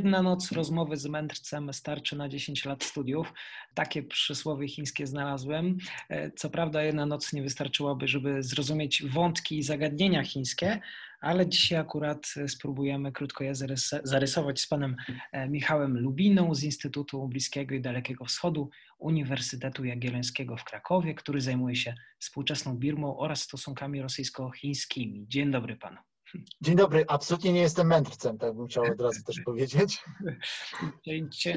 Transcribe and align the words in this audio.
jedna 0.00 0.22
noc 0.22 0.52
rozmowy 0.52 0.96
z 0.96 1.06
mędrcem 1.06 1.72
starczy 1.72 2.16
na 2.16 2.28
10 2.28 2.64
lat 2.64 2.84
studiów. 2.84 3.32
Takie 3.74 4.02
przysłowie 4.02 4.68
chińskie 4.68 5.06
znalazłem. 5.06 5.78
E, 6.08 6.30
co 6.30 6.50
prawda, 6.50 6.82
jedna 6.82 7.06
noc 7.06 7.32
nie 7.32 7.42
wystarczyłaby, 7.42 8.08
żeby 8.08 8.42
zrozumieć 8.42 9.02
wątki 9.02 9.58
i 9.58 9.62
zagadnienia 9.62 10.24
chińskie, 10.24 10.80
ale 11.20 11.48
dzisiaj 11.48 11.78
akurat 11.78 12.34
spróbujemy 12.48 13.12
krótko 13.12 13.44
je 13.44 13.54
zarysować 14.04 14.60
z 14.60 14.66
panem 14.66 14.96
e, 15.32 15.48
Michałem 15.48 15.98
Lubiną 15.98 16.54
z 16.54 16.62
Instytutu 16.62 17.28
Bliskiego 17.28 17.74
i 17.74 17.80
Dalekiego 17.80 18.24
Wschodu 18.24 18.70
Uniwersytetu 18.98 19.84
Jagiellońskiego 19.84 20.56
w 20.56 20.64
Krakowie, 20.64 21.14
który 21.14 21.40
zajmuje 21.40 21.76
się 21.76 21.94
współczesną 22.18 22.76
Birmą 22.76 23.18
oraz 23.18 23.42
stosunkami 23.42 24.02
rosyjsko-chińskimi. 24.02 25.24
Dzień 25.28 25.50
dobry 25.50 25.76
panu. 25.76 26.09
Dzień 26.60 26.76
dobry, 26.76 27.04
absolutnie 27.08 27.52
nie 27.52 27.60
jestem 27.60 27.86
mędrcem, 27.86 28.38
tak 28.38 28.56
bym 28.56 28.66
chciał 28.66 28.84
od 28.84 29.00
razu 29.00 29.22
też 29.24 29.40
powiedzieć. 29.46 29.98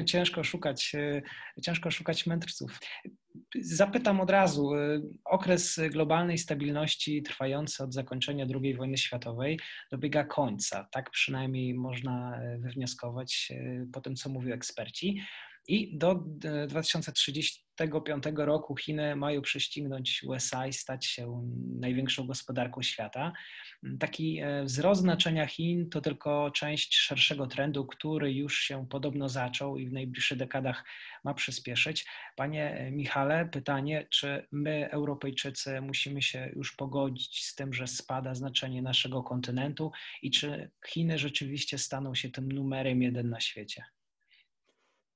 Ciężko 0.06 0.44
szukać, 0.44 0.92
e, 0.94 1.22
ciężko 1.62 1.90
szukać 1.90 2.26
mędrców. 2.26 2.80
Zapytam 3.60 4.20
od 4.20 4.30
razu. 4.30 4.74
E, 4.74 5.00
okres 5.24 5.80
globalnej 5.90 6.38
stabilności 6.38 7.22
trwający 7.22 7.84
od 7.84 7.94
zakończenia 7.94 8.46
II 8.62 8.74
wojny 8.74 8.98
światowej 8.98 9.60
dobiega 9.90 10.24
końca. 10.24 10.88
Tak 10.92 11.10
przynajmniej 11.10 11.74
można 11.74 12.36
e, 12.36 12.58
wywnioskować 12.58 13.52
po 13.92 14.00
tym, 14.00 14.16
co 14.16 14.28
mówią 14.28 14.54
eksperci. 14.54 15.20
I 15.68 15.98
do 15.98 16.14
2035 16.68 18.24
roku 18.36 18.76
Chiny 18.76 19.16
mają 19.16 19.42
prześcignąć 19.42 20.22
USA 20.26 20.66
i 20.66 20.72
stać 20.72 21.06
się 21.06 21.50
największą 21.80 22.26
gospodarką 22.26 22.82
świata. 22.82 23.32
Taki 24.00 24.38
e, 24.40 24.64
wzrost 24.64 25.00
znaczenia 25.00 25.46
Chin 25.46 25.90
to 25.90 26.00
tylko 26.00 26.50
część 26.50 26.96
szerszego 26.96 27.46
trendu, 27.46 27.86
który 27.86 28.32
już 28.32 28.58
się 28.58 28.86
podobno 28.90 29.28
zaczął 29.28 29.78
i 29.78 29.88
w 29.88 29.92
najbliższych 29.92 30.38
dekadach 30.38 30.84
ma 31.24 31.34
przyspieszyć. 31.34 32.06
Panie 32.36 32.88
Michale, 32.92 33.48
pytanie, 33.48 34.06
czy 34.10 34.46
my, 34.52 34.90
Europejczycy, 34.90 35.80
musimy 35.80 36.22
się 36.22 36.52
już 36.56 36.76
pogodzić 36.76 37.44
z 37.44 37.54
tym, 37.54 37.72
że 37.72 37.86
spada 37.86 38.34
znaczenie 38.34 38.82
naszego 38.82 39.22
kontynentu 39.22 39.92
i 40.22 40.30
czy 40.30 40.70
Chiny 40.86 41.18
rzeczywiście 41.18 41.78
staną 41.78 42.14
się 42.14 42.30
tym 42.30 42.52
numerem 42.52 43.02
jeden 43.02 43.30
na 43.30 43.40
świecie? 43.40 43.84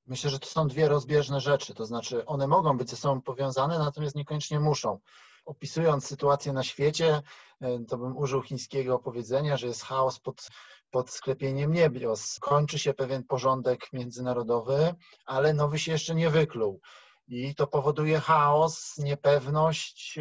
Myślę, 0.09 0.31
że 0.31 0.39
to 0.39 0.47
są 0.47 0.69
dwie 0.69 0.89
rozbieżne 0.89 1.41
rzeczy, 1.41 1.75
to 1.75 1.87
znaczy 1.87 2.27
one 2.27 2.47
mogą 2.47 2.79
być 2.79 2.91
ze 2.91 2.97
sobą 2.97 3.21
powiązane, 3.21 3.79
natomiast 3.79 4.17
niekoniecznie 4.17 4.61
muszą. 4.61 4.99
Opisując 5.45 6.07
sytuację 6.07 6.53
na 6.53 6.63
świecie, 6.63 7.23
e, 7.61 7.85
to 7.85 7.99
bym 7.99 8.17
użył 8.17 8.43
chińskiego 8.43 8.99
powiedzenia, 8.99 9.57
że 9.57 9.67
jest 9.67 9.83
chaos 9.83 10.21
pod, 10.21 10.49
pod 10.91 11.11
sklepieniem 11.11 11.73
niebios. 11.73 12.39
Kończy 12.41 12.79
się 12.79 12.95
pewien 12.95 13.25
porządek 13.25 13.93
międzynarodowy, 13.93 14.95
ale 15.25 15.55
nowy 15.55 15.79
się 15.79 15.93
jeszcze 15.93 16.15
nie 16.15 16.31
wykluł. 16.31 16.81
I 17.27 17.55
to 17.55 17.67
powoduje 17.67 18.21
chaos, 18.21 18.99
niepewność, 18.99 20.19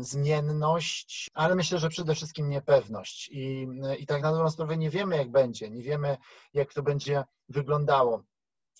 zmienność, 0.00 1.30
ale 1.34 1.54
myślę, 1.54 1.78
że 1.78 1.88
przede 1.88 2.14
wszystkim 2.14 2.48
niepewność. 2.48 3.28
I, 3.32 3.68
I 3.98 4.06
tak 4.06 4.22
na 4.22 4.32
dobrą 4.32 4.50
sprawę 4.50 4.76
nie 4.76 4.90
wiemy, 4.90 5.16
jak 5.16 5.30
będzie, 5.30 5.70
nie 5.70 5.82
wiemy, 5.82 6.16
jak 6.54 6.74
to 6.74 6.82
będzie 6.82 7.24
wyglądało 7.48 8.22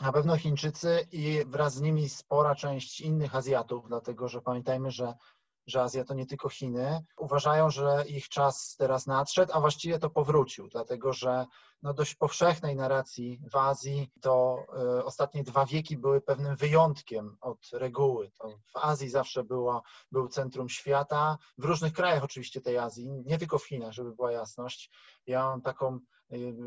na 0.01 0.13
pewno 0.13 0.37
Chińczycy 0.37 1.07
i 1.13 1.45
wraz 1.47 1.75
z 1.75 1.81
nimi 1.81 2.09
spora 2.09 2.55
część 2.55 3.01
innych 3.01 3.35
Azjatów, 3.35 3.89
dlatego 3.89 4.29
że 4.29 4.43
pamiętajmy, 4.43 4.91
że, 4.91 5.15
że 5.67 5.83
Azja 5.83 6.05
to 6.05 6.15
nie 6.15 6.27
tylko 6.27 6.49
Chiny, 6.49 7.05
uważają, 7.19 7.71
że 7.71 8.05
ich 8.09 8.29
czas 8.29 8.77
teraz 8.79 9.07
nadszedł, 9.07 9.53
a 9.55 9.61
właściwie 9.61 9.99
to 9.99 10.11
powrócił, 10.11 10.69
dlatego 10.69 11.13
że 11.13 11.47
no 11.83 11.95
dość 11.95 12.15
powszechnej 12.15 12.77
narracji 12.77 13.41
w 13.53 13.57
Azji 13.57 14.11
to 14.21 14.67
y, 14.99 15.05
ostatnie 15.05 15.45
dwa 15.45 15.67
wieki 15.67 15.97
były 15.97 16.21
pewnym 16.21 16.57
wyjątkiem 16.57 17.37
od 17.41 17.59
reguły. 17.73 18.31
To 18.39 18.49
w 18.49 18.77
Azji 18.77 19.09
zawsze 19.09 19.45
było, 19.45 19.83
był 20.13 20.29
centrum 20.29 20.69
świata, 20.69 21.39
w 21.59 21.65
różnych 21.65 21.93
krajach 21.93 22.25
oczywiście 22.25 22.61
tej 22.61 22.79
Azji, 22.79 23.11
nie 23.27 23.39
tylko 23.39 23.59
w 23.59 23.67
Chinach, 23.67 23.93
żeby 23.93 24.13
była 24.13 24.33
jasność. 24.33 24.91
Ja 25.27 25.45
mam 25.45 25.63
taką 25.63 26.01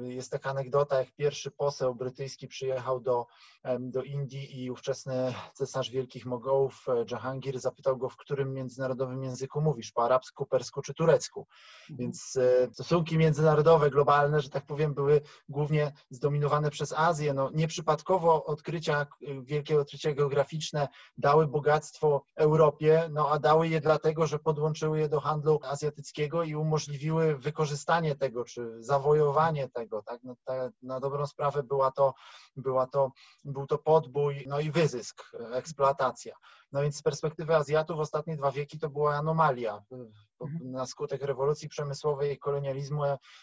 jest 0.04 0.32
taka 0.32 0.50
anegdota, 0.50 1.00
jak 1.00 1.12
pierwszy 1.12 1.52
poseł 1.52 1.96
brytyjski 1.96 2.48
przyjechał 2.48 3.00
do, 3.00 3.26
do 3.80 4.04
Indii 4.04 4.64
i 4.64 4.72
ówczesny 4.72 5.34
cesarz 5.54 5.90
Wielkich 5.90 6.26
Mogołów 6.26 6.86
e, 6.88 7.06
Jahangir 7.12 7.60
zapytał 7.60 7.98
go, 7.98 8.10
w 8.10 8.18
którym 8.18 8.54
międzynarodowym 8.54 9.24
języku 9.24 9.62
mówisz, 9.62 9.92
po 9.92 10.04
arabsku, 10.04 10.46
persku 10.46 10.82
czy 10.82 10.94
turecku. 10.94 11.48
Mhm. 11.82 11.98
Więc 11.98 12.36
e, 12.36 12.74
stosunki 12.74 13.18
międzynarodowe, 13.18 13.90
globalne, 13.90 14.42
że 14.42 14.50
tak 14.50 14.66
powiem, 14.66 14.94
były 14.94 15.03
głównie 15.50 15.92
zdominowane 16.10 16.70
przez 16.70 16.94
Azję. 16.94 17.34
No, 17.34 17.50
nieprzypadkowo 17.54 18.46
odkrycia, 18.46 19.02
e, 19.02 19.42
wielkie 19.44 19.80
odkrycia 19.80 20.14
geograficzne 20.14 20.88
dały 21.18 21.48
bogactwo 21.48 22.24
Europie, 22.36 23.10
no 23.12 23.30
a 23.30 23.40
dały 23.40 23.68
je 23.68 23.82
dlatego, 23.82 24.28
że 24.28 24.40
podłączyły 24.40 25.00
je 25.00 25.10
do 25.10 25.20
handlu 25.20 25.60
azjatyckiego 25.64 26.44
i 26.44 26.56
umożliwiły 26.56 27.38
wykorzystanie 27.38 28.16
tego, 28.16 28.46
czy 28.46 28.84
zawojowanie 28.84 29.70
tego, 29.70 30.04
tak? 30.04 30.24
No, 30.24 30.36
na 30.82 31.00
dobrą 31.00 31.28
sprawę 31.28 31.64
była 31.64 31.92
to, 31.92 32.14
była 32.56 32.88
to, 32.88 33.12
był 33.46 33.68
to 33.68 33.78
podbój, 33.78 34.44
no 34.48 34.60
i 34.60 34.72
wyzysk, 34.72 35.24
eksploatacja. 35.52 36.36
No 36.72 36.82
więc 36.82 36.98
z 36.98 37.02
perspektywy 37.02 37.56
Azjatów 37.56 38.00
ostatnie 38.00 38.38
dwa 38.38 38.52
wieki 38.52 38.80
to 38.80 38.90
była 38.90 39.16
anomalia. 39.16 39.84
Mhm. 40.40 40.72
Na 40.72 40.86
skutek 40.86 41.22
rewolucji 41.22 41.70
przemysłowej 41.70 42.34
i 42.34 42.38
kolonializmu 42.38 43.02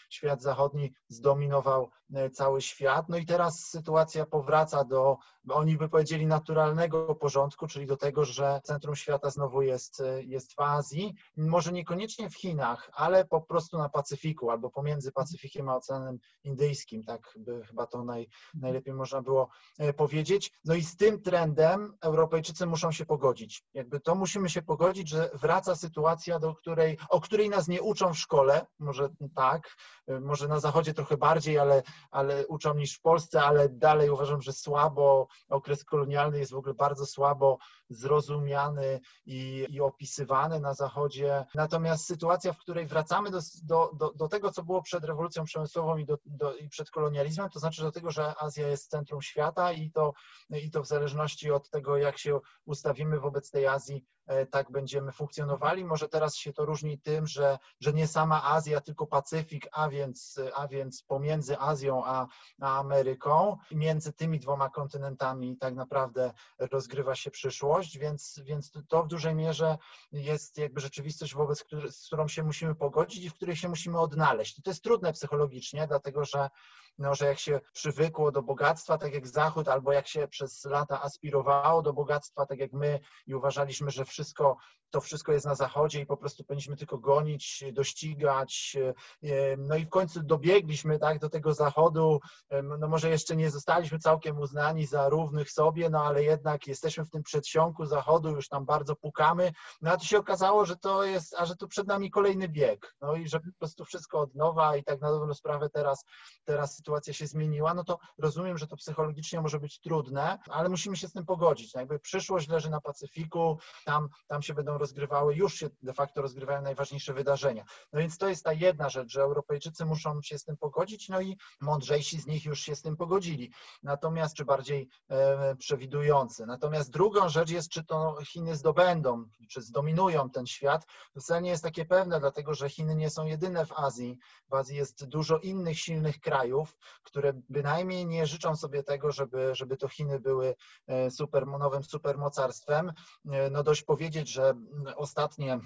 świat 0.09 0.41
zachodni 0.41 0.93
zdominował 1.07 1.89
e, 2.13 2.29
cały 2.29 2.61
świat. 2.61 3.09
No 3.09 3.17
i 3.17 3.25
teraz 3.25 3.59
sytuacja 3.59 4.25
powraca 4.25 4.83
do, 4.83 5.17
oni 5.49 5.77
by 5.77 5.89
powiedzieli, 5.89 6.27
naturalnego 6.27 7.15
porządku, 7.15 7.67
czyli 7.67 7.85
do 7.85 7.97
tego, 7.97 8.25
że 8.25 8.61
centrum 8.63 8.95
świata 8.95 9.29
znowu 9.29 9.61
jest, 9.61 10.01
e, 10.01 10.23
jest 10.23 10.53
w 10.53 10.59
Azji. 10.59 11.15
Może 11.37 11.71
niekoniecznie 11.71 12.29
w 12.29 12.35
Chinach, 12.35 12.89
ale 12.93 13.25
po 13.25 13.41
prostu 13.41 13.77
na 13.77 13.89
Pacyfiku 13.89 14.49
albo 14.49 14.69
pomiędzy 14.69 15.11
Pacyfikiem 15.11 15.69
a 15.69 15.75
Oceanem 15.75 16.19
Indyjskim. 16.43 17.03
Tak 17.03 17.33
by 17.37 17.65
chyba 17.65 17.87
to 17.87 18.03
naj, 18.03 18.27
najlepiej 18.53 18.93
można 18.93 19.21
było 19.21 19.49
e, 19.79 19.93
powiedzieć. 19.93 20.51
No 20.65 20.75
i 20.75 20.83
z 20.83 20.95
tym 20.95 21.21
trendem 21.21 21.97
Europejczycy 22.01 22.65
muszą 22.65 22.91
się 22.91 23.05
pogodzić. 23.05 23.63
Jakby 23.73 23.99
to 23.99 24.15
musimy 24.15 24.49
się 24.49 24.61
pogodzić, 24.61 25.09
że 25.09 25.29
wraca 25.33 25.75
sytuacja, 25.75 26.39
do 26.39 26.55
której, 26.55 26.90
o 27.09 27.21
której 27.21 27.49
nas 27.49 27.67
nie 27.67 27.81
uczą 27.81 28.13
w 28.13 28.19
szkole, 28.19 28.65
może 28.79 29.09
tak, 29.35 29.75
może 30.21 30.47
na 30.47 30.59
zachodzie 30.59 30.93
trochę 30.93 31.17
bardziej, 31.17 31.59
ale, 31.59 31.83
ale 32.11 32.47
uczą 32.47 32.73
niż 32.73 32.97
w 32.97 33.01
Polsce, 33.01 33.43
ale 33.43 33.69
dalej 33.69 34.09
uważam, 34.09 34.41
że 34.41 34.53
słabo, 34.53 35.27
okres 35.49 35.83
kolonialny 35.83 36.39
jest 36.39 36.51
w 36.51 36.57
ogóle 36.57 36.73
bardzo 36.73 37.05
słabo 37.05 37.57
zrozumiany 37.89 38.99
i, 39.25 39.67
i 39.69 39.81
opisywany 39.81 40.59
na 40.59 40.73
zachodzie. 40.73 41.45
Natomiast 41.55 42.05
sytuacja, 42.05 42.53
w 42.53 42.57
której 42.57 42.87
wracamy 42.87 43.31
do, 43.31 43.39
do, 43.63 43.91
do, 43.93 44.11
do 44.15 44.27
tego, 44.27 44.51
co 44.51 44.63
było 44.63 44.81
przed 44.81 45.03
rewolucją 45.03 45.43
przemysłową 45.43 45.97
i, 45.97 46.05
do, 46.05 46.17
do, 46.25 46.55
i 46.55 46.69
przed 46.69 46.91
kolonializmem, 46.91 47.49
to 47.49 47.59
znaczy 47.59 47.81
do 47.81 47.91
tego, 47.91 48.11
że 48.11 48.33
Azja 48.39 48.67
jest 48.67 48.89
centrum 48.89 49.21
świata 49.21 49.71
i 49.71 49.91
to, 49.91 50.13
i 50.49 50.71
to 50.71 50.83
w 50.83 50.87
zależności 50.87 51.51
od 51.51 51.69
tego, 51.69 51.97
jak 51.97 52.17
się 52.17 52.39
ustawimy 52.65 53.11
my 53.11 53.19
wobec 53.19 53.51
tej 53.51 53.67
Azji 53.67 54.05
tak 54.51 54.71
będziemy 54.71 55.11
funkcjonowali. 55.11 55.85
Może 55.85 56.09
teraz 56.09 56.35
się 56.35 56.53
to 56.53 56.65
różni 56.65 56.99
tym, 56.99 57.27
że, 57.27 57.57
że 57.79 57.93
nie 57.93 58.07
sama 58.07 58.43
Azja, 58.43 58.81
tylko 58.81 59.07
Pacyfik, 59.07 59.67
a 59.71 59.89
więc, 59.89 60.39
a 60.55 60.67
więc 60.67 61.03
pomiędzy 61.03 61.59
Azją 61.59 62.05
a, 62.05 62.27
a 62.61 62.79
Ameryką, 62.79 63.57
między 63.71 64.13
tymi 64.13 64.39
dwoma 64.39 64.69
kontynentami 64.69 65.57
tak 65.57 65.75
naprawdę 65.75 66.33
rozgrywa 66.59 67.15
się 67.15 67.31
przyszłość, 67.31 67.97
więc, 67.97 68.41
więc 68.43 68.71
to 68.87 69.03
w 69.03 69.07
dużej 69.07 69.35
mierze 69.35 69.77
jest 70.11 70.57
jakby 70.57 70.81
rzeczywistość, 70.81 71.35
wobec 71.35 71.63
której, 71.63 71.91
z 71.91 72.05
którą 72.07 72.27
się 72.27 72.43
musimy 72.43 72.75
pogodzić 72.75 73.25
i 73.25 73.29
w 73.29 73.33
której 73.33 73.55
się 73.55 73.69
musimy 73.69 73.99
odnaleźć. 73.99 74.61
To 74.63 74.69
jest 74.69 74.83
trudne 74.83 75.13
psychologicznie, 75.13 75.87
dlatego 75.87 76.25
że, 76.25 76.49
no, 76.97 77.15
że 77.15 77.25
jak 77.25 77.39
się 77.39 77.59
przywykło 77.73 78.31
do 78.31 78.41
bogactwa, 78.43 78.97
tak 78.97 79.13
jak 79.13 79.27
Zachód, 79.27 79.67
albo 79.67 79.91
jak 79.91 80.07
się 80.07 80.27
przez 80.27 80.65
lata 80.65 81.01
aspirowało 81.01 81.81
do 81.81 81.93
bogactwa, 81.93 82.45
tak 82.45 82.59
jak 82.59 82.73
my 82.73 82.99
i 83.27 83.35
uważaliśmy, 83.35 83.91
że 83.91 84.05
wszystko 84.05 84.57
to 84.91 85.01
wszystko 85.01 85.31
jest 85.31 85.45
na 85.45 85.55
zachodzie 85.55 85.99
i 85.99 86.05
po 86.05 86.17
prostu 86.17 86.43
powinniśmy 86.43 86.77
tylko 86.77 86.97
gonić, 86.97 87.63
dościgać. 87.73 88.77
E, 89.23 89.57
no 89.57 89.75
i 89.75 89.85
w 89.85 89.89
końcu 89.89 90.23
dobiegliśmy 90.23 90.99
tak, 90.99 91.19
do 91.19 91.29
tego 91.29 91.53
zachodu. 91.53 92.19
E, 92.49 92.61
no 92.61 92.87
może 92.87 93.09
jeszcze 93.09 93.35
nie 93.35 93.49
zostaliśmy 93.49 93.99
całkiem 93.99 94.39
uznani 94.39 94.85
za 94.85 95.09
równych 95.09 95.51
sobie, 95.51 95.89
no 95.89 96.03
ale 96.03 96.23
jednak 96.23 96.67
jesteśmy 96.67 97.05
w 97.05 97.09
tym 97.09 97.23
przedsionku 97.23 97.85
zachodu, 97.85 98.29
już 98.29 98.47
tam 98.47 98.65
bardzo 98.65 98.95
pukamy. 98.95 99.51
No 99.81 99.91
a 99.91 99.97
to 99.97 100.05
się 100.05 100.19
okazało, 100.19 100.65
że 100.65 100.75
to 100.75 101.03
jest, 101.03 101.35
a 101.37 101.45
że 101.45 101.55
tu 101.55 101.67
przed 101.67 101.87
nami 101.87 102.11
kolejny 102.11 102.49
bieg. 102.49 102.95
No 103.01 103.15
i 103.15 103.27
że 103.27 103.39
po 103.39 103.49
prostu 103.59 103.85
wszystko 103.85 104.19
od 104.19 104.35
nowa 104.35 104.77
i 104.77 104.83
tak 104.83 105.01
na 105.01 105.11
dobrą 105.11 105.33
sprawę 105.33 105.69
teraz, 105.69 106.05
teraz 106.45 106.75
sytuacja 106.75 106.90
się 107.11 107.27
zmieniła, 107.27 107.73
no 107.73 107.83
to 107.83 107.99
rozumiem, 108.17 108.57
że 108.57 108.67
to 108.67 108.75
psychologicznie 108.75 109.41
może 109.41 109.59
być 109.59 109.79
trudne, 109.79 110.39
ale 110.49 110.69
musimy 110.69 110.97
się 110.97 111.07
z 111.07 111.13
tym 111.13 111.25
pogodzić. 111.25 111.73
No 111.73 111.79
jakby 111.79 111.99
przyszłość 111.99 112.47
leży 112.47 112.69
na 112.69 112.81
Pacyfiku, 112.81 113.57
tam 113.85 114.09
tam 114.27 114.41
się 114.41 114.53
będą 114.53 114.77
rozgrywały, 114.77 115.35
już 115.35 115.53
się 115.53 115.69
de 115.83 115.93
facto 115.93 116.21
rozgrywają 116.21 116.61
najważniejsze 116.61 117.13
wydarzenia. 117.13 117.65
No 117.93 117.99
więc 117.99 118.17
to 118.17 118.29
jest 118.29 118.43
ta 118.43 118.53
jedna 118.53 118.89
rzecz, 118.89 119.11
że 119.11 119.21
Europejczycy 119.21 119.85
muszą 119.85 120.21
się 120.21 120.37
z 120.37 120.43
tym 120.43 120.57
pogodzić, 120.57 121.09
no 121.09 121.21
i 121.21 121.37
mądrzejsi 121.61 122.21
z 122.21 122.27
nich 122.27 122.45
już 122.45 122.59
się 122.59 122.75
z 122.75 122.81
tym 122.81 122.97
pogodzili. 122.97 123.51
Natomiast, 123.83 124.35
czy 124.35 124.45
bardziej 124.45 124.89
e, 125.09 125.55
przewidujący. 125.55 126.45
Natomiast 126.45 126.91
drugą 126.91 127.29
rzecz 127.29 127.49
jest, 127.49 127.69
czy 127.69 127.83
to 127.83 128.17
Chiny 128.25 128.55
zdobędą, 128.55 129.25
czy 129.49 129.61
zdominują 129.61 130.29
ten 130.29 130.47
świat. 130.47 130.85
To 131.13 131.21
wcale 131.21 131.41
nie 131.41 131.49
jest 131.49 131.63
takie 131.63 131.85
pewne, 131.85 132.19
dlatego 132.19 132.53
że 132.53 132.69
Chiny 132.69 132.95
nie 132.95 133.09
są 133.09 133.25
jedyne 133.25 133.65
w 133.65 133.71
Azji. 133.71 134.17
W 134.49 134.53
Azji 134.53 134.75
jest 134.75 135.05
dużo 135.05 135.37
innych 135.37 135.79
silnych 135.79 136.19
krajów, 136.19 136.70
które 137.03 137.33
bynajmniej 137.49 138.05
nie 138.05 138.25
życzą 138.25 138.55
sobie 138.55 138.83
tego, 138.83 139.11
żeby, 139.11 139.55
żeby 139.55 139.77
to 139.77 139.87
Chiny 139.87 140.19
były 140.19 140.55
e, 140.87 141.11
super, 141.11 141.47
nowym 141.47 141.83
supermocarstwem. 141.83 142.91
E, 143.31 143.49
no 143.49 143.63
dość 143.63 143.83
powiedzieć, 143.83 144.29
że 144.29 144.53
ostatnie 144.95 145.59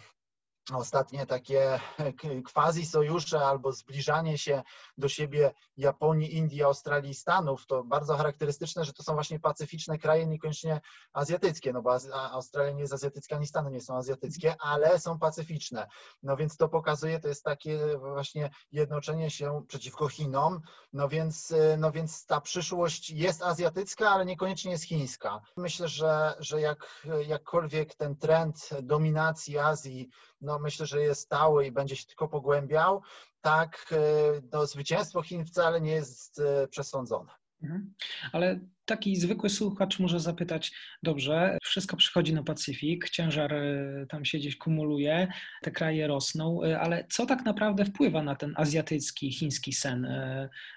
ostatnie 0.73 1.25
takie 1.25 1.79
quasi 2.53 2.85
sojusze 2.85 3.39
albo 3.39 3.71
zbliżanie 3.71 4.37
się 4.37 4.63
do 4.97 5.09
siebie 5.09 5.53
Japonii, 5.77 6.35
Indii, 6.35 6.63
Australii 6.63 7.11
i 7.11 7.15
Stanów, 7.15 7.65
to 7.65 7.83
bardzo 7.83 8.17
charakterystyczne, 8.17 8.85
że 8.85 8.93
to 8.93 9.03
są 9.03 9.13
właśnie 9.13 9.39
pacyficzne 9.39 9.97
kraje, 9.97 10.27
niekoniecznie 10.27 10.81
azjatyckie, 11.13 11.73
no 11.73 11.81
bo 11.81 11.97
Australia 12.13 12.73
nie 12.73 12.81
jest 12.81 12.93
azjatycka, 12.93 13.35
ani 13.35 13.47
Stany 13.47 13.71
nie 13.71 13.81
są 13.81 13.97
azjatyckie, 13.97 14.55
ale 14.59 14.99
są 14.99 15.19
pacyficzne. 15.19 15.87
No 16.23 16.37
więc 16.37 16.57
to 16.57 16.69
pokazuje, 16.69 17.19
to 17.19 17.27
jest 17.27 17.43
takie 17.43 17.97
właśnie 17.97 18.49
jednoczenie 18.71 19.29
się 19.29 19.63
przeciwko 19.67 20.09
Chinom, 20.09 20.61
no 20.93 21.09
więc, 21.09 21.53
no 21.77 21.91
więc 21.91 22.25
ta 22.25 22.41
przyszłość 22.41 23.09
jest 23.09 23.43
azjatycka, 23.43 24.09
ale 24.09 24.25
niekoniecznie 24.25 24.71
jest 24.71 24.83
chińska. 24.83 25.41
Myślę, 25.57 25.87
że, 25.87 26.35
że 26.39 26.61
jak, 26.61 27.05
jakkolwiek 27.27 27.95
ten 27.95 28.15
trend 28.15 28.69
dominacji 28.83 29.57
Azji 29.57 30.09
no 30.45 30.59
myślę, 30.59 30.85
że 30.85 31.01
jest 31.01 31.21
stały 31.21 31.65
i 31.65 31.71
będzie 31.71 31.95
się 31.95 32.05
tylko 32.05 32.27
pogłębiał, 32.27 33.01
tak 33.45 33.85
e, 33.91 34.41
no, 34.53 34.65
zwycięstwo 34.65 35.21
Chin 35.21 35.45
wcale 35.45 35.81
nie 35.81 35.91
jest 35.91 36.39
e, 36.39 36.67
przesądzone. 36.67 37.31
Mhm. 37.63 37.93
Ale 38.31 38.59
taki 38.85 39.15
zwykły 39.15 39.49
słuchacz 39.49 39.99
może 39.99 40.19
zapytać, 40.19 40.71
dobrze, 41.03 41.57
wszystko 41.63 41.97
przychodzi 41.97 42.33
na 42.33 42.43
Pacyfik, 42.43 43.09
ciężar 43.09 43.53
e, 43.53 44.05
tam 44.09 44.25
się 44.25 44.37
gdzieś 44.37 44.57
kumuluje, 44.57 45.27
te 45.61 45.71
kraje 45.71 46.07
rosną, 46.07 46.59
ale 46.79 47.05
co 47.09 47.25
tak 47.25 47.45
naprawdę 47.45 47.85
wpływa 47.85 48.23
na 48.23 48.35
ten 48.35 48.53
azjatycki, 48.57 49.31
chiński 49.31 49.73
sen? 49.73 50.07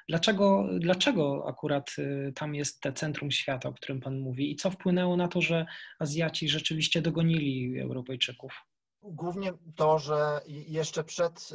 Dlaczego, 0.09 0.69
dlaczego 0.79 1.45
akurat 1.49 1.97
tam 2.35 2.55
jest 2.55 2.81
te 2.81 2.93
centrum 2.93 3.31
świata, 3.31 3.69
o 3.69 3.73
którym 3.73 4.01
Pan 4.01 4.21
mówi 4.21 4.53
i 4.53 4.57
co 4.57 4.71
wpłynęło 4.71 5.17
na 5.17 5.29
to, 5.29 5.41
że 5.41 5.67
Azjaci 5.99 6.49
rzeczywiście 6.49 7.03
dogonili 7.03 7.81
Europejczyków? 7.81 8.65
Głównie 9.03 9.53
to, 9.77 9.99
że 9.99 10.41
jeszcze 10.47 11.05
przed 11.05 11.49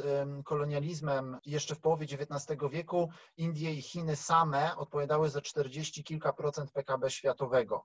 kolonializmem, 0.44 1.38
jeszcze 1.46 1.74
w 1.74 1.80
połowie 1.80 2.06
XIX 2.06 2.60
wieku, 2.70 3.08
Indie 3.36 3.74
i 3.74 3.82
Chiny 3.82 4.16
same 4.16 4.76
odpowiadały 4.76 5.30
za 5.30 5.40
40 5.40 6.04
kilka 6.04 6.32
procent 6.32 6.72
PKB 6.72 7.10
światowego. 7.10 7.84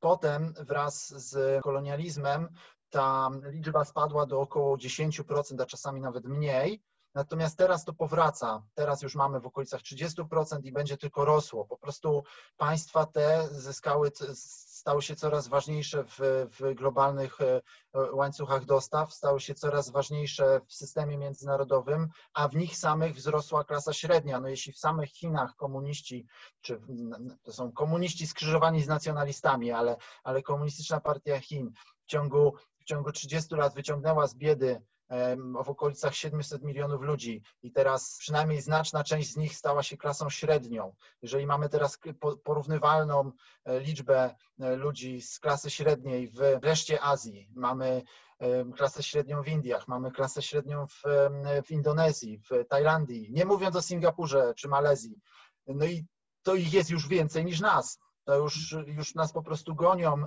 Potem 0.00 0.54
wraz 0.58 1.08
z 1.08 1.62
kolonializmem 1.62 2.48
ta 2.90 3.30
liczba 3.42 3.84
spadła 3.84 4.26
do 4.26 4.40
około 4.40 4.76
10%, 4.76 5.62
a 5.62 5.66
czasami 5.66 6.00
nawet 6.00 6.24
mniej. 6.24 6.82
Natomiast 7.14 7.58
teraz 7.58 7.84
to 7.84 7.92
powraca. 7.92 8.62
Teraz 8.74 9.02
już 9.02 9.14
mamy 9.14 9.40
w 9.40 9.46
okolicach 9.46 9.80
30% 9.80 10.64
i 10.64 10.72
będzie 10.72 10.96
tylko 10.96 11.24
rosło. 11.24 11.64
Po 11.64 11.76
prostu 11.76 12.24
państwa 12.56 13.06
te 13.06 13.48
zyskały, 13.50 14.10
stały 14.80 15.02
się 15.02 15.16
coraz 15.16 15.48
ważniejsze 15.48 16.04
w, 16.04 16.18
w 16.60 16.74
globalnych 16.74 17.40
e, 17.40 17.60
łańcuchach 18.12 18.64
dostaw, 18.64 19.14
stały 19.14 19.40
się 19.40 19.54
coraz 19.54 19.90
ważniejsze 19.90 20.60
w 20.66 20.74
systemie 20.74 21.18
międzynarodowym, 21.18 22.08
a 22.34 22.48
w 22.48 22.56
nich 22.56 22.76
samych 22.76 23.14
wzrosła 23.14 23.64
klasa 23.64 23.92
średnia. 23.92 24.40
No 24.40 24.48
jeśli 24.48 24.72
w 24.72 24.78
samych 24.78 25.10
Chinach 25.10 25.56
komuniści, 25.56 26.26
czy 26.60 26.80
to 27.42 27.52
są 27.52 27.72
komuniści 27.72 28.26
skrzyżowani 28.26 28.82
z 28.82 28.88
nacjonalistami, 28.88 29.72
ale, 29.72 29.96
ale 30.24 30.42
komunistyczna 30.42 31.00
partia 31.00 31.40
Chin 31.40 31.72
w 32.02 32.06
ciągu, 32.06 32.54
w 32.80 32.84
ciągu 32.84 33.12
30 33.12 33.54
lat 33.54 33.74
wyciągnęła 33.74 34.26
z 34.26 34.34
biedy 34.34 34.82
w 35.64 35.68
okolicach 35.68 36.14
700 36.14 36.62
milionów 36.62 37.02
ludzi 37.02 37.42
i 37.62 37.72
teraz 37.72 38.16
przynajmniej 38.18 38.60
znaczna 38.60 39.04
część 39.04 39.32
z 39.32 39.36
nich 39.36 39.56
stała 39.56 39.82
się 39.82 39.96
klasą 39.96 40.30
średnią. 40.30 40.94
Jeżeli 41.22 41.46
mamy 41.46 41.68
teraz 41.68 41.98
porównywalną 42.44 43.32
e, 43.64 43.80
liczbę 43.80 44.34
e, 44.60 44.76
ludzi 44.76 45.22
z 45.22 45.38
klasy 45.38 45.70
średniej 45.70 46.28
w 46.28 46.40
reszcie 46.62 47.02
Azji, 47.02 47.48
mamy 47.54 48.02
klasę 48.76 49.02
średnią 49.02 49.42
w 49.42 49.48
Indiach, 49.48 49.88
mamy 49.88 50.10
klasę 50.12 50.42
średnią 50.42 50.86
w, 50.86 51.02
w 51.66 51.70
Indonezji, 51.70 52.38
w 52.38 52.68
Tajlandii, 52.68 53.32
nie 53.32 53.44
mówiąc 53.44 53.76
o 53.76 53.82
Singapurze 53.82 54.54
czy 54.56 54.68
Malezji. 54.68 55.20
No 55.66 55.84
i 55.84 56.06
to 56.42 56.54
ich 56.54 56.72
jest 56.72 56.90
już 56.90 57.08
więcej 57.08 57.44
niż 57.44 57.60
nas. 57.60 57.98
To 58.24 58.36
już, 58.36 58.76
już 58.86 59.14
nas 59.14 59.32
po 59.32 59.42
prostu 59.42 59.74
gonią 59.74 60.24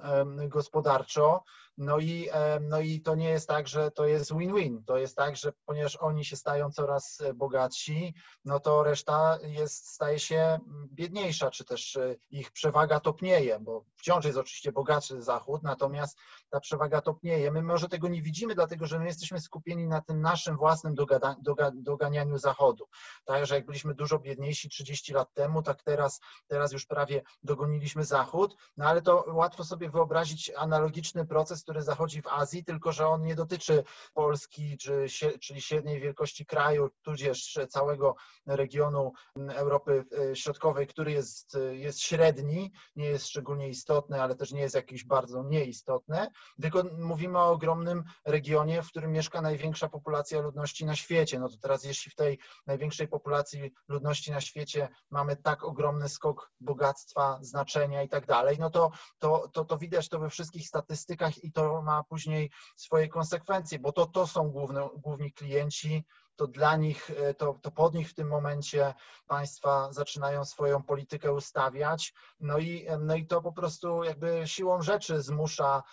gospodarczo, 0.48 1.44
no 1.78 2.00
i, 2.00 2.30
no 2.62 2.80
i 2.80 3.02
to 3.02 3.16
nie 3.16 3.30
jest 3.30 3.48
tak, 3.48 3.68
że 3.68 3.92
to 3.92 4.06
jest 4.06 4.34
win-win. 4.38 4.84
To 4.86 4.98
jest 4.98 5.16
tak, 5.16 5.36
że 5.36 5.54
ponieważ 5.66 5.96
oni 5.96 6.26
się 6.26 6.36
stają 6.36 6.72
coraz 6.72 7.22
e, 7.22 7.34
bogatsi, 7.34 8.14
no 8.46 8.60
to 8.60 8.84
reszta 8.84 9.40
jest, 9.44 9.88
staje 9.88 10.20
się 10.20 10.60
biedniejsza, 10.92 11.52
czy 11.52 11.66
też 11.66 11.96
e, 11.96 12.16
ich 12.30 12.52
przewaga 12.52 13.00
topnieje, 13.00 13.60
bo 13.60 13.86
wciąż 13.96 14.26
jest 14.26 14.38
oczywiście 14.38 14.72
bogatszy 14.72 15.22
Zachód, 15.22 15.64
natomiast 15.64 16.18
ta 16.50 16.60
przewaga 16.60 17.02
topnieje. 17.02 17.52
My 17.52 17.62
może 17.62 17.90
tego 17.90 18.08
nie 18.08 18.22
widzimy, 18.22 18.56
dlatego 18.56 18.88
że 18.88 19.00
my 19.00 19.06
jesteśmy 19.06 19.40
skupieni 19.40 19.88
na 19.88 20.02
tym 20.02 20.22
naszym 20.22 20.58
własnym 20.58 20.96
dogada, 20.96 21.36
doga, 21.42 21.72
doganianiu 21.76 22.38
Zachodu. 22.38 22.86
Także 23.26 23.56
jak 23.56 23.66
byliśmy 23.66 23.96
dużo 23.96 24.20
biedniejsi 24.20 24.70
30 24.70 25.14
lat 25.14 25.34
temu, 25.34 25.64
tak 25.64 25.84
teraz, 25.84 26.22
teraz 26.48 26.72
już 26.72 26.86
prawie 26.86 27.22
dogoniliśmy 27.44 28.06
Zachód, 28.06 28.56
no 28.78 28.86
ale 28.86 29.02
to 29.02 29.26
łatwo 29.28 29.64
sobie 29.64 29.90
wyobrazić 29.90 30.52
analogiczny 30.58 31.26
proces, 31.26 31.63
który 31.64 31.82
zachodzi 31.82 32.22
w 32.22 32.28
Azji, 32.28 32.64
tylko 32.64 32.92
że 32.92 33.08
on 33.08 33.22
nie 33.22 33.36
dotyczy 33.36 33.84
Polski, 34.14 34.78
czy, 34.78 35.08
czyli 35.42 35.62
średniej 35.62 36.00
wielkości 36.00 36.46
kraju, 36.46 36.90
tudzież 37.02 37.60
całego 37.70 38.16
regionu 38.46 39.14
Europy 39.50 40.06
e, 40.32 40.36
Środkowej, 40.36 40.88
który 40.88 41.12
jest, 41.12 41.58
jest 41.72 42.02
średni, 42.02 42.72
nie 42.96 43.06
jest 43.06 43.28
szczególnie 43.28 43.70
istotny, 43.70 44.22
ale 44.22 44.36
też 44.36 44.52
nie 44.52 44.62
jest 44.62 44.76
jakiś 44.76 45.06
bardzo 45.06 45.44
nieistotny, 45.44 46.28
tylko 46.62 46.84
mówimy 46.98 47.40
o 47.40 47.52
ogromnym 47.52 48.04
regionie, 48.26 48.84
w 48.84 48.90
którym 48.90 49.12
mieszka 49.12 49.42
największa 49.42 49.90
populacja 49.90 50.42
ludności 50.42 50.86
na 50.86 50.96
świecie. 50.96 51.40
No 51.40 51.50
to 51.50 51.58
teraz 51.58 51.84
jeśli 51.84 52.12
w 52.12 52.16
tej 52.16 52.40
największej 52.68 53.08
populacji 53.08 53.74
ludności 53.88 54.32
na 54.32 54.42
świecie 54.42 54.90
mamy 55.12 55.36
tak 55.36 55.64
ogromny 55.64 56.10
skok 56.10 56.52
bogactwa, 56.60 57.40
znaczenia 57.42 58.04
i 58.04 58.10
tak 58.10 58.26
dalej, 58.26 58.58
no 58.60 58.70
to, 58.70 58.92
to, 59.20 59.48
to, 59.54 59.66
to 59.66 59.78
widać 59.78 60.10
to 60.10 60.20
we 60.20 60.30
wszystkich 60.30 60.68
statystykach 60.68 61.44
i 61.44 61.52
to 61.54 61.82
ma 61.82 62.04
później 62.04 62.52
swoje 62.76 63.08
konsekwencje, 63.08 63.80
bo 63.80 63.92
to, 63.92 64.06
to 64.06 64.28
są 64.28 64.50
główne, 64.50 64.90
główni 64.96 65.34
klienci, 65.34 66.06
to 66.36 66.48
dla 66.48 66.76
nich, 66.76 67.10
e, 67.10 67.34
to, 67.34 67.60
to 67.62 67.72
pod 67.72 67.94
nich 67.94 68.10
w 68.10 68.14
tym 68.14 68.28
momencie 68.28 68.94
państwa 69.28 69.94
zaczynają 69.94 70.46
swoją 70.46 70.84
politykę 70.84 71.34
ustawiać, 71.34 72.14
no 72.40 72.58
i, 72.58 72.88
no 73.00 73.16
i 73.16 73.28
to 73.28 73.42
po 73.42 73.52
prostu 73.52 74.04
jakby 74.04 74.42
siłą 74.46 74.82
rzeczy 74.82 75.22
zmusza 75.22 75.84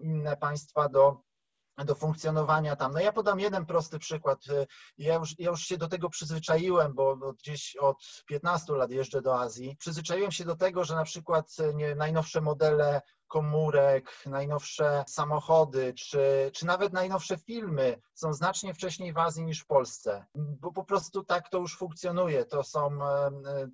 inne 0.00 0.36
państwa 0.36 0.88
do 0.88 1.28
do 1.84 1.94
funkcjonowania 1.94 2.76
tam. 2.76 2.92
No 2.92 3.00
ja 3.00 3.12
podam 3.12 3.40
jeden 3.40 3.66
prosty 3.66 3.98
przykład. 3.98 4.38
E, 4.50 4.66
ja 4.98 5.14
już, 5.14 5.38
ja 5.38 5.50
już 5.50 5.62
się 5.62 5.78
do 5.78 5.88
tego 5.88 6.10
przyzwyczaiłem, 6.10 6.94
bo 6.94 7.16
gdzieś 7.16 7.76
od 7.76 7.96
15 8.26 8.72
lat 8.72 8.90
jeżdżę 8.90 9.22
do 9.22 9.40
Azji. 9.40 9.76
Przyzwyczaiłem 9.78 10.32
się 10.32 10.44
do 10.44 10.56
tego, 10.56 10.84
że 10.84 10.94
na 10.94 11.04
przykład 11.04 11.56
e, 11.58 11.74
nie, 11.74 11.94
najnowsze 11.94 12.40
modele 12.40 13.02
komórek, 13.28 14.22
najnowsze 14.26 15.04
samochody, 15.06 15.94
czy, 15.94 16.50
czy 16.54 16.66
nawet 16.66 16.92
najnowsze 16.92 17.38
filmy 17.38 18.00
są 18.14 18.32
znacznie 18.32 18.74
wcześniej 18.74 19.12
w 19.12 19.18
Azji 19.18 19.44
niż 19.44 19.60
w 19.60 19.66
Polsce, 19.66 20.26
bo 20.34 20.72
po 20.72 20.84
prostu 20.84 21.24
tak 21.24 21.48
to 21.48 21.58
już 21.58 21.76
funkcjonuje. 21.76 22.44
To 22.44 22.62
są, 22.62 22.98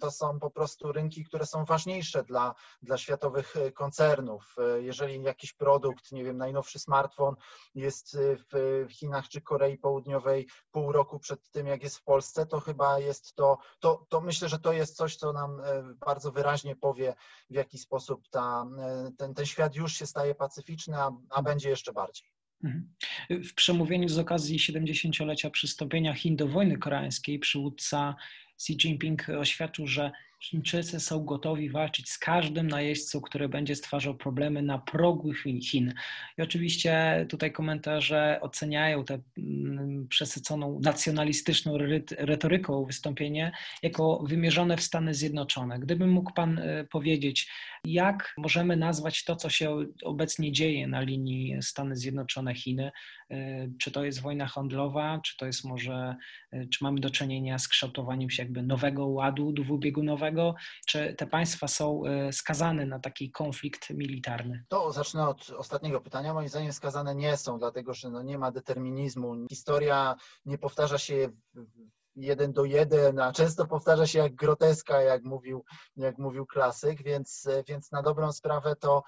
to 0.00 0.10
są 0.10 0.40
po 0.40 0.50
prostu 0.50 0.92
rynki, 0.92 1.24
które 1.24 1.46
są 1.46 1.64
ważniejsze 1.64 2.24
dla, 2.24 2.54
dla 2.82 2.98
światowych 2.98 3.54
koncernów. 3.74 4.56
Jeżeli 4.78 5.22
jakiś 5.22 5.52
produkt, 5.52 6.12
nie 6.12 6.24
wiem, 6.24 6.36
najnowszy 6.36 6.78
smartfon 6.78 7.36
jest 7.74 8.18
w 8.52 8.86
Chinach 8.90 9.28
czy 9.28 9.40
Korei 9.40 9.78
Południowej 9.78 10.48
pół 10.70 10.92
roku 10.92 11.18
przed 11.18 11.50
tym, 11.50 11.66
jak 11.66 11.82
jest 11.82 11.96
w 11.98 12.04
Polsce, 12.04 12.46
to 12.46 12.60
chyba 12.60 12.98
jest 12.98 13.34
to, 13.34 13.58
to, 13.80 14.06
to 14.08 14.20
myślę, 14.20 14.48
że 14.48 14.58
to 14.58 14.72
jest 14.72 14.96
coś, 14.96 15.16
co 15.16 15.32
nam 15.32 15.62
bardzo 16.06 16.32
wyraźnie 16.32 16.76
powie, 16.76 17.14
w 17.50 17.54
jaki 17.54 17.78
sposób 17.78 18.28
ta, 18.30 18.66
ten, 19.18 19.34
ten 19.34 19.43
ten 19.44 19.48
świat 19.48 19.76
już 19.76 19.96
się 19.96 20.06
staje 20.06 20.34
pacyficzny, 20.34 20.96
a, 20.96 21.10
a 21.30 21.42
będzie 21.42 21.68
jeszcze 21.68 21.92
bardziej. 21.92 22.28
Mhm. 22.64 22.94
W 23.30 23.54
przemówieniu 23.54 24.08
z 24.08 24.18
okazji 24.18 24.58
70-lecia 24.58 25.50
przystąpienia 25.50 26.14
Chin 26.14 26.36
do 26.36 26.48
wojny 26.48 26.78
koreańskiej 26.78 27.38
przywódca 27.38 28.16
Xi 28.54 28.72
Jinping 28.72 29.28
oświadczył, 29.28 29.86
że 29.86 30.12
Chińczycy 30.50 31.00
są 31.00 31.24
gotowi 31.24 31.70
walczyć 31.70 32.10
z 32.10 32.18
każdym 32.18 32.66
najeźdźcą, 32.66 33.20
który 33.20 33.48
będzie 33.48 33.74
stwarzał 33.76 34.14
problemy 34.14 34.62
na 34.62 34.78
progu 34.78 35.32
Chin. 35.62 35.94
I 36.38 36.42
oczywiście 36.42 37.26
tutaj 37.28 37.52
komentarze 37.52 38.38
oceniają 38.42 39.04
tę 39.04 39.18
mm, 39.38 40.08
przesyconą 40.08 40.80
nacjonalistyczną 40.82 41.78
retoryką 42.18 42.84
wystąpienie 42.84 43.52
jako 43.82 44.24
wymierzone 44.28 44.76
w 44.76 44.82
Stany 44.82 45.14
Zjednoczone. 45.14 45.78
Gdyby 45.78 46.06
mógł 46.06 46.32
Pan 46.32 46.58
e, 46.58 46.84
powiedzieć, 46.84 47.50
jak 47.84 48.34
możemy 48.38 48.76
nazwać 48.76 49.24
to, 49.24 49.36
co 49.36 49.50
się 49.50 49.76
obecnie 50.02 50.52
dzieje 50.52 50.88
na 50.88 51.00
linii 51.00 51.62
Stany 51.62 51.96
Zjednoczone-Chiny? 51.96 52.90
E, 53.30 53.68
czy 53.78 53.90
to 53.90 54.04
jest 54.04 54.20
wojna 54.20 54.46
handlowa, 54.46 55.20
czy 55.24 55.36
to 55.36 55.46
jest 55.46 55.64
może, 55.64 56.16
e, 56.52 56.66
czy 56.66 56.84
mamy 56.84 57.00
do 57.00 57.10
czynienia 57.10 57.58
z 57.58 57.68
kształtowaniem 57.68 58.30
się 58.30 58.42
jakby 58.42 58.62
nowego 58.62 59.06
ładu 59.06 59.52
dwubiegunowego, 59.52 60.33
czy 60.86 61.14
te 61.14 61.26
państwa 61.26 61.68
są 61.68 62.02
e, 62.06 62.32
skazane 62.32 62.86
na 62.86 62.98
taki 62.98 63.30
konflikt 63.30 63.90
militarny? 63.90 64.64
To 64.68 64.92
zacznę 64.92 65.28
od 65.28 65.50
ostatniego 65.50 66.00
pytania. 66.00 66.34
Moim 66.34 66.48
zdaniem 66.48 66.72
skazane 66.72 67.14
nie 67.14 67.36
są, 67.36 67.58
dlatego 67.58 67.94
że 67.94 68.10
no 68.10 68.22
nie 68.22 68.38
ma 68.38 68.50
determinizmu. 68.50 69.46
Historia 69.50 70.16
nie 70.44 70.58
powtarza 70.58 70.98
się 70.98 71.28
jeden 72.16 72.52
do 72.52 72.64
jeden, 72.64 73.20
a 73.20 73.32
często 73.32 73.66
powtarza 73.66 74.06
się 74.06 74.18
jak 74.18 74.34
groteska, 74.34 75.02
jak 75.02 75.24
mówił, 75.24 75.64
jak 75.96 76.18
mówił 76.18 76.46
klasyk, 76.46 77.02
więc, 77.02 77.48
więc 77.68 77.92
na 77.92 78.02
dobrą 78.02 78.32
sprawę 78.32 78.76
to, 78.76 79.02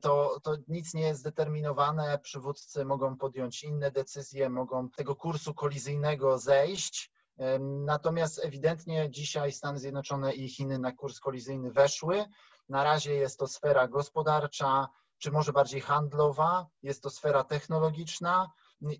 to, 0.00 0.40
to 0.42 0.56
nic 0.68 0.94
nie 0.94 1.02
jest 1.02 1.20
zdeterminowane. 1.20 2.18
Przywódcy 2.18 2.84
mogą 2.84 3.16
podjąć 3.16 3.64
inne 3.64 3.90
decyzje, 3.90 4.50
mogą 4.50 4.90
tego 4.90 5.16
kursu 5.16 5.54
kolizyjnego 5.54 6.38
zejść. 6.38 7.13
Natomiast 7.60 8.44
ewidentnie 8.44 9.10
dzisiaj 9.10 9.52
Stany 9.52 9.78
Zjednoczone 9.78 10.34
i 10.34 10.48
Chiny 10.48 10.78
na 10.78 10.92
kurs 10.92 11.20
kolizyjny 11.20 11.72
weszły. 11.72 12.24
Na 12.68 12.84
razie 12.84 13.14
jest 13.14 13.38
to 13.38 13.46
sfera 13.46 13.88
gospodarcza, 13.88 14.88
czy 15.18 15.30
może 15.30 15.52
bardziej 15.52 15.80
handlowa, 15.80 16.66
jest 16.82 17.02
to 17.02 17.10
sfera 17.10 17.44
technologiczna, 17.44 18.50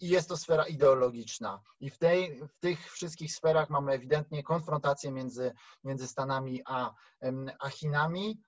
i 0.00 0.08
jest 0.08 0.28
to 0.28 0.36
sfera 0.36 0.66
ideologiczna. 0.66 1.62
I 1.80 1.90
w, 1.90 1.98
tej, 1.98 2.40
w 2.48 2.58
tych 2.60 2.92
wszystkich 2.92 3.34
sferach 3.34 3.70
mamy 3.70 3.92
ewidentnie 3.92 4.42
konfrontację 4.42 5.12
między, 5.12 5.52
między 5.84 6.08
Stanami 6.08 6.62
a, 6.66 6.94
a 7.60 7.68
Chinami. 7.68 8.40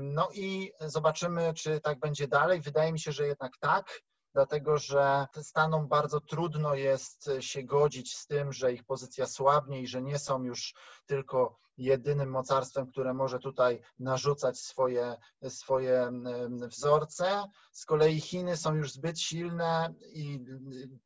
No 0.00 0.28
i 0.34 0.72
zobaczymy, 0.80 1.54
czy 1.54 1.80
tak 1.80 1.98
będzie 1.98 2.28
dalej. 2.28 2.60
Wydaje 2.60 2.92
mi 2.92 3.00
się, 3.00 3.12
że 3.12 3.26
jednak 3.26 3.52
tak 3.60 4.00
dlatego 4.34 4.78
że 4.78 5.26
Stanom 5.42 5.88
bardzo 5.88 6.20
trudno 6.20 6.74
jest 6.74 7.30
się 7.40 7.62
godzić 7.62 8.16
z 8.16 8.26
tym, 8.26 8.52
że 8.52 8.72
ich 8.72 8.84
pozycja 8.84 9.26
słabnie 9.26 9.80
i 9.80 9.86
że 9.86 10.02
nie 10.02 10.18
są 10.18 10.42
już 10.42 10.74
tylko 11.06 11.58
jedynym 11.78 12.30
mocarstwem, 12.30 12.86
które 12.86 13.14
może 13.14 13.38
tutaj 13.38 13.80
narzucać 13.98 14.58
swoje, 14.58 15.16
swoje 15.48 16.10
wzorce. 16.68 17.44
Z 17.72 17.84
kolei 17.84 18.20
Chiny 18.20 18.56
są 18.56 18.74
już 18.74 18.92
zbyt 18.92 19.20
silne 19.20 19.94
i 20.12 20.44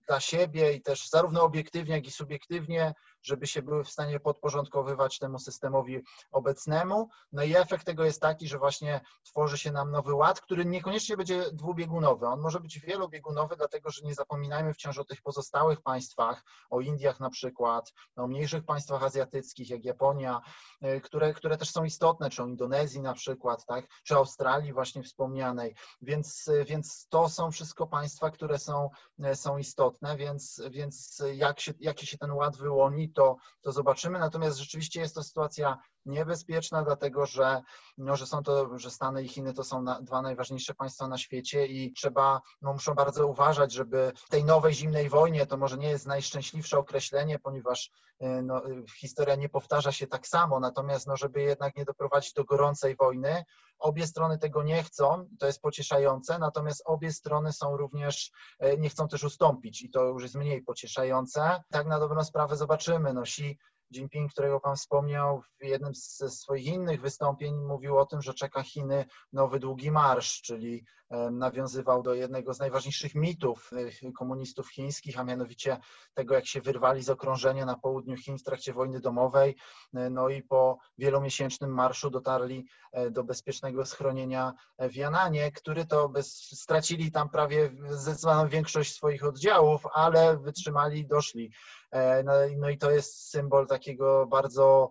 dla 0.06 0.20
siebie 0.20 0.72
i 0.72 0.82
też 0.82 1.08
zarówno 1.08 1.42
obiektywnie, 1.42 1.94
jak 1.94 2.06
i 2.06 2.10
subiektywnie 2.10 2.94
żeby 3.22 3.46
się 3.46 3.62
były 3.62 3.84
w 3.84 3.90
stanie 3.90 4.20
podporządkowywać 4.20 5.18
temu 5.18 5.38
systemowi 5.38 6.02
obecnemu. 6.30 7.08
No 7.32 7.42
i 7.42 7.56
efekt 7.56 7.86
tego 7.86 8.04
jest 8.04 8.20
taki, 8.20 8.48
że 8.48 8.58
właśnie 8.58 9.00
tworzy 9.24 9.58
się 9.58 9.72
nam 9.72 9.90
nowy 9.90 10.14
ład, 10.14 10.40
który 10.40 10.64
niekoniecznie 10.64 11.16
będzie 11.16 11.44
dwubiegunowy. 11.52 12.26
On 12.26 12.40
może 12.40 12.60
być 12.60 12.80
wielobiegunowy, 12.80 13.56
dlatego 13.56 13.90
że 13.90 14.02
nie 14.02 14.14
zapominajmy 14.14 14.74
wciąż 14.74 14.98
o 14.98 15.04
tych 15.04 15.22
pozostałych 15.22 15.82
państwach, 15.82 16.44
o 16.70 16.80
Indiach 16.80 17.20
na 17.20 17.30
przykład, 17.30 17.92
o 18.16 18.26
mniejszych 18.26 18.64
państwach 18.64 19.02
azjatyckich 19.02 19.70
jak 19.70 19.84
Japonia, 19.84 20.40
y, 20.84 21.00
które, 21.00 21.34
które 21.34 21.56
też 21.56 21.70
są 21.70 21.84
istotne, 21.84 22.30
czy 22.30 22.42
o 22.42 22.46
Indonezji 22.46 23.00
na 23.00 23.14
przykład, 23.14 23.66
tak, 23.66 23.86
czy 24.04 24.14
Australii 24.14 24.72
właśnie 24.72 25.02
wspomnianej. 25.02 25.74
Więc, 26.02 26.50
więc 26.66 27.06
to 27.08 27.28
są 27.28 27.50
wszystko 27.50 27.86
państwa, 27.86 28.30
które 28.30 28.58
są, 28.58 28.90
są 29.34 29.58
istotne, 29.58 30.16
więc, 30.16 30.62
więc 30.70 31.22
jak 31.34 31.60
się, 31.60 31.72
jaki 31.80 32.06
się 32.06 32.18
ten 32.18 32.30
ład 32.30 32.56
wyłoni, 32.56 33.07
to, 33.08 33.36
to 33.62 33.72
zobaczymy. 33.72 34.18
Natomiast 34.18 34.58
rzeczywiście 34.58 35.00
jest 35.00 35.14
to 35.14 35.22
sytuacja 35.22 35.78
niebezpieczna, 36.08 36.82
dlatego 36.82 37.26
że, 37.26 37.62
no, 37.98 38.16
że 38.16 38.26
są 38.26 38.42
to, 38.42 38.78
że 38.78 38.90
Stany 38.90 39.22
i 39.22 39.28
Chiny 39.28 39.54
to 39.54 39.64
są 39.64 39.82
na, 39.82 40.00
dwa 40.00 40.22
najważniejsze 40.22 40.74
państwa 40.74 41.08
na 41.08 41.18
świecie 41.18 41.66
i 41.66 41.92
trzeba, 41.92 42.40
no, 42.62 42.72
muszą 42.72 42.94
bardzo 42.94 43.26
uważać, 43.26 43.72
żeby 43.72 44.12
w 44.16 44.28
tej 44.28 44.44
nowej 44.44 44.74
zimnej 44.74 45.08
wojnie, 45.08 45.46
to 45.46 45.56
może 45.56 45.76
nie 45.76 45.88
jest 45.88 46.06
najszczęśliwsze 46.06 46.78
określenie, 46.78 47.38
ponieważ 47.38 47.90
y, 48.22 48.42
no, 48.42 48.62
historia 48.98 49.34
nie 49.34 49.48
powtarza 49.48 49.92
się 49.92 50.06
tak 50.06 50.26
samo, 50.26 50.60
natomiast 50.60 51.06
no, 51.06 51.16
żeby 51.16 51.42
jednak 51.42 51.76
nie 51.76 51.84
doprowadzić 51.84 52.32
do 52.32 52.44
gorącej 52.44 52.96
wojny, 52.96 53.44
obie 53.78 54.06
strony 54.06 54.38
tego 54.38 54.62
nie 54.62 54.82
chcą, 54.82 55.28
to 55.38 55.46
jest 55.46 55.60
pocieszające, 55.60 56.38
natomiast 56.38 56.82
obie 56.86 57.12
strony 57.12 57.52
są 57.52 57.76
również, 57.76 58.32
y, 58.64 58.78
nie 58.78 58.88
chcą 58.88 59.08
też 59.08 59.24
ustąpić 59.24 59.82
i 59.82 59.90
to 59.90 60.04
już 60.04 60.22
jest 60.22 60.34
mniej 60.34 60.62
pocieszające. 60.62 61.62
Tak 61.70 61.86
na 61.86 61.98
dobrą 61.98 62.24
sprawę 62.24 62.56
zobaczymy, 62.56 63.14
no, 63.14 63.20
Xi 63.20 63.58
Jinping, 63.92 64.32
którego 64.32 64.60
Pan 64.60 64.76
wspomniał, 64.76 65.42
w 65.60 65.64
jednym 65.64 65.92
ze 65.94 66.30
swoich 66.30 66.66
innych 66.66 67.00
wystąpień 67.00 67.54
mówił 67.54 67.98
o 67.98 68.06
tym, 68.06 68.22
że 68.22 68.34
czeka 68.34 68.62
Chiny 68.62 69.06
nowy 69.32 69.58
długi 69.58 69.90
marsz, 69.90 70.42
czyli 70.42 70.84
nawiązywał 71.30 72.02
do 72.02 72.14
jednego 72.14 72.54
z 72.54 72.58
najważniejszych 72.58 73.14
mitów 73.14 73.70
y, 74.02 74.12
komunistów 74.12 74.70
chińskich, 74.70 75.18
a 75.18 75.24
mianowicie 75.24 75.78
tego, 76.14 76.34
jak 76.34 76.46
się 76.46 76.60
wyrwali 76.60 77.02
z 77.02 77.10
okrążenia 77.10 77.66
na 77.66 77.76
południu 77.76 78.16
Chin 78.16 78.38
w 78.38 78.42
trakcie 78.42 78.72
wojny 78.72 79.00
domowej, 79.00 79.56
y, 79.96 80.10
no 80.10 80.28
i 80.28 80.42
po 80.42 80.78
wielomiesięcznym 80.98 81.70
marszu 81.70 82.10
dotarli 82.10 82.66
e, 82.92 83.10
do 83.10 83.24
bezpiecznego 83.24 83.86
schronienia 83.86 84.52
w 84.78 84.96
Jananie, 84.96 85.52
który 85.52 85.86
to 85.86 86.08
bez, 86.08 86.32
stracili 86.36 87.12
tam 87.12 87.28
prawie 87.28 87.70
zdecydowaną 87.90 88.48
większość 88.48 88.94
swoich 88.94 89.24
oddziałów, 89.24 89.82
ale 89.94 90.36
wytrzymali, 90.36 91.06
doszli. 91.06 91.52
E, 91.87 91.87
no, 92.24 92.32
no, 92.56 92.70
i 92.70 92.78
to 92.78 92.90
jest 92.90 93.30
symbol 93.30 93.66
takiego 93.66 94.26
bardzo 94.26 94.90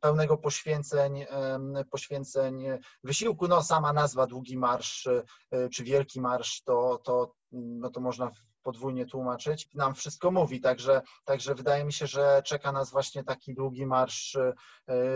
pełnego 0.00 0.38
poświęceń, 0.38 1.26
poświęceń 1.90 2.64
wysiłku. 3.04 3.48
No 3.48 3.62
sama 3.62 3.92
nazwa 3.92 4.26
Długi 4.26 4.56
Marsz 4.56 5.06
e, 5.06 5.68
czy 5.68 5.84
Wielki 5.84 6.20
Marsz 6.20 6.62
to, 6.62 6.98
to, 7.04 7.34
no 7.52 7.90
to 7.90 8.00
można 8.00 8.30
podwójnie 8.64 9.06
tłumaczyć, 9.06 9.68
nam 9.74 9.94
wszystko 9.94 10.30
mówi. 10.30 10.60
Także, 10.60 11.02
także 11.24 11.54
wydaje 11.54 11.84
mi 11.84 11.92
się, 11.92 12.06
że 12.06 12.42
czeka 12.44 12.72
nas 12.72 12.90
właśnie 12.90 13.24
taki 13.24 13.54
długi 13.54 13.86
marsz 13.86 14.36
e, 14.36 14.52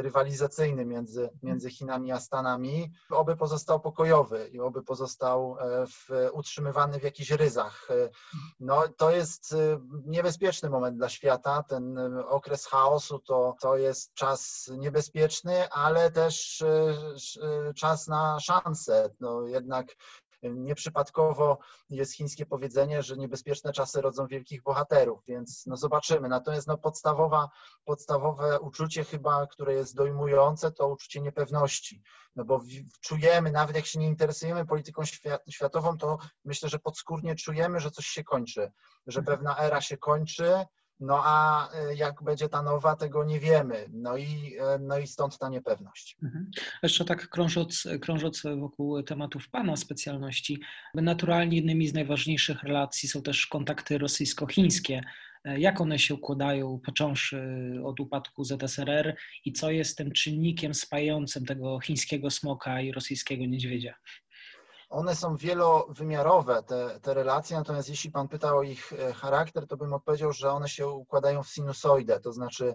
rywalizacyjny 0.03 0.85
między, 0.85 1.31
między 1.43 1.71
Chinami 1.71 2.13
a 2.13 2.21
Stanami. 2.21 2.93
Oby 3.11 3.37
pozostał 3.37 3.81
pokojowy 3.81 4.49
i 4.53 4.61
oby 4.61 4.83
pozostał 4.83 5.57
e, 5.61 5.87
w, 5.87 6.09
utrzymywany 6.33 7.01
w 7.01 7.03
jakichś 7.03 7.31
ryzach. 7.31 7.89
E, 7.91 8.11
no, 8.61 8.83
to 8.97 9.11
jest 9.11 9.55
niebezpieczny 10.07 10.71
moment 10.71 10.97
dla 10.97 11.09
świata. 11.09 11.63
Ten 11.63 11.99
okres 12.29 12.67
chaosu 12.67 13.19
to, 13.19 13.57
to 13.61 13.77
jest 13.77 14.15
czas 14.15 14.71
niebezpieczny, 14.79 15.69
ale 15.71 16.11
też 16.11 16.65
czas 17.77 18.09
na 18.09 18.41
szansę. 18.41 19.11
No, 19.21 19.43
jednak 19.43 19.87
Nieprzypadkowo 20.43 21.59
jest 21.91 22.15
chińskie 22.15 22.47
powiedzenie, 22.47 23.03
że 23.03 23.17
niebezpieczne 23.17 23.73
czasy 23.73 24.01
rodzą 24.01 24.27
wielkich 24.27 24.63
bohaterów, 24.63 25.25
więc 25.27 25.67
no 25.67 25.77
zobaczymy. 25.77 26.29
Natomiast 26.29 26.67
no 26.67 26.79
podstawowa, 26.79 27.49
podstawowe 27.85 28.61
uczucie 28.61 29.05
chyba, 29.05 29.47
które 29.47 29.75
jest 29.75 29.97
dojmujące, 29.97 30.73
to 30.73 30.89
uczucie 30.89 31.21
niepewności. 31.21 32.03
No 32.37 32.45
bo 32.45 32.61
czujemy, 33.01 33.51
nawet 33.51 33.77
jak 33.77 33.87
się 33.87 33.99
nie 33.99 34.09
interesujemy 34.09 34.67
polityką 34.67 35.03
światową, 35.51 35.99
to 35.99 36.19
myślę, 36.45 36.69
że 36.69 36.79
podskórnie 36.79 37.35
czujemy, 37.37 37.81
że 37.81 37.91
coś 37.91 38.07
się 38.07 38.25
kończy, 38.25 38.73
że 39.07 39.21
mhm. 39.21 39.39
pewna 39.39 39.59
era 39.59 39.81
się 39.81 39.97
kończy, 39.97 40.65
no 41.01 41.21
a 41.25 41.69
e, 41.75 41.95
jak 41.95 42.23
będzie 42.23 42.49
ta 42.49 42.63
nowa, 42.63 42.97
tego 42.97 43.25
nie 43.25 43.41
wiemy. 43.41 43.87
No 43.93 44.17
i, 44.17 44.57
e, 44.61 44.79
no 44.79 44.99
i 44.99 45.07
stąd 45.07 45.39
ta 45.39 45.49
niepewność. 45.49 46.17
Mhm. 46.23 46.51
Jeszcze 46.83 47.05
tak 47.05 47.29
krążąc, 47.29 47.89
krążąc 48.01 48.43
wokół 48.59 49.03
tematów 49.03 49.51
Pana 49.51 49.77
specjalności, 49.77 50.61
naturalnie 50.95 51.57
jednymi 51.57 51.89
z 51.89 51.95
najważniejszych 51.95 52.63
relacji 52.63 53.09
są 53.09 53.23
też 53.23 53.47
kontakty 53.47 53.99
rosyjsko-chińskie. 53.99 55.01
E, 55.45 55.61
jak 55.61 55.81
one 55.81 55.99
się 55.99 56.15
układają, 56.15 56.81
począwszy 56.85 57.41
od 57.85 58.01
upadku 58.01 58.45
ZSRR 58.45 59.17
i 59.45 59.53
co 59.53 59.71
jest 59.71 59.99
tym 59.99 60.13
czynnikiem 60.13 60.75
spajającym 60.75 61.47
tego 61.47 61.81
chińskiego 61.81 62.31
smoka 62.31 62.81
i 62.81 62.93
rosyjskiego 62.93 63.47
niedźwiedzia? 63.47 63.95
One 64.89 65.17
są 65.17 65.37
wielowymiarowe, 65.37 66.63
te, 66.63 67.01
te 67.01 67.15
relacje, 67.15 67.57
natomiast 67.57 67.89
jeśli 67.89 68.11
Pan 68.11 68.29
pytał 68.29 68.59
o 68.59 68.63
ich 68.63 68.93
e, 68.93 69.13
charakter, 69.13 69.67
to 69.67 69.77
bym 69.77 69.93
odpowiedział, 69.95 70.33
że 70.33 70.51
one 70.51 70.69
się 70.69 70.89
układają 70.89 71.43
w 71.43 71.49
sinusoidę, 71.49 72.21
to 72.21 72.33
znaczy 72.33 72.75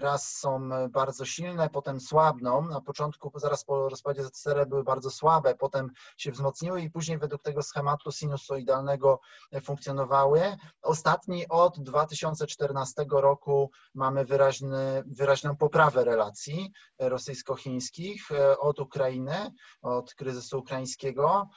raz 0.00 0.36
są 0.36 0.68
bardzo 0.90 1.24
silne, 1.24 1.70
potem 1.70 2.00
słabną. 2.00 2.68
Na 2.68 2.80
początku, 2.80 3.32
zaraz 3.34 3.64
po 3.64 3.88
rozpadzie 3.88 4.24
ZSRR 4.24 4.68
były 4.68 4.84
bardzo 4.84 5.10
słabe, 5.10 5.54
potem 5.54 5.90
się 6.16 6.32
wzmocniły 6.32 6.82
i 6.82 6.90
później 6.90 7.18
według 7.18 7.42
tego 7.42 7.62
schematu 7.62 8.12
sinusoidalnego 8.12 9.20
funkcjonowały. 9.62 10.56
Ostatni 10.82 11.48
od 11.48 11.80
2014 11.80 13.04
roku 13.10 13.70
mamy 13.94 14.24
wyraźny, 14.24 15.02
wyraźną 15.06 15.56
poprawę 15.56 16.04
relacji 16.04 16.72
rosyjsko-chińskich 16.98 18.32
e, 18.32 18.58
od 18.58 18.80
Ukrainy, 18.80 19.52
od 19.82 20.14
kryzysu 20.14 20.62
ukraińskiego. 20.78 21.48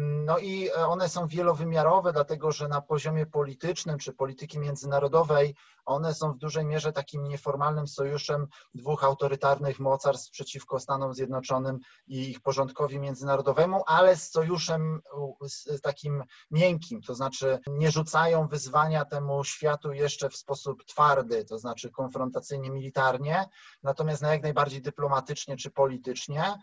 No 0.00 0.38
i 0.38 0.70
one 0.70 1.08
są 1.08 1.26
wielowymiarowe, 1.26 2.12
dlatego 2.12 2.52
że 2.52 2.68
na 2.68 2.80
poziomie 2.80 3.26
politycznym 3.26 3.98
czy 3.98 4.12
polityki 4.12 4.58
międzynarodowej 4.58 5.54
one 5.86 6.14
są 6.14 6.32
w 6.32 6.38
dużej 6.38 6.64
mierze 6.64 6.92
takim 6.92 7.24
nieformalnym 7.24 7.88
sojuszem 7.88 8.46
dwóch 8.74 9.04
autorytarnych 9.04 9.80
mocarstw 9.80 10.30
przeciwko 10.30 10.80
Stanom 10.80 11.14
Zjednoczonym 11.14 11.78
i 12.06 12.30
ich 12.30 12.40
porządkowi 12.40 12.98
międzynarodowemu, 12.98 13.82
ale 13.86 14.16
z 14.16 14.30
sojuszem 14.30 15.02
takim 15.82 16.24
miękkim, 16.50 17.02
to 17.02 17.14
znaczy 17.14 17.58
nie 17.66 17.90
rzucają 17.90 18.48
wyzwania 18.48 19.04
temu 19.04 19.44
światu 19.44 19.92
jeszcze 19.92 20.28
w 20.28 20.36
sposób 20.36 20.84
twardy, 20.84 21.44
to 21.44 21.58
znaczy 21.58 21.90
konfrontacyjnie 21.90 22.70
militarnie, 22.70 23.48
natomiast 23.82 24.22
na 24.22 24.32
jak 24.32 24.42
najbardziej 24.42 24.82
dyplomatycznie 24.82 25.56
czy 25.56 25.70
politycznie. 25.70 26.54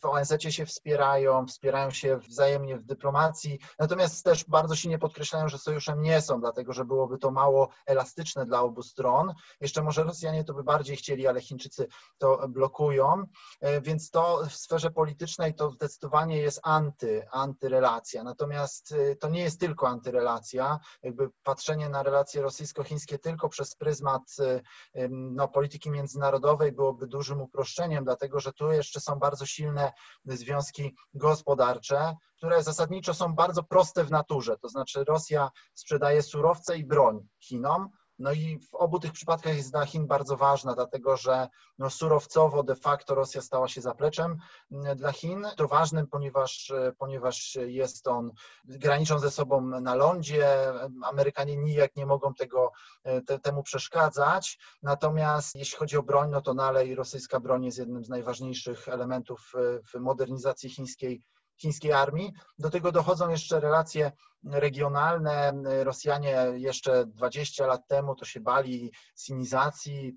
W 0.00 0.06
ONZ 0.06 0.32
się 0.48 0.66
wspierają, 0.66 1.46
wspierają 1.46 1.90
się 1.90 2.16
wzajemnie 2.16 2.76
w 2.76 2.84
dyplomacji, 2.84 3.58
natomiast 3.78 4.24
też 4.24 4.44
bardzo 4.44 4.76
silnie 4.76 4.98
podkreślają, 4.98 5.48
że 5.48 5.58
sojuszem 5.58 6.02
nie 6.02 6.20
są, 6.20 6.40
dlatego 6.40 6.72
że 6.72 6.84
byłoby 6.84 7.18
to 7.18 7.30
mało 7.30 7.68
elastyczne 7.86 8.46
dla 8.46 8.62
obu 8.68 8.82
stron. 8.82 9.34
Jeszcze 9.60 9.82
może 9.82 10.04
Rosjanie 10.04 10.44
to 10.44 10.54
by 10.54 10.62
bardziej 10.62 10.96
chcieli, 10.96 11.26
ale 11.26 11.40
Chińczycy 11.40 11.88
to 12.18 12.48
blokują, 12.48 13.24
e, 13.60 13.80
więc 13.80 14.10
to 14.10 14.42
w 14.48 14.52
sferze 14.52 14.90
politycznej 14.90 15.54
to 15.54 15.70
zdecydowanie 15.70 16.36
jest 16.36 16.60
anty, 16.62 17.26
antyrelacja. 17.32 18.24
Natomiast 18.24 18.92
e, 18.92 19.16
to 19.16 19.28
nie 19.28 19.40
jest 19.40 19.60
tylko 19.60 19.88
antyrelacja, 19.88 20.78
jakby 21.02 21.30
patrzenie 21.42 21.88
na 21.88 22.02
relacje 22.02 22.42
rosyjsko-chińskie 22.42 23.18
tylko 23.18 23.48
przez 23.48 23.76
pryzmat 23.76 24.22
e, 24.94 25.08
no, 25.10 25.48
polityki 25.48 25.90
międzynarodowej 25.90 26.72
byłoby 26.72 27.06
dużym 27.06 27.40
uproszczeniem, 27.40 28.04
dlatego 28.04 28.40
że 28.40 28.52
tu 28.52 28.72
jeszcze 28.72 29.00
są 29.00 29.14
bardzo 29.18 29.46
silne 29.46 29.92
związki 30.24 30.96
gospodarcze, 31.14 32.16
które 32.36 32.62
zasadniczo 32.62 33.14
są 33.14 33.34
bardzo 33.34 33.62
proste 33.62 34.04
w 34.04 34.10
naturze. 34.10 34.58
To 34.58 34.68
znaczy 34.68 35.04
Rosja 35.04 35.50
sprzedaje 35.74 36.22
surowce 36.22 36.78
i 36.78 36.84
broń 36.84 37.26
Chinom, 37.40 37.88
no 38.18 38.32
i 38.32 38.58
w 38.58 38.74
obu 38.74 38.98
tych 38.98 39.12
przypadkach 39.12 39.56
jest 39.56 39.70
dla 39.70 39.86
Chin 39.86 40.06
bardzo 40.06 40.36
ważna, 40.36 40.74
dlatego 40.74 41.16
że 41.16 41.48
no 41.78 41.90
surowcowo 41.90 42.62
de 42.62 42.76
facto 42.76 43.14
Rosja 43.14 43.42
stała 43.42 43.68
się 43.68 43.80
zapleczem 43.80 44.36
mm, 44.72 44.96
dla 44.96 45.12
Chin. 45.12 45.46
To 45.56 45.68
ważnym, 45.68 46.06
ponieważ, 46.06 46.72
ponieważ 46.98 47.58
jest 47.66 48.08
on, 48.08 48.32
graniczą 48.64 49.18
ze 49.18 49.30
sobą 49.30 49.60
na 49.60 49.94
lądzie, 49.94 50.72
Amerykanie 51.02 51.56
nijak 51.56 51.96
nie 51.96 52.06
mogą 52.06 52.34
tego, 52.34 52.72
te, 53.26 53.38
temu 53.38 53.62
przeszkadzać. 53.62 54.58
Natomiast 54.82 55.54
jeśli 55.54 55.78
chodzi 55.78 55.96
o 55.96 56.02
broń, 56.02 56.30
no 56.30 56.40
to 56.40 56.54
dalej 56.54 56.94
rosyjska 56.94 57.40
broń 57.40 57.64
jest 57.64 57.78
jednym 57.78 58.04
z 58.04 58.08
najważniejszych 58.08 58.88
elementów 58.88 59.52
w 59.92 60.00
modernizacji 60.00 60.70
chińskiej 60.70 61.22
chińskiej 61.58 61.92
armii. 61.92 62.32
Do 62.58 62.70
tego 62.70 62.92
dochodzą 62.92 63.28
jeszcze 63.28 63.60
relacje 63.60 64.12
regionalne. 64.44 65.52
Rosjanie 65.84 66.46
jeszcze 66.54 67.06
20 67.06 67.66
lat 67.66 67.86
temu 67.88 68.14
to 68.14 68.24
się 68.24 68.40
bali 68.40 68.92
sinizacji, 69.16 70.16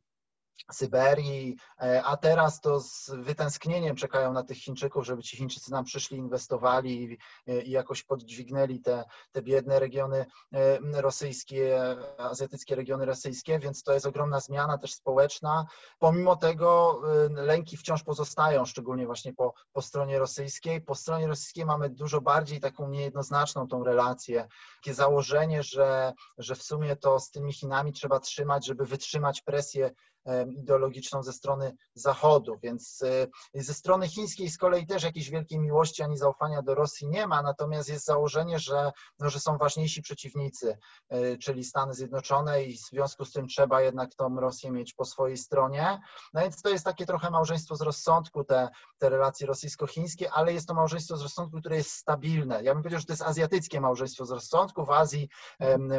Syberii, 0.72 1.56
e, 1.82 2.04
a 2.04 2.18
teraz 2.18 2.62
to 2.62 2.80
z 2.80 3.12
wytęsknieniem 3.16 3.96
czekają 3.96 4.34
na 4.34 4.44
tych 4.44 4.58
Chińczyków, 4.58 5.06
żeby 5.06 5.24
ci 5.24 5.38
Chińczycy 5.38 5.72
nam 5.72 5.86
przyszli, 5.86 6.18
inwestowali 6.18 7.18
i 7.66 7.72
jakoś 7.72 8.04
podźwignęli 8.04 8.80
te, 8.80 9.04
te 9.32 9.42
biedne 9.42 9.80
regiony 9.80 10.26
e, 10.54 11.02
rosyjskie, 11.02 11.96
azjatyckie 12.18 12.76
regiony 12.76 13.06
rosyjskie, 13.06 13.60
więc 13.60 13.84
to 13.84 13.94
jest 13.94 14.06
ogromna 14.06 14.40
zmiana 14.40 14.78
też 14.78 14.94
społeczna. 14.94 15.66
Pomimo 16.00 16.36
tego 16.36 17.02
e, 17.26 17.30
lęki 17.30 17.78
wciąż 17.78 18.04
pozostają, 18.04 18.66
szczególnie 18.66 19.06
właśnie 19.06 19.34
po, 19.34 19.54
po 19.74 19.82
stronie 19.82 20.20
rosyjskiej. 20.20 20.82
Po 20.82 20.96
stronie 20.96 21.28
rosyjskiej 21.28 21.66
mamy 21.66 21.90
dużo 21.90 22.22
bardziej 22.22 22.60
taką 22.60 22.90
niejednoznaczną 22.90 23.68
tą 23.68 23.84
relację, 23.84 24.48
takie 24.76 24.94
założenie, 24.94 25.64
że, 25.64 26.14
że 26.38 26.56
w 26.56 26.64
sumie 26.64 26.96
to 26.96 27.20
z 27.20 27.32
tymi 27.32 27.54
Chinami 27.54 27.94
trzeba 27.94 28.20
trzymać, 28.20 28.66
żeby 28.66 28.86
wytrzymać 28.86 29.42
presję 29.42 29.92
ideologiczną 30.58 31.24
ze 31.24 31.34
strony 31.34 31.76
Zachodu, 31.94 32.60
więc 32.64 33.04
e, 33.56 33.64
ze 33.64 33.74
strony 33.74 34.08
chińskiej 34.08 34.50
z 34.50 34.58
kolei 34.58 34.88
też 34.88 35.04
jakiejś 35.04 35.30
wielkiej 35.30 35.60
miłości 35.60 36.04
ani 36.04 36.18
zaufania 36.18 36.62
do 36.62 36.76
Rosji 36.76 37.08
nie 37.08 37.28
ma, 37.28 37.42
natomiast 37.42 37.90
jest 37.90 38.06
założenie, 38.06 38.60
że, 38.60 38.92
no, 39.20 39.30
że 39.30 39.40
są 39.40 39.58
ważniejsi 39.58 40.02
przeciwnicy, 40.02 40.78
e, 41.10 41.38
czyli 41.38 41.64
Stany 41.64 41.94
Zjednoczone 41.94 42.64
i 42.64 42.78
w 42.78 42.80
związku 42.80 43.26
z 43.26 43.32
tym 43.32 43.48
trzeba 43.48 43.82
jednak 43.82 44.16
tą 44.16 44.40
Rosję 44.40 44.72
mieć 44.72 44.94
po 44.94 45.06
swojej 45.06 45.38
stronie. 45.38 46.02
No 46.34 46.42
więc 46.42 46.62
to 46.62 46.70
jest 46.70 46.86
takie 46.86 47.06
trochę 47.06 47.30
małżeństwo 47.30 47.76
z 47.76 47.82
rozsądku, 47.82 48.44
te, 48.44 48.70
te 48.98 49.10
relacje 49.10 49.48
rosyjsko-chińskie, 49.48 50.32
ale 50.34 50.54
jest 50.54 50.68
to 50.68 50.74
małżeństwo 50.74 51.18
z 51.18 51.22
rozsądku, 51.22 51.60
które 51.60 51.76
jest 51.76 51.92
stabilne. 51.92 52.64
Ja 52.64 52.74
bym 52.74 52.84
powiedział, 52.84 53.00
że 53.00 53.06
to 53.06 53.14
jest 53.14 53.24
azjatyckie 53.24 53.82
małżeństwo 53.82 54.26
z 54.26 54.32
rozsądku. 54.32 54.86
W 54.86 54.90
Azji 54.90 55.30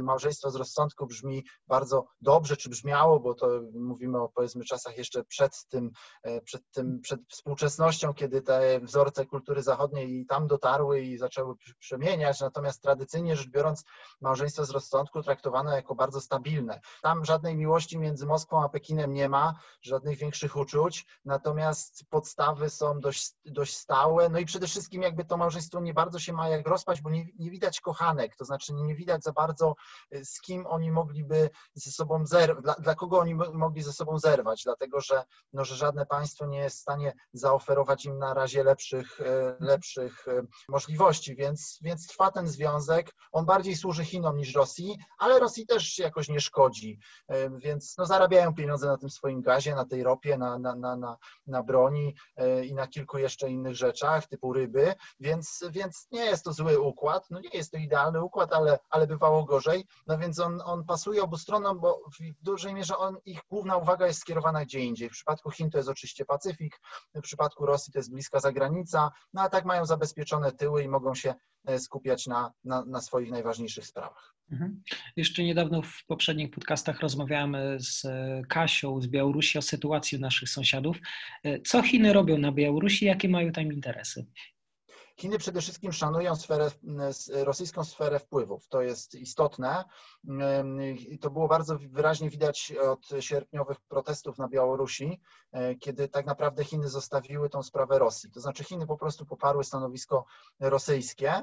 małżeństwo 0.03 0.51
z 0.51 0.57
rozsądku 0.57 1.07
brzmi 1.07 1.45
bardzo 1.67 2.07
dobrze, 2.21 2.57
czy 2.57 2.69
brzmiało, 2.69 3.21
bo 3.21 3.35
to 3.35 3.47
mówimy 3.75 4.12
mówimy 4.13 4.25
o 4.25 4.29
powiedzmy 4.29 4.65
czasach 4.65 4.99
jeszcze 4.99 5.25
przed 5.25 5.67
tym, 5.69 5.91
e, 6.23 6.41
przed 6.41 6.71
tym, 6.71 7.01
przed 7.01 7.21
współczesnością, 7.29 8.15
kiedy 8.15 8.43
te 8.43 8.81
wzorce 8.81 9.27
kultury 9.27 9.63
zachodniej 9.63 10.21
i 10.21 10.27
tam 10.27 10.47
dotarły 10.47 11.01
i 11.01 11.19
zaczęły 11.19 11.55
przemieniać, 11.79 12.41
natomiast 12.41 12.83
tradycyjnie 12.83 13.37
rzecz 13.37 13.49
biorąc 13.49 13.85
małżeństwo 14.21 14.65
z 14.65 14.71
rozsądku 14.71 15.23
traktowano 15.23 15.77
jako 15.77 15.95
bardzo 15.95 16.21
stabilne. 16.21 16.81
Tam 17.03 17.25
żadnej 17.25 17.57
miłości 17.57 17.99
między 17.99 18.27
Moskwą 18.27 18.65
a 18.65 18.69
Pekinem 18.69 19.13
nie 19.13 19.29
ma, 19.29 19.55
żadnych 19.83 20.19
większych 20.19 20.57
uczuć, 20.57 21.07
natomiast 21.25 22.05
podstawy 22.11 22.71
są 22.71 23.01
dość, 23.01 23.35
dość 23.45 23.77
stałe, 23.77 24.29
no 24.29 24.39
i 24.39 24.45
przede 24.45 24.67
wszystkim 24.67 25.03
jakby 25.03 25.25
to 25.25 25.37
małżeństwo 25.37 25.81
nie 25.81 25.95
bardzo 25.95 26.19
się 26.19 26.33
ma 26.33 26.49
jak 26.49 26.69
rozpaść, 26.69 27.03
bo 27.03 27.11
nie, 27.11 27.27
nie 27.39 27.51
widać 27.51 27.81
kochanek, 27.81 28.37
to 28.37 28.45
znaczy 28.45 28.73
nie 28.73 28.95
widać 28.95 29.23
za 29.23 29.33
bardzo 29.33 29.75
e, 30.11 30.25
z 30.25 30.41
kim 30.41 30.67
oni 30.67 30.91
mogliby 30.91 31.51
ze 31.75 31.91
sobą 31.91 32.27
zerwać, 32.27 32.65
dla, 32.65 32.75
dla 32.75 32.95
kogo 32.95 33.19
oni 33.19 33.35
mogli 33.35 33.83
ze 33.83 33.93
sobą 33.93 34.02
sobą 34.03 34.19
zerwać, 34.19 34.63
dlatego 34.65 35.01
że, 35.01 35.25
no, 35.53 35.65
że 35.65 35.77
żadne 35.77 36.07
państwo 36.07 36.47
nie 36.47 36.59
jest 36.59 36.77
w 36.77 36.81
stanie 36.81 37.13
zaoferować 37.33 38.05
im 38.05 38.19
na 38.19 38.35
razie 38.35 38.65
lepszych, 38.65 39.21
e, 39.21 39.57
lepszych 39.61 40.29
e, 40.29 40.43
możliwości, 40.69 41.37
więc, 41.37 41.79
więc 41.83 42.07
trwa 42.07 42.31
ten 42.31 42.49
związek. 42.49 43.15
On 43.33 43.47
bardziej 43.47 43.77
służy 43.77 44.05
Chinom 44.05 44.37
niż 44.37 44.55
Rosji, 44.55 44.99
ale 45.19 45.39
Rosji 45.39 45.67
też 45.67 45.99
jakoś 45.99 46.29
nie 46.29 46.41
szkodzi, 46.41 46.99
e, 47.29 47.51
więc 47.59 47.95
no, 47.99 48.07
zarabiają 48.07 48.55
pieniądze 48.55 48.87
na 48.87 48.99
tym 48.99 49.11
swoim 49.11 49.43
gazie, 49.43 49.75
na 49.75 49.85
tej 49.85 50.03
ropie, 50.03 50.39
na, 50.39 50.59
na, 50.59 50.75
na, 50.75 50.97
na, 50.97 51.17
na 51.47 51.63
broni 51.63 52.15
i 52.65 52.75
na 52.75 52.87
kilku 52.87 53.19
jeszcze 53.19 53.51
innych 53.51 53.75
rzeczach, 53.75 54.27
typu 54.27 54.53
ryby, 54.53 54.95
więc, 55.21 55.65
więc 55.71 56.09
nie 56.11 56.25
jest 56.25 56.45
to 56.45 56.53
zły 56.53 56.81
układ, 56.81 57.27
no 57.31 57.41
nie 57.41 57.51
jest 57.53 57.73
to 57.73 57.77
idealny 57.77 58.25
układ, 58.25 58.53
ale, 58.53 58.79
ale 58.91 59.07
bywało 59.07 59.45
gorzej, 59.45 59.85
no 60.07 60.19
więc 60.19 60.39
on, 60.39 60.61
on 60.65 60.85
pasuje 60.85 61.23
obu 61.23 61.39
stronom, 61.39 61.81
bo 61.81 62.01
w 62.21 62.45
dużej 62.45 62.75
mierze 62.75 62.97
on, 62.97 63.17
ich 63.25 63.41
główna 63.51 63.77
uwaga 63.77 63.92
uwaga 63.93 64.07
jest 64.07 64.21
skierowana 64.21 64.65
gdzie 64.65 64.81
indziej. 64.81 65.09
W 65.09 65.13
przypadku 65.13 65.51
Chin 65.51 65.71
to 65.71 65.79
jest 65.79 65.89
oczywiście 65.89 66.25
Pacyfik, 66.25 66.81
w 67.15 67.21
przypadku 67.21 67.67
Rosji 67.67 67.93
to 67.93 67.99
jest 67.99 68.11
bliska 68.11 68.41
zagranica, 68.41 69.11
no 69.33 69.43
a 69.43 69.49
tak 69.49 69.65
mają 69.65 69.87
zabezpieczone 69.87 70.53
tyły 70.53 70.83
i 70.83 70.89
mogą 70.89 71.15
się 71.15 71.35
e, 71.67 71.79
skupiać 71.79 72.27
na, 72.27 72.53
na, 72.65 72.85
na 72.85 73.01
swoich 73.01 73.31
najważniejszych 73.31 73.87
sprawach. 73.87 74.35
Mhm. 74.53 74.83
Jeszcze 75.17 75.43
niedawno 75.43 75.83
w 75.83 76.05
poprzednich 76.07 76.51
podcastach 76.51 77.01
rozmawiałem 77.01 77.57
z 77.81 78.05
e, 78.05 78.43
Kasią 78.49 79.01
z 79.01 79.07
Białorusi 79.07 79.59
o 79.59 79.63
sytuacji 79.63 80.21
naszych 80.21 80.49
sąsiadów. 80.49 80.97
E, 81.45 81.61
co 81.61 81.83
Chiny 81.83 82.13
robią 82.13 82.39
na 82.39 82.53
Białorusi, 82.53 83.05
jakie 83.05 83.29
mają 83.29 83.53
tam 83.53 83.73
interesy? 83.73 84.27
Chiny 85.17 85.39
przede 85.39 85.61
wszystkim 85.61 85.93
szanują 85.93 86.37
sferę, 86.37 86.71
rosyjską 87.33 87.85
sferę 87.85 88.19
wpływów. 88.19 88.69
To 88.69 88.83
jest 88.83 89.15
istotne. 89.15 89.85
I 91.09 91.19
to 91.19 91.31
było 91.31 91.49
bardzo 91.49 91.79
wyraźnie 91.79 92.31
widać 92.31 92.73
od 92.81 93.09
sierpniowych 93.21 93.81
protestów 93.81 94.39
na 94.39 94.49
Białorusi, 94.49 95.21
e, 95.53 95.75
kiedy 95.75 96.09
tak 96.09 96.27
naprawdę 96.27 96.65
Chiny 96.65 96.89
zostawiły 96.89 97.49
tą 97.49 97.63
sprawę 97.63 97.99
Rosji. 97.99 98.31
To 98.31 98.41
znaczy 98.41 98.65
Chiny 98.65 98.87
po 98.87 98.97
prostu 98.97 99.27
poparły 99.27 99.65
stanowisko 99.65 100.25
rosyjskie, 100.61 101.43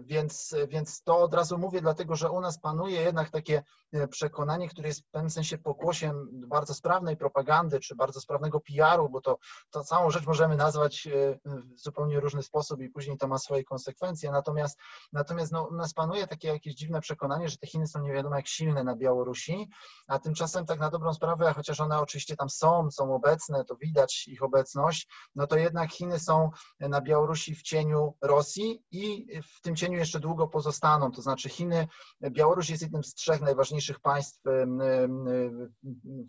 więc, 0.00 0.54
więc 0.68 1.02
to 1.02 1.18
od 1.18 1.34
razu 1.34 1.58
mówię, 1.58 1.80
dlatego 1.80 2.16
że 2.16 2.30
u 2.30 2.40
nas 2.40 2.58
panuje 2.58 3.00
jednak 3.00 3.30
takie 3.30 3.62
e, 3.92 4.08
przekonanie, 4.08 4.68
które 4.68 4.88
jest 4.88 5.00
w 5.00 5.10
pewnym 5.10 5.30
sensie 5.30 5.58
pokłosiem 5.58 6.28
bardzo 6.32 6.74
sprawnej 6.74 7.16
propagandy, 7.16 7.80
czy 7.80 7.94
bardzo 7.94 8.20
sprawnego 8.20 8.60
PR-u, 8.60 9.08
bo 9.08 9.20
to, 9.20 9.38
to 9.70 9.84
całą 9.84 10.10
rzecz 10.10 10.26
możemy 10.26 10.56
nazwać 10.56 11.06
e, 11.06 11.38
w 11.44 11.80
zupełnie 11.80 12.20
różny 12.20 12.42
sposób 12.42 12.67
sposób 12.68 12.80
i 12.80 12.88
później 12.88 13.18
to 13.18 13.28
ma 13.28 13.38
swoje 13.38 13.64
konsekwencje. 13.64 14.30
Natomiast, 14.30 14.78
natomiast 15.12 15.52
no, 15.52 15.64
u 15.64 15.74
nas 15.74 15.94
panuje 15.94 16.26
takie 16.26 16.48
jakieś 16.48 16.74
dziwne 16.74 17.00
przekonanie, 17.00 17.48
że 17.48 17.56
te 17.56 17.66
Chiny 17.66 17.86
są 17.86 18.00
nie 18.00 18.12
wiadomo 18.12 18.36
jak 18.36 18.46
silne 18.46 18.84
na 18.84 18.96
Białorusi, 18.96 19.68
a 20.06 20.18
tymczasem 20.18 20.66
tak 20.66 20.80
na 20.80 20.90
dobrą 20.90 21.14
sprawę, 21.14 21.52
chociaż 21.56 21.80
one 21.80 21.98
oczywiście 21.98 22.36
tam 22.36 22.50
są, 22.50 22.90
są 22.90 23.14
obecne, 23.14 23.64
to 23.64 23.76
widać 23.76 24.28
ich 24.28 24.42
obecność, 24.42 25.08
no 25.34 25.46
to 25.46 25.56
jednak 25.56 25.90
Chiny 25.90 26.18
są 26.18 26.50
na 26.80 27.00
Białorusi 27.00 27.54
w 27.54 27.62
cieniu 27.62 28.14
Rosji 28.22 28.82
i 28.90 29.26
w 29.42 29.60
tym 29.60 29.76
cieniu 29.76 29.98
jeszcze 29.98 30.20
długo 30.20 30.48
pozostaną. 30.48 31.10
To 31.10 31.22
znaczy 31.22 31.48
Chiny, 31.48 31.88
Białoruś 32.30 32.70
jest 32.70 32.82
jednym 32.82 33.04
z 33.04 33.14
trzech 33.14 33.40
najważniejszych 33.40 34.00
państw 34.00 34.40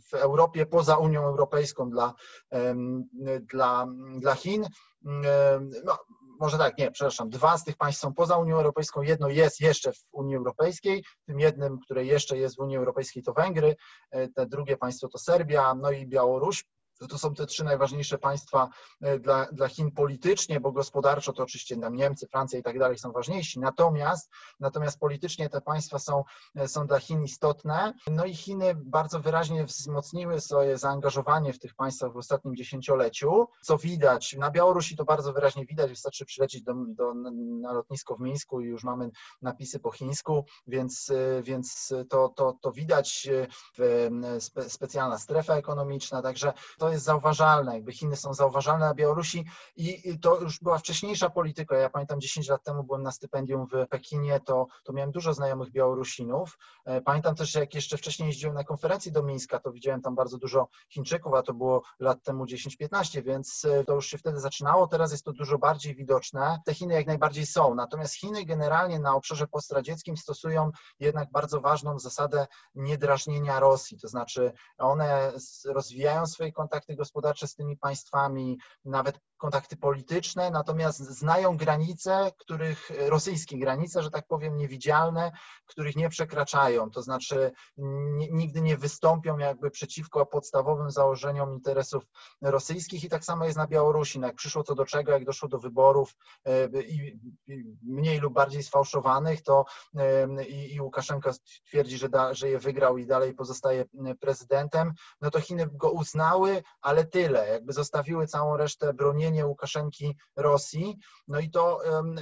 w 0.10 0.14
Europie 0.14 0.66
poza 0.66 0.98
Unią 0.98 1.24
Europejską 1.24 1.90
dla, 1.90 2.14
dla, 3.42 3.86
dla 4.20 4.36
Chin. 4.36 4.66
No, 5.86 5.98
może 6.40 6.58
tak, 6.58 6.78
nie, 6.78 6.92
przepraszam, 6.92 7.30
dwa 7.30 7.58
z 7.58 7.64
tych 7.64 7.78
państw 7.78 8.02
są 8.02 8.14
poza 8.14 8.38
Unią 8.38 8.56
Europejską, 8.56 9.02
jedno 9.02 9.30
jest 9.30 9.62
jeszcze 9.62 9.94
w 9.94 10.04
Unii 10.12 10.36
Europejskiej, 10.36 11.04
tym 11.26 11.40
jednym, 11.40 11.80
które 11.80 12.06
jeszcze 12.06 12.38
jest 12.38 12.56
w 12.56 12.60
Unii 12.60 12.78
Europejskiej 12.78 13.24
to 13.24 13.34
Węgry, 13.34 13.76
e, 14.12 14.28
te 14.28 14.46
drugie 14.46 14.78
państwo 14.78 15.08
to 15.08 15.18
Serbia, 15.18 15.74
no 15.74 15.92
i 15.92 16.08
Białoruś 16.08 16.66
to 17.08 17.18
są 17.18 17.36
te 17.36 17.46
trzy 17.46 17.64
najważniejsze 17.64 18.18
państwa 18.18 18.70
e, 19.02 19.20
dla, 19.20 19.46
dla 19.52 19.68
Chin 19.68 19.92
politycznie, 19.92 20.60
bo 20.60 20.72
gospodarczo 20.72 21.34
to 21.34 21.44
oczywiście 21.44 21.78
tam 21.78 21.96
Niemcy, 21.96 22.28
Francja 22.28 22.60
i 22.60 22.64
tak 22.64 22.80
dalej 22.80 22.98
są 22.98 23.12
ważniejsi. 23.12 23.60
Natomiast, 23.60 24.30
natomiast 24.60 25.00
politycznie 25.00 25.50
te 25.50 25.62
państwa 25.62 26.00
są, 26.00 26.24
e, 26.56 26.68
są 26.68 26.88
dla 26.88 27.00
Chin 27.00 27.24
istotne. 27.24 27.94
No 28.08 28.26
i 28.26 28.36
Chiny 28.36 28.76
bardzo 28.76 29.20
wyraźnie 29.20 29.66
wzmocniły 29.66 30.42
swoje 30.42 30.78
zaangażowanie 30.78 31.54
w 31.54 31.60
tych 31.60 31.76
państwach 31.76 32.14
w 32.14 32.18
ostatnim 32.18 32.56
dziesięcioleciu, 32.56 33.48
co 33.62 33.78
widać. 33.78 34.36
Na 34.40 34.52
Białorusi 34.52 34.96
to 34.96 35.06
bardzo 35.06 35.34
wyraźnie 35.34 35.66
widać, 35.66 35.90
wystarczy 35.90 36.26
przylecieć 36.26 36.64
do, 36.64 36.74
do, 36.88 37.14
na 37.62 37.74
lotnisko 37.74 38.16
w 38.16 38.20
Mińsku 38.20 38.62
i 38.62 38.66
już 38.66 38.84
mamy 38.84 39.10
napisy 39.42 39.80
po 39.80 39.92
chińsku, 39.92 40.46
więc, 40.68 41.10
e, 41.10 41.44
więc 41.44 41.94
to, 42.10 42.30
to, 42.30 42.58
to 42.62 42.72
widać 42.72 43.30
specjalna 44.68 45.18
strefa 45.18 45.56
ekonomiczna, 45.56 46.22
także 46.22 46.54
jest 46.92 47.06
zauważalne, 47.06 47.74
jakby 47.74 47.92
Chiny 47.92 48.16
są 48.16 48.34
zauważalne 48.34 48.86
na 48.86 48.94
Białorusi 48.94 49.46
i 49.76 50.20
to 50.20 50.42
już 50.42 50.60
była 50.60 50.78
wcześniejsza 50.78 51.30
polityka. 51.30 51.78
Ja 51.78 51.90
pamiętam 51.90 52.22
10 52.22 52.50
lat 52.50 52.64
temu 52.64 52.84
byłem 52.84 53.04
na 53.04 53.12
stypendium 53.12 53.68
w 53.68 53.88
Pekinie, 53.88 54.40
to, 54.40 54.68
to 54.84 54.94
miałem 54.94 55.12
dużo 55.12 55.34
znajomych 55.34 55.72
Białorusinów. 55.72 56.58
E, 56.86 57.02
pamiętam 57.02 57.36
też, 57.36 57.52
że 57.52 57.60
jak 57.60 57.76
jeszcze 57.76 57.98
wcześniej 57.98 58.28
jeździłem 58.28 58.56
na 58.56 58.64
konferencję 58.64 59.12
do 59.12 59.24
Mińska, 59.24 59.60
to 59.60 59.72
widziałem 59.72 60.02
tam 60.02 60.16
bardzo 60.16 60.38
dużo 60.38 60.68
Chińczyków, 60.90 61.34
a 61.34 61.42
to 61.42 61.54
było 61.54 61.84
lat 62.00 62.24
temu 62.24 62.46
10-15, 62.46 63.24
więc 63.24 63.66
e, 63.66 63.84
to 63.84 63.94
już 63.96 64.08
się 64.08 64.18
wtedy 64.18 64.40
zaczynało. 64.40 64.88
Teraz 64.88 65.12
jest 65.12 65.26
to 65.26 65.34
dużo 65.34 65.58
bardziej 65.58 65.96
widoczne. 65.96 66.60
Te 66.66 66.74
Chiny 66.74 66.94
jak 66.94 67.08
najbardziej 67.08 67.46
są. 67.46 67.76
Natomiast 67.76 68.16
Chiny 68.16 68.46
generalnie 68.46 69.00
na 69.00 69.16
obszarze 69.16 69.48
postradzieckim 69.48 70.18
stosują 70.18 70.72
jednak 71.00 71.32
bardzo 71.32 71.62
ważną 71.62 72.00
zasadę 72.00 72.48
niedrażnienia 72.76 73.60
Rosji, 73.60 73.98
to 73.98 74.08
znaczy 74.08 74.52
one 74.78 75.32
rozwijają 75.66 76.26
swoje 76.28 76.52
kontakty 76.52 76.79
kontakty 76.80 76.96
gospodarcze 76.96 77.48
z 77.48 77.56
tymi 77.56 77.78
państwami, 77.78 78.58
nawet 78.86 79.20
kontakty 79.40 79.78
polityczne, 79.78 80.52
natomiast 80.52 81.00
znają 81.00 81.58
granice, 81.58 82.32
których 82.38 82.92
rosyjskie 83.08 83.60
granice, 83.60 84.04
że 84.04 84.12
tak 84.12 84.28
powiem, 84.28 84.58
niewidzialne, 84.58 85.32
których 85.66 85.96
nie 85.96 86.10
przekraczają, 86.10 86.90
to 86.90 87.02
znaczy 87.02 87.52
nigdy 88.32 88.62
nie 88.62 88.78
wystąpią 88.78 89.38
jakby 89.38 89.72
przeciwko 89.72 90.26
podstawowym 90.26 90.92
założeniom 90.92 91.54
interesów 91.54 92.04
rosyjskich 92.42 93.04
i 93.04 93.10
tak 93.10 93.26
samo 93.26 93.46
jest 93.46 93.58
na 93.58 93.68
Białorusi. 93.68 94.20
No 94.20 94.28
jak 94.28 94.36
przyszło 94.36 94.64
co 94.64 94.76
do 94.76 94.86
czego, 94.86 95.12
jak 95.12 95.26
doszło 95.26 95.50
do 95.50 95.60
wyborów 95.60 96.16
e, 96.46 96.82
i 96.82 97.20
mniej 97.84 98.20
lub 98.20 98.34
bardziej 98.34 98.64
sfałszowanych, 98.64 99.42
to 99.42 99.66
e, 99.98 100.46
i, 100.46 100.82
Łukaszenko 100.82 101.32
twierdzi, 101.66 101.98
że, 101.98 102.10
da, 102.10 102.34
że 102.34 102.50
je 102.50 102.60
wygrał 102.60 102.98
i 102.98 103.06
dalej 103.06 103.34
pozostaje 103.34 103.86
prezydentem, 104.20 104.94
no 105.22 105.32
to 105.32 105.42
Chiny 105.42 105.68
go 105.74 105.92
uznały, 105.92 106.64
ale 106.82 107.06
tyle, 107.06 107.48
jakby 107.48 107.74
zostawiły 107.74 108.28
całą 108.28 108.58
resztę 108.58 108.94
bronienie 109.30 109.46
Łukaszenki 109.48 110.18
Rosji. 110.36 110.98
No 111.28 111.40
i 111.40 111.50
to, 111.50 111.80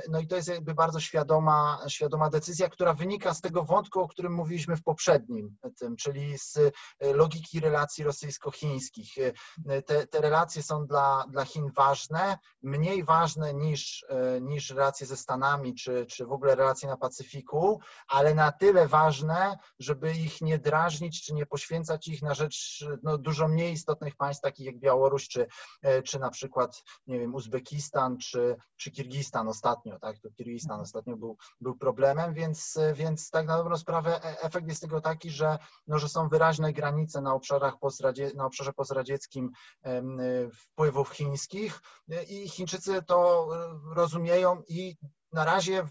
no 0.09 0.19
i 0.19 0.27
to 0.27 0.35
jest 0.35 0.47
jakby 0.47 0.73
bardzo 0.73 0.99
świadoma, 0.99 1.79
świadoma 1.87 2.29
decyzja, 2.29 2.69
która 2.69 2.93
wynika 2.93 3.33
z 3.33 3.41
tego 3.41 3.63
wątku, 3.63 3.99
o 3.99 4.07
którym 4.07 4.33
mówiliśmy 4.33 4.75
w 4.75 4.83
poprzednim, 4.83 5.57
tym, 5.79 5.95
czyli 5.95 6.37
z 6.37 6.57
e, 6.57 7.13
logiki 7.13 7.59
relacji 7.59 8.03
rosyjsko-chińskich. 8.03 9.33
E, 9.67 9.81
te, 9.81 10.07
te 10.07 10.21
relacje 10.21 10.63
są 10.63 10.85
dla, 10.85 11.25
dla 11.29 11.45
Chin 11.45 11.71
ważne, 11.75 12.37
mniej 12.61 13.03
ważne 13.03 13.53
niż, 13.53 14.05
e, 14.09 14.41
niż 14.41 14.69
relacje 14.69 15.07
ze 15.07 15.17
Stanami, 15.17 15.75
czy, 15.75 16.05
czy 16.05 16.25
w 16.25 16.31
ogóle 16.31 16.55
relacje 16.55 16.89
na 16.89 16.97
Pacyfiku, 16.97 17.79
ale 18.07 18.35
na 18.35 18.51
tyle 18.51 18.87
ważne, 18.87 19.57
żeby 19.79 20.13
ich 20.13 20.41
nie 20.41 20.59
drażnić, 20.59 21.23
czy 21.23 21.33
nie 21.33 21.45
poświęcać 21.45 22.07
ich 22.07 22.21
na 22.21 22.33
rzecz 22.33 22.85
no, 23.03 23.17
dużo 23.17 23.47
mniej 23.47 23.73
istotnych 23.73 24.15
państw, 24.15 24.43
takich 24.43 24.65
jak 24.65 24.79
Białoruś, 24.79 25.27
czy, 25.27 25.47
czy 26.03 26.19
na 26.19 26.29
przykład, 26.29 26.83
nie 27.07 27.19
wiem, 27.19 27.35
Uzbekistan, 27.35 28.17
czy, 28.17 28.55
czy 28.75 28.91
Kirgistan 28.91 29.47
ostatnio, 29.47 29.99
tak, 29.99 30.19
to 30.19 30.29
Kirgistan 30.31 30.79
ostatnio 30.79 31.17
był, 31.17 31.37
był 31.61 31.77
problemem, 31.77 32.33
więc, 32.33 32.79
więc 32.93 33.29
tak 33.29 33.47
na 33.47 33.57
dobrą 33.57 33.77
sprawę 33.77 34.23
e, 34.23 34.41
efekt 34.41 34.67
jest 34.67 34.81
tego 34.81 35.01
taki, 35.01 35.29
że, 35.29 35.57
no, 35.87 35.99
że 35.99 36.09
są 36.09 36.29
wyraźne 36.29 36.73
granice 36.73 37.21
na, 37.21 37.33
obszarach 37.33 37.79
postradzie, 37.79 38.31
na 38.35 38.45
obszarze 38.45 38.73
pozradzieckim 38.73 39.51
wpływów 40.53 41.09
chińskich 41.09 41.81
e, 42.11 42.23
i 42.23 42.49
Chińczycy 42.49 43.01
to 43.03 43.47
rozumieją 43.95 44.61
i 44.67 44.95
na 45.37 45.45
razie 45.45 45.79
e, 45.79 45.87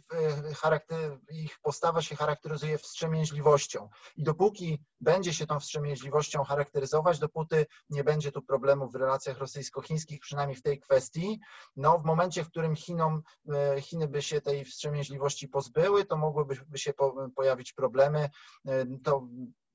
ich 1.30 1.58
postawa 1.62 2.02
się 2.02 2.16
charakteryzuje 2.16 2.78
wstrzemięźliwością 2.78 3.88
i 4.16 4.22
dopóki 4.22 4.82
będzie 5.00 5.34
się 5.34 5.46
tą 5.46 5.60
wstrzemięźliwością 5.60 6.44
charakteryzować, 6.44 7.18
dopóty 7.18 7.66
nie 7.90 8.04
będzie 8.04 8.32
tu 8.32 8.42
problemu 8.42 8.88
w 8.88 8.94
relacjach 8.94 9.38
rosyjsko-chińskich, 9.38 10.20
przynajmniej 10.20 10.56
w 10.56 10.62
tej 10.62 10.80
kwestii. 10.80 11.40
No, 11.76 11.98
w 11.98 12.04
momencie, 12.04 12.44
w 12.44 12.50
którym 12.50 12.76
Chinom, 12.76 13.22
e, 13.54 13.80
Chiny 13.80 14.08
by 14.08 14.22
się 14.22 14.40
tej 14.40 14.64
wstrzemięźliwości 14.64 15.48
pozbyły, 15.48 16.04
to 16.04 16.16
mogłyby 16.16 16.56
się 16.78 16.92
pojawić 17.36 17.72
problemy. 17.72 18.30
E, 18.68 18.86
to 19.04 19.28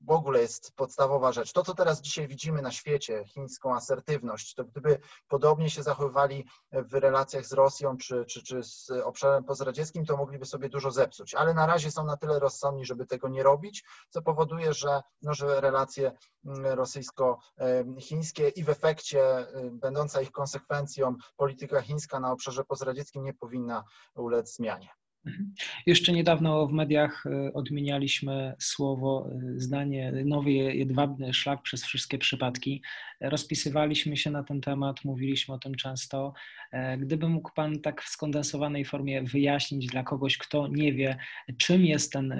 w 0.06 0.10
ogóle 0.10 0.40
jest 0.40 0.72
podstawowa 0.76 1.32
rzecz. 1.32 1.52
To, 1.52 1.62
co 1.62 1.74
teraz 1.74 2.00
dzisiaj 2.00 2.28
widzimy 2.28 2.62
na 2.62 2.70
świecie, 2.70 3.24
chińską 3.24 3.74
asertywność, 3.74 4.54
to 4.54 4.64
gdyby 4.64 4.98
podobnie 5.28 5.70
się 5.70 5.82
zachowywali 5.82 6.46
w 6.72 6.94
relacjach 6.94 7.46
z 7.46 7.52
Rosją 7.52 7.96
czy, 7.96 8.24
czy, 8.24 8.42
czy 8.42 8.62
z 8.62 8.90
obszarem 9.04 9.44
pozradzieckim, 9.44 10.04
to 10.04 10.16
mogliby 10.16 10.46
sobie 10.46 10.68
dużo 10.68 10.90
zepsuć. 10.90 11.34
Ale 11.34 11.54
na 11.54 11.66
razie 11.66 11.90
są 11.90 12.04
na 12.04 12.16
tyle 12.16 12.38
rozsądni, 12.38 12.84
żeby 12.84 13.06
tego 13.06 13.28
nie 13.28 13.42
robić, 13.42 13.84
co 14.10 14.22
powoduje, 14.22 14.74
że, 14.74 15.02
no, 15.22 15.34
że 15.34 15.60
relacje 15.60 16.12
mm, 16.44 16.66
rosyjsko-chińskie 16.66 18.48
i 18.48 18.64
w 18.64 18.68
efekcie 18.68 19.48
y, 19.56 19.70
będąca 19.70 20.20
ich 20.20 20.32
konsekwencją 20.32 21.16
polityka 21.36 21.82
chińska 21.82 22.20
na 22.20 22.32
obszarze 22.32 22.64
pozradzieckim 22.64 23.24
nie 23.24 23.34
powinna 23.34 23.84
ulec 24.14 24.56
zmianie. 24.56 25.01
Mhm. 25.26 25.54
Jeszcze 25.86 26.12
niedawno 26.12 26.66
w 26.66 26.72
mediach 26.72 27.24
e, 27.26 27.52
odmienialiśmy 27.52 28.54
słowo, 28.58 29.28
e, 29.30 29.60
zdanie 29.60 30.12
nowy 30.24 30.52
jedwabny 30.52 31.34
szlak 31.34 31.62
przez 31.62 31.84
wszystkie 31.84 32.18
przypadki. 32.18 32.82
Rozpisywaliśmy 33.20 34.16
się 34.16 34.30
na 34.30 34.42
ten 34.42 34.60
temat, 34.60 35.04
mówiliśmy 35.04 35.54
o 35.54 35.58
tym 35.58 35.74
często. 35.74 36.32
E, 36.72 36.98
gdyby 36.98 37.28
mógł 37.28 37.50
Pan 37.54 37.80
tak 37.80 38.02
w 38.02 38.08
skondensowanej 38.08 38.84
formie 38.84 39.22
wyjaśnić 39.22 39.86
dla 39.86 40.02
kogoś, 40.02 40.38
kto 40.38 40.68
nie 40.68 40.92
wie, 40.92 41.16
czym 41.58 41.84
jest 41.84 42.12
ten 42.12 42.34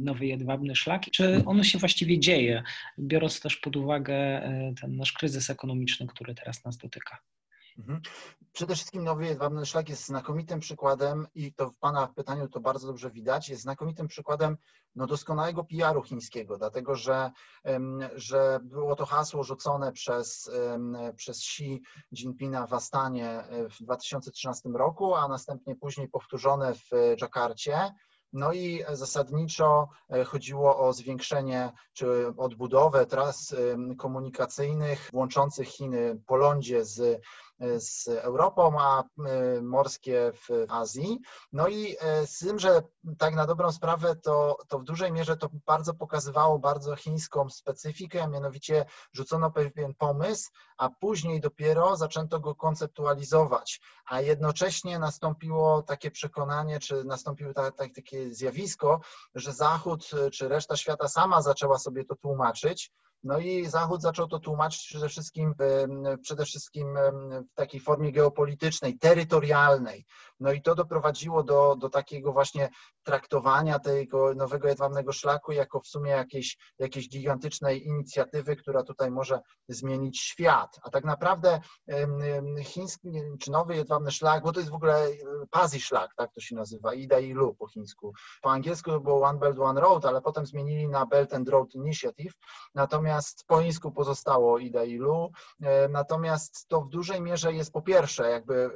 nowy 0.00 0.26
jedwabny 0.26 0.76
szlak, 0.76 1.02
czy 1.02 1.44
on 1.44 1.64
się 1.64 1.78
właściwie 1.78 2.18
dzieje, 2.18 2.62
biorąc 2.98 3.40
też 3.40 3.56
pod 3.56 3.76
uwagę 3.76 4.42
ten 4.80 4.96
nasz 4.96 5.12
kryzys 5.12 5.50
ekonomiczny, 5.50 6.06
który 6.06 6.34
teraz 6.34 6.64
nas 6.64 6.76
dotyka. 6.76 7.18
Mhm. 7.78 8.00
Przede 8.52 8.74
wszystkim 8.74 9.04
Nowy 9.04 9.26
Jedwabny 9.26 9.66
Szlak 9.66 9.88
jest 9.88 10.06
znakomitym 10.06 10.60
przykładem 10.60 11.26
i 11.34 11.52
to 11.52 11.70
w 11.70 11.78
Pana 11.78 12.06
pytaniu 12.06 12.48
to 12.48 12.60
bardzo 12.60 12.86
dobrze 12.86 13.10
widać, 13.10 13.48
jest 13.48 13.62
znakomitym 13.62 14.08
przykładem 14.08 14.56
no, 14.94 15.06
doskonałego 15.06 15.64
PR-u 15.64 16.02
chińskiego, 16.02 16.58
dlatego 16.58 16.94
że, 16.94 17.30
że 18.14 18.60
było 18.62 18.96
to 18.96 19.06
hasło 19.06 19.42
rzucone 19.42 19.92
przez, 19.92 20.50
przez 21.16 21.38
Xi 21.38 21.82
Jinpinga 22.12 22.66
w 22.66 22.72
Astanie 22.72 23.30
e, 23.30 23.68
w 23.68 23.82
2013 23.82 24.68
roku, 24.68 25.14
a 25.14 25.28
następnie 25.28 25.76
później 25.76 26.08
powtórzone 26.08 26.74
w 26.74 27.16
Dżakarcie 27.16 27.92
No 28.32 28.52
i 28.52 28.84
zasadniczo 28.92 29.88
chodziło 30.26 30.78
o 30.78 30.92
zwiększenie 30.92 31.72
czy 31.92 32.26
odbudowę 32.36 33.06
tras 33.06 33.54
komunikacyjnych 33.98 35.10
łączących 35.12 35.68
Chiny 35.68 36.20
po 36.26 36.36
lądzie 36.36 36.84
z 36.84 37.22
z 37.78 38.08
Europą, 38.08 38.80
a 38.80 39.02
e, 39.02 39.62
morskie 39.62 40.32
w 40.34 40.66
Azji. 40.68 41.20
No 41.52 41.68
i 41.68 41.96
e, 42.00 42.26
z 42.26 42.38
tym, 42.38 42.58
że 42.58 42.82
tak 43.18 43.34
na 43.34 43.46
dobrą 43.46 43.72
sprawę 43.72 44.16
to, 44.16 44.58
to 44.68 44.78
w 44.78 44.84
dużej 44.84 45.12
mierze 45.12 45.36
to 45.36 45.48
bardzo 45.66 45.94
pokazywało 45.94 46.58
bardzo 46.58 46.96
chińską 46.96 47.50
specyfikę, 47.50 48.22
a 48.22 48.26
mianowicie 48.26 48.84
rzucono 49.12 49.50
pewien 49.50 49.94
pomysł, 49.94 50.50
a 50.78 50.90
później 50.90 51.40
dopiero 51.40 51.96
zaczęto 51.96 52.40
go 52.40 52.54
konceptualizować, 52.54 53.80
a 54.06 54.20
jednocześnie 54.20 54.98
nastąpiło 54.98 55.82
takie 55.82 56.10
przekonanie, 56.10 56.80
czy 56.80 57.04
nastąpiło 57.04 57.54
ta, 57.54 57.70
ta, 57.70 57.84
takie 57.94 58.34
zjawisko, 58.34 59.00
że 59.34 59.52
Zachód 59.52 60.10
czy 60.32 60.48
reszta 60.48 60.76
świata 60.76 61.08
sama 61.08 61.42
zaczęła 61.42 61.78
sobie 61.78 62.04
to 62.04 62.16
tłumaczyć, 62.16 62.92
no 63.26 63.38
i 63.38 63.66
Zachód 63.66 64.02
zaczął 64.02 64.28
to 64.28 64.38
tłumaczyć 64.38 64.86
przede 64.86 65.08
wszystkim, 65.08 65.54
przede 66.22 66.44
wszystkim 66.44 66.98
w 67.52 67.54
takiej 67.54 67.80
formie 67.80 68.12
geopolitycznej, 68.12 68.98
terytorialnej. 68.98 70.04
No 70.40 70.52
i 70.52 70.62
to 70.62 70.74
doprowadziło 70.74 71.42
do, 71.42 71.76
do 71.76 71.90
takiego 71.90 72.32
właśnie 72.32 72.68
traktowania 73.02 73.78
tego 73.78 74.34
nowego 74.34 74.68
jedwabnego 74.68 75.12
szlaku 75.12 75.52
jako 75.52 75.80
w 75.80 75.86
sumie 75.86 76.10
jakiejś, 76.10 76.58
jakiejś 76.78 77.08
gigantycznej 77.08 77.86
inicjatywy, 77.86 78.56
która 78.56 78.82
tutaj 78.82 79.10
może 79.10 79.40
zmienić 79.68 80.20
świat. 80.20 80.80
A 80.82 80.90
tak 80.90 81.04
naprawdę 81.04 81.60
chiński 82.62 83.08
czy 83.40 83.50
nowy 83.50 83.76
jedwabny 83.76 84.10
szlak, 84.10 84.42
bo 84.42 84.52
to 84.52 84.60
jest 84.60 84.72
w 84.72 84.74
ogóle 84.74 85.08
Pazi 85.50 85.80
szlak, 85.80 86.10
tak 86.16 86.32
to 86.32 86.40
się 86.40 86.54
nazywa, 86.54 86.94
Ida 86.94 87.18
i 87.18 87.32
Lu 87.32 87.54
po 87.54 87.68
chińsku. 87.68 88.12
Po 88.42 88.50
angielsku 88.50 88.90
to 88.90 89.00
było 89.00 89.20
One 89.20 89.38
Belt, 89.38 89.58
One 89.58 89.80
Road, 89.80 90.04
ale 90.04 90.22
potem 90.22 90.46
zmienili 90.46 90.88
na 90.88 91.06
Belt 91.06 91.34
and 91.34 91.48
Road 91.48 91.74
Initiative. 91.74 92.32
Natomiast 92.74 93.15
po 93.46 93.62
chińsku 93.62 93.92
pozostało 93.92 94.58
Ida 94.58 94.84
i 94.84 94.96
Lu. 94.96 95.30
Natomiast 95.88 96.68
to 96.68 96.80
w 96.80 96.88
dużej 96.88 97.20
mierze 97.20 97.52
jest 97.52 97.72
po 97.72 97.82
pierwsze, 97.82 98.30
jakby 98.30 98.70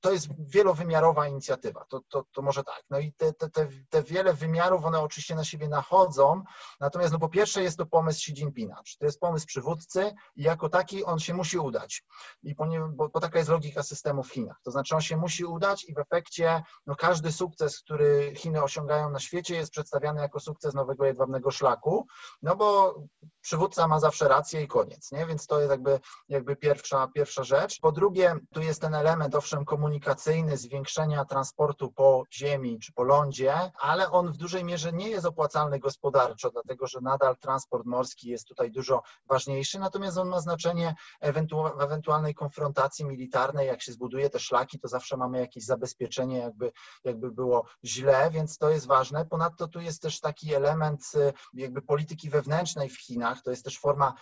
to 0.00 0.12
jest 0.12 0.28
wielowymiarowa 0.38 1.28
inicjatywa. 1.28 1.84
To, 1.88 2.00
to, 2.08 2.24
to 2.32 2.42
może 2.42 2.64
tak. 2.64 2.82
No 2.90 2.98
i 2.98 3.12
te, 3.12 3.32
te, 3.32 3.50
te 3.50 3.68
te 3.90 4.02
wiele 4.02 4.34
wymiarów, 4.34 4.84
one 4.84 5.00
oczywiście 5.00 5.34
na 5.34 5.44
siebie 5.44 5.68
nachodzą, 5.68 6.42
natomiast 6.80 7.12
no 7.12 7.18
po 7.18 7.28
pierwsze 7.28 7.62
jest 7.62 7.78
to 7.78 7.86
pomysł 7.86 8.18
Xi 8.18 8.32
Jinpinga, 8.32 8.82
to 8.98 9.06
jest 9.06 9.20
pomysł 9.20 9.46
przywódcy 9.46 10.12
i 10.36 10.42
jako 10.42 10.68
taki 10.68 11.04
on 11.04 11.18
się 11.18 11.34
musi 11.34 11.58
udać, 11.58 12.04
I 12.42 12.54
bo, 12.90 13.08
bo 13.08 13.20
taka 13.20 13.38
jest 13.38 13.50
logika 13.50 13.82
systemu 13.82 14.22
w 14.22 14.32
Chinach, 14.32 14.60
to 14.62 14.70
znaczy 14.70 14.94
on 14.94 15.00
się 15.00 15.16
musi 15.16 15.44
udać 15.44 15.84
i 15.84 15.94
w 15.94 15.98
efekcie 15.98 16.62
no 16.86 16.96
każdy 16.96 17.32
sukces, 17.32 17.80
który 17.80 18.32
Chiny 18.36 18.62
osiągają 18.62 19.10
na 19.10 19.20
świecie 19.20 19.56
jest 19.56 19.72
przedstawiany 19.72 20.20
jako 20.20 20.40
sukces 20.40 20.74
nowego 20.74 21.04
jedwabnego 21.04 21.50
szlaku, 21.50 22.06
no 22.42 22.56
bo 22.56 22.94
przywódca 23.40 23.73
ma 23.78 24.00
zawsze 24.00 24.28
rację 24.28 24.62
i 24.62 24.68
koniec, 24.68 25.12
nie? 25.12 25.26
więc 25.26 25.46
to 25.46 25.60
jest 25.60 25.70
jakby, 25.70 26.00
jakby 26.28 26.56
pierwsza, 26.56 27.08
pierwsza 27.14 27.44
rzecz. 27.44 27.80
Po 27.80 27.92
drugie, 27.92 28.36
tu 28.52 28.62
jest 28.62 28.80
ten 28.80 28.94
element, 28.94 29.34
owszem, 29.34 29.64
komunikacyjny, 29.64 30.56
zwiększenia 30.56 31.24
transportu 31.24 31.92
po 31.92 32.22
ziemi 32.32 32.78
czy 32.78 32.92
po 32.92 33.02
lądzie, 33.02 33.54
ale 33.80 34.10
on 34.10 34.32
w 34.32 34.36
dużej 34.36 34.64
mierze 34.64 34.92
nie 34.92 35.08
jest 35.08 35.26
opłacalny 35.26 35.78
gospodarczo, 35.78 36.50
dlatego 36.50 36.86
że 36.86 37.00
nadal 37.00 37.36
transport 37.36 37.86
morski 37.86 38.28
jest 38.28 38.48
tutaj 38.48 38.70
dużo 38.70 39.02
ważniejszy, 39.28 39.78
natomiast 39.78 40.18
on 40.18 40.28
ma 40.28 40.40
znaczenie 40.40 40.94
ewentu- 41.22 41.82
ewentualnej 41.82 42.34
konfrontacji 42.34 43.04
militarnej, 43.04 43.66
jak 43.66 43.82
się 43.82 43.92
zbuduje 43.92 44.30
te 44.30 44.40
szlaki, 44.40 44.78
to 44.78 44.88
zawsze 44.88 45.16
mamy 45.16 45.40
jakieś 45.40 45.64
zabezpieczenie, 45.64 46.38
jakby, 46.38 46.72
jakby 47.04 47.30
było 47.30 47.66
źle, 47.84 48.30
więc 48.30 48.58
to 48.58 48.70
jest 48.70 48.86
ważne. 48.86 49.26
Ponadto 49.26 49.68
tu 49.68 49.80
jest 49.80 50.02
też 50.02 50.20
taki 50.20 50.54
element 50.54 51.12
y, 51.14 51.32
jakby 51.54 51.82
polityki 51.82 52.30
wewnętrznej 52.30 52.88
w 52.88 53.00
Chinach, 53.00 53.42
to 53.42 53.50
jest 53.50 53.63
też 53.64 53.78
forma 53.78 54.14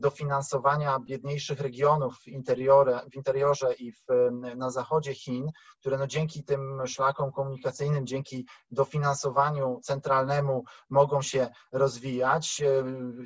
dofinansowania 0.00 0.98
biedniejszych 0.98 1.60
regionów 1.60 2.18
w, 2.18 2.28
interiorze, 2.28 3.00
w 3.12 3.16
interiorze 3.16 3.74
i 3.74 3.92
w, 3.92 4.02
na 4.56 4.70
zachodzie 4.70 5.14
Chin, 5.14 5.50
które 5.80 5.98
no 5.98 6.06
dzięki 6.06 6.44
tym 6.44 6.86
szlakom 6.86 7.32
komunikacyjnym, 7.32 8.06
dzięki 8.06 8.46
dofinansowaniu 8.70 9.80
centralnemu 9.82 10.64
mogą 10.90 11.22
się 11.22 11.48
rozwijać 11.72 12.62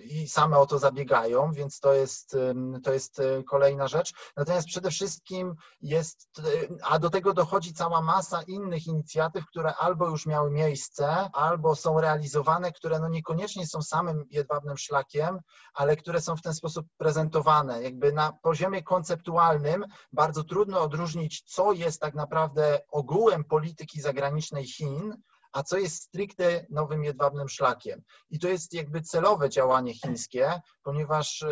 i 0.04 0.28
same 0.28 0.58
o 0.58 0.66
to 0.66 0.78
zabiegają, 0.78 1.52
więc 1.52 1.80
to 1.80 1.92
jest, 1.92 2.36
to 2.84 2.92
jest 2.92 3.20
e, 3.20 3.42
kolejna 3.42 3.88
rzecz. 3.88 4.12
Natomiast 4.36 4.66
przede 4.66 4.90
wszystkim 4.90 5.54
jest, 5.80 6.40
a 6.82 6.98
do 6.98 7.10
tego 7.10 7.34
dochodzi 7.34 7.74
cała 7.74 8.02
masa 8.02 8.42
innych 8.42 8.86
inicjatyw, 8.86 9.46
które 9.46 9.74
albo 9.74 10.08
już 10.08 10.26
miały 10.26 10.50
miejsce, 10.50 11.30
albo 11.32 11.74
są 11.74 12.00
realizowane, 12.00 12.72
które 12.72 12.98
no 12.98 13.08
niekoniecznie 13.08 13.66
są 13.66 13.82
samym 13.82 14.24
jedwabnym 14.30 14.76
szlakiem, 14.76 15.38
ale 15.74 15.96
które 15.96 16.20
są 16.26 16.36
w 16.36 16.42
ten 16.42 16.54
sposób 16.54 16.86
prezentowane. 16.96 17.82
Jakby 17.82 18.12
na 18.12 18.32
poziomie 18.42 18.82
konceptualnym 18.82 19.84
bardzo 20.12 20.44
trudno 20.44 20.80
odróżnić, 20.80 21.42
co 21.42 21.72
jest 21.72 22.00
tak 22.00 22.14
naprawdę 22.14 22.80
ogółem 22.90 23.44
polityki 23.44 24.00
zagranicznej 24.00 24.64
Chin, 24.64 25.16
a 25.56 25.62
co 25.62 25.78
jest 25.78 26.02
stricte 26.02 26.66
nowym 26.70 27.04
jedwabnym 27.04 27.48
szlakiem. 27.48 28.02
I 28.30 28.38
to 28.38 28.48
jest 28.48 28.74
jakby 28.74 29.00
celowe 29.00 29.50
działanie 29.50 29.94
chińskie, 29.94 30.60
ponieważ 30.82 31.44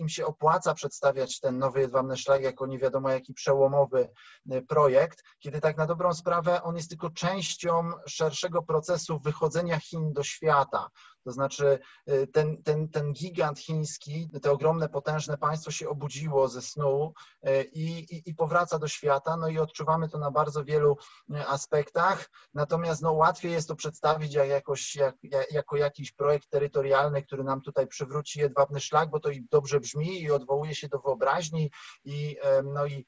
im 0.00 0.08
się 0.08 0.26
opłaca 0.26 0.74
przedstawiać 0.74 1.40
ten 1.40 1.58
nowy 1.58 1.80
jedwabny 1.80 2.16
szlak 2.16 2.42
jako 2.42 2.66
nie 2.66 2.78
wiadomo 2.78 3.10
jaki 3.10 3.34
przełomowy 3.34 4.08
y, 4.52 4.62
projekt, 4.62 5.22
kiedy 5.38 5.60
tak 5.60 5.76
na 5.76 5.86
dobrą 5.86 6.14
sprawę 6.14 6.62
on 6.62 6.76
jest 6.76 6.88
tylko 6.88 7.10
częścią 7.10 7.90
szerszego 8.06 8.62
procesu 8.62 9.18
wychodzenia 9.18 9.80
Chin 9.80 10.12
do 10.12 10.22
świata. 10.22 10.88
To 11.24 11.32
znaczy 11.32 11.78
y, 12.08 12.26
ten, 12.26 12.62
ten, 12.62 12.88
ten 12.88 13.12
gigant 13.12 13.58
chiński, 13.58 14.28
to 14.42 14.52
ogromne, 14.52 14.88
potężne 14.88 15.38
państwo 15.38 15.70
się 15.70 15.88
obudziło 15.88 16.48
ze 16.48 16.62
snu 16.62 17.12
y, 17.48 17.62
i, 17.72 18.16
i, 18.16 18.30
i 18.30 18.34
powraca 18.34 18.78
do 18.78 18.88
świata, 18.88 19.36
no 19.36 19.48
i 19.48 19.58
odczuwamy 19.58 20.08
to 20.08 20.18
na 20.18 20.30
bardzo 20.30 20.64
wielu 20.64 20.96
y, 21.30 21.46
aspektach, 21.46 22.30
natomiast 22.54 23.02
no, 23.02 23.12
łatwiej 23.12 23.52
jest 23.52 23.68
to 23.68 23.76
przedstawić 23.76 24.34
jak 24.34 24.48
jakoś, 24.48 24.96
jak, 24.96 25.16
jako 25.50 25.76
jakiś 25.76 26.12
projekt 26.12 26.50
terytorialny, 26.50 27.22
który 27.22 27.44
nam 27.44 27.60
tutaj 27.60 27.86
przywróci 27.86 28.40
jedwabny 28.40 28.80
szlak, 28.80 29.10
bo 29.10 29.20
to 29.20 29.30
i 29.30 29.46
dobrze 29.50 29.80
brzmi 29.80 30.22
i 30.22 30.30
odwołuje 30.30 30.74
się 30.74 30.88
do 30.88 30.98
wyobraźni 30.98 31.70
i, 32.04 32.36
no 32.64 32.86
i 32.86 33.06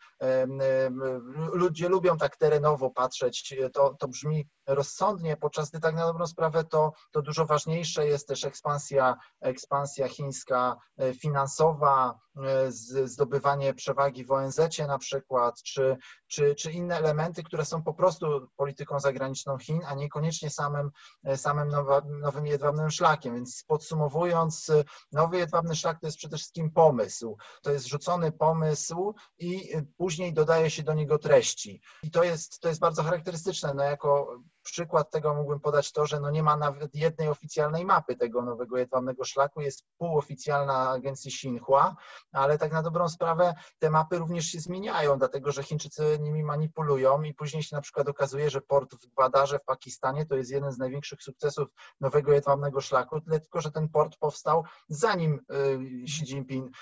ludzie 1.53 1.89
lubią 1.89 2.17
tak 2.17 2.37
terenowo 2.37 2.91
patrzeć, 2.91 3.55
to, 3.73 3.95
to 3.99 4.09
brzmi 4.09 4.49
rozsądnie, 4.67 5.37
podczas 5.37 5.71
gdy 5.71 5.81
tak 5.81 5.95
na 5.95 6.07
dobrą 6.07 6.27
sprawę 6.27 6.65
to, 6.65 6.93
to 7.11 7.23
dużo 7.23 7.47
ważniejsze 7.47 8.02
jest 8.07 8.29
też 8.29 8.45
ekspansja, 8.45 9.17
ekspansja 9.41 10.09
chińska 10.09 10.77
e, 10.99 11.15
finansowa, 11.15 12.19
e, 12.37 12.73
zdobywanie 13.05 13.75
przewagi 13.75 14.25
w 14.25 14.33
ONZ 14.33 14.61
na 14.89 14.99
przykład, 14.99 15.63
czy, 15.63 15.97
czy, 16.33 16.55
czy 16.55 16.73
inne 16.73 16.97
elementy, 16.97 17.43
które 17.43 17.65
są 17.65 17.83
po 17.83 17.95
prostu 17.95 18.49
polityką 18.57 19.01
zagraniczną 19.01 19.59
Chin, 19.59 19.81
a 19.87 19.95
niekoniecznie 19.95 20.51
samym, 20.51 20.91
e, 21.25 21.37
samym 21.37 21.73
nowym 22.21 22.47
jedwabnym 22.47 22.91
szlakiem. 22.91 23.35
Więc 23.35 23.65
podsumowując, 23.67 24.71
nowy 25.13 25.39
jedwabny 25.39 25.77
szlak 25.77 26.01
to 26.01 26.07
jest 26.07 26.19
przede 26.19 26.37
wszystkim 26.37 26.71
pomysł. 26.71 27.37
To 27.63 27.71
jest 27.71 27.87
rzucony 27.87 28.33
pomysł 28.33 29.15
i 29.39 29.73
później 29.97 30.33
dodaje 30.33 30.71
się 30.71 30.83
do 30.83 30.95
niego 30.95 31.19
treści. 31.19 31.83
I 32.03 32.11
to 32.11 32.25
jest, 32.25 32.61
to 32.61 32.69
jest 32.69 32.81
bardzo 32.81 33.03
charakterystyczne. 33.03 33.75
No, 33.75 33.83
jako 33.83 34.39
Przykład 34.63 35.11
tego 35.11 35.35
mógłbym 35.35 35.61
podać 35.61 35.93
to, 35.93 36.07
że 36.07 36.21
no 36.21 36.31
nie 36.31 36.43
ma 36.43 36.57
nawet 36.57 36.95
jednej 36.95 37.29
oficjalnej 37.29 37.85
mapy 37.85 38.17
tego 38.17 38.43
nowego 38.43 38.79
jedwabnego 38.79 39.25
szlaku, 39.25 39.61
jest 39.61 39.85
półoficjalna 39.99 40.91
agencji 40.91 41.29
Xinhua, 41.29 41.97
ale 42.33 42.59
tak 42.59 42.73
na 42.73 42.83
dobrą 42.83 43.09
sprawę 43.09 43.55
te 43.79 43.91
mapy 43.91 44.19
również 44.19 44.47
się 44.47 44.61
zmieniają, 44.61 45.19
dlatego 45.19 45.53
że 45.53 45.63
Chińczycy 45.63 46.19
nimi 46.23 46.45
manipulują 46.45 47.23
i 47.23 47.35
później 47.35 47.63
się 47.63 47.77
na 47.77 47.83
przykład 47.83 48.09
okazuje, 48.09 48.51
że 48.51 48.61
port 48.61 48.95
w 48.95 49.07
Gwadarze 49.07 49.59
w 49.59 49.65
Pakistanie 49.65 50.27
to 50.27 50.37
jest 50.37 50.51
jeden 50.51 50.73
z 50.73 50.79
największych 50.79 51.23
sukcesów 51.23 51.69
nowego 52.01 52.33
jedwabnego 52.33 52.81
szlaku, 52.81 53.21
tyle 53.21 53.41
tylko, 53.41 53.61
że 53.61 53.71
ten 53.71 53.89
port 53.89 54.17
powstał 54.17 54.65
zanim 54.89 55.35
y, 55.35 56.03
Xi 56.03 56.25
Jinping 56.25 56.77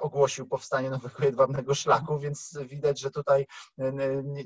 ogłosił 0.00 0.48
powstanie 0.48 0.90
nowego 0.90 1.24
jedwabnego 1.24 1.74
szlaku, 1.74 2.18
więc 2.18 2.58
widać, 2.68 3.00
że 3.00 3.10
tutaj 3.10 3.46
y, 3.80 3.92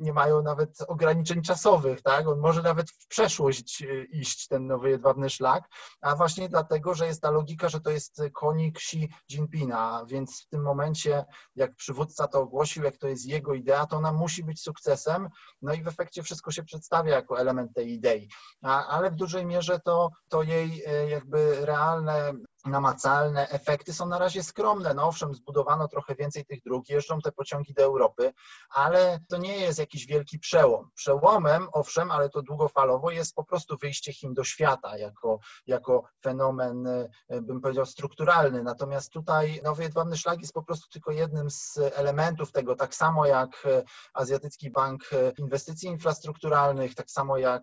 nie 0.00 0.12
mają 0.12 0.42
nawet 0.42 0.78
ograniczeń 0.88 1.42
czasowych, 1.42 2.02
tak? 2.02 2.28
On 2.28 2.38
może 2.38 2.62
nawet 2.62 2.90
w 2.90 3.06
przeszłość 3.06 3.82
e, 3.82 4.04
iść 4.04 4.48
ten 4.48 4.66
nowy 4.66 4.90
jedwabny 4.90 5.30
szlak, 5.30 5.68
a 6.00 6.16
właśnie 6.16 6.48
dlatego, 6.48 6.94
że 6.94 7.06
jest 7.06 7.22
ta 7.22 7.30
logika, 7.30 7.68
że 7.68 7.80
to 7.80 7.90
jest 7.90 8.22
konik 8.32 8.76
Xi 8.76 9.08
Jinpinga, 9.30 10.04
więc 10.06 10.42
w 10.42 10.48
tym 10.48 10.62
momencie, 10.62 11.24
jak 11.56 11.74
przywódca 11.74 12.28
to 12.28 12.40
ogłosił, 12.40 12.84
jak 12.84 12.96
to 12.96 13.08
jest 13.08 13.26
jego 13.26 13.54
idea, 13.54 13.86
to 13.86 13.96
ona 13.96 14.12
musi 14.12 14.29
być 14.38 14.62
sukcesem, 14.62 15.28
no 15.62 15.74
i 15.74 15.82
w 15.82 15.88
efekcie 15.88 16.22
wszystko 16.22 16.50
się 16.50 16.62
przedstawia 16.62 17.14
jako 17.14 17.40
element 17.40 17.74
tej 17.74 17.92
idei, 17.92 18.28
a, 18.62 18.86
ale 18.86 19.10
w 19.10 19.16
dużej 19.16 19.46
mierze 19.46 19.80
to, 19.84 20.10
to 20.28 20.42
jej 20.42 20.82
e, 20.86 21.08
jakby 21.08 21.66
realne 21.66 22.32
namacalne 22.66 23.48
efekty 23.48 23.92
są 23.92 24.06
na 24.06 24.18
razie 24.18 24.42
skromne. 24.42 24.94
No 24.94 25.08
owszem, 25.08 25.34
zbudowano 25.34 25.88
trochę 25.88 26.14
więcej 26.14 26.44
tych 26.44 26.62
dróg, 26.62 26.88
jeżdżą 26.88 27.20
te 27.20 27.32
pociągi 27.32 27.74
do 27.74 27.82
Europy, 27.82 28.32
ale 28.70 29.18
to 29.28 29.36
nie 29.36 29.58
jest 29.58 29.78
jakiś 29.78 30.06
wielki 30.06 30.38
przełom. 30.38 30.90
Przełomem, 30.94 31.68
owszem, 31.72 32.10
ale 32.10 32.28
to 32.28 32.42
długofalowo 32.42 33.10
jest 33.10 33.34
po 33.34 33.44
prostu 33.44 33.76
wyjście 33.76 34.12
Chin 34.12 34.34
do 34.34 34.44
świata 34.44 34.98
jako, 34.98 35.38
jako 35.66 36.02
fenomen, 36.22 36.86
e, 36.86 37.08
bym 37.42 37.60
powiedział, 37.60 37.86
strukturalny. 37.86 38.62
Natomiast 38.62 39.12
tutaj 39.12 39.60
Nowy 39.64 39.82
Jedwabny 39.82 40.16
Szlak 40.16 40.40
jest 40.40 40.52
po 40.52 40.62
prostu 40.62 40.88
tylko 40.88 41.12
jednym 41.12 41.50
z 41.50 41.78
elementów 41.94 42.52
tego, 42.52 42.76
tak 42.76 42.94
samo 42.94 43.26
jak 43.26 43.66
e, 43.66 43.82
Azjatycki 44.14 44.70
Bank 44.70 45.10
Inwestycji 45.38 45.88
Infrastrukturalnych, 45.88 46.94
tak 46.94 47.10
samo 47.10 47.38
jak, 47.38 47.62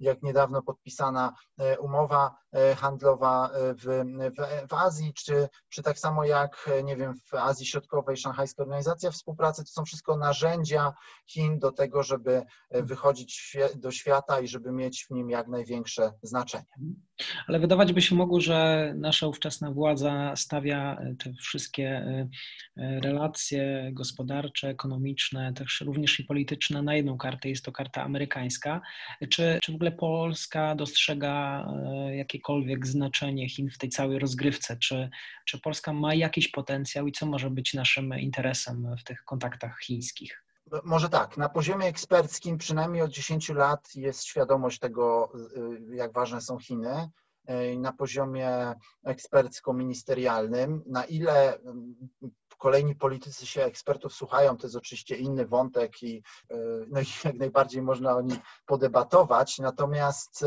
jak 0.00 0.22
niedawno 0.22 0.62
podpisana 0.62 1.32
umowa 1.78 2.36
handlowa 2.76 3.50
w 3.54 4.02
w, 4.30 4.68
w 4.68 4.74
Azji, 4.74 5.14
czy, 5.14 5.48
czy 5.68 5.82
tak 5.82 5.98
samo 5.98 6.24
jak, 6.24 6.70
nie 6.84 6.96
wiem, 6.96 7.14
w 7.14 7.34
Azji 7.34 7.66
Środkowej, 7.66 8.16
Szanghajska 8.16 8.62
Organizacja 8.62 9.10
Współpracy, 9.10 9.64
to 9.64 9.70
są 9.70 9.84
wszystko 9.84 10.16
narzędzia 10.16 10.92
Chin 11.26 11.58
do 11.58 11.72
tego, 11.72 12.02
żeby 12.02 12.42
e, 12.70 12.82
wychodzić 12.82 13.56
do 13.74 13.90
świata 13.90 14.40
i 14.40 14.48
żeby 14.48 14.72
mieć 14.72 15.06
w 15.06 15.10
nim 15.10 15.30
jak 15.30 15.48
największe 15.48 16.12
znaczenie. 16.22 16.74
Ale 17.46 17.60
wydawać 17.60 17.92
by 17.92 18.02
się 18.02 18.14
mogło, 18.14 18.40
że 18.40 18.92
nasza 18.96 19.26
ówczesna 19.26 19.70
władza 19.70 20.36
stawia 20.36 20.96
e, 20.96 21.14
te 21.14 21.32
wszystkie 21.32 21.88
e, 21.88 22.28
relacje 23.00 23.90
gospodarcze, 23.92 24.68
ekonomiczne, 24.68 25.52
też 25.52 25.80
również 25.80 26.20
i 26.20 26.24
polityczne 26.24 26.82
na 26.82 26.94
jedną 26.94 27.18
kartę. 27.18 27.48
Jest 27.48 27.64
to 27.64 27.72
karta 27.72 28.02
amerykańska. 28.02 28.80
Czy, 29.30 29.58
czy 29.62 29.72
w 29.72 29.74
ogóle 29.74 29.92
Polska 29.92 30.74
dostrzega 30.74 31.66
jakiekolwiek 32.12 32.86
znaczenie 32.86 33.48
Chin 33.48 33.70
w 33.70 33.78
tej 33.78 33.90
całej 33.90 34.18
rozgrywce? 34.18 34.76
Czy, 34.76 35.10
czy 35.46 35.60
Polska 35.60 35.92
ma 35.92 36.14
jakiś 36.14 36.48
potencjał 36.48 37.06
i 37.06 37.12
co 37.12 37.26
może 37.26 37.50
być 37.50 37.74
naszym 37.74 38.18
interesem 38.18 38.96
w 38.98 39.04
tych 39.04 39.24
kontaktach 39.24 39.80
chińskich? 39.80 40.44
Może 40.84 41.08
tak, 41.08 41.36
na 41.36 41.48
poziomie 41.48 41.86
eksperckim 41.86 42.58
przynajmniej 42.58 43.02
od 43.02 43.10
10 43.10 43.48
lat 43.48 43.94
jest 43.94 44.24
świadomość 44.24 44.78
tego, 44.78 45.32
y, 45.90 45.96
jak 45.96 46.12
ważne 46.12 46.40
są 46.40 46.58
Chiny. 46.58 47.10
Y, 47.50 47.78
na 47.78 47.92
poziomie 47.92 48.74
ekspercko-ministerialnym, 49.04 50.80
na 50.86 51.04
ile 51.04 51.58
kolejni 52.58 52.96
politycy 52.96 53.46
się 53.46 53.64
ekspertów 53.64 54.12
słuchają, 54.14 54.56
to 54.56 54.66
jest 54.66 54.76
oczywiście 54.76 55.16
inny 55.16 55.46
wątek 55.46 56.02
i, 56.02 56.22
no 56.88 57.00
i 57.00 57.04
jak 57.24 57.34
najbardziej 57.34 57.82
można 57.82 58.16
o 58.16 58.22
nim 58.22 58.38
podebatować. 58.66 59.58
Natomiast 59.58 60.44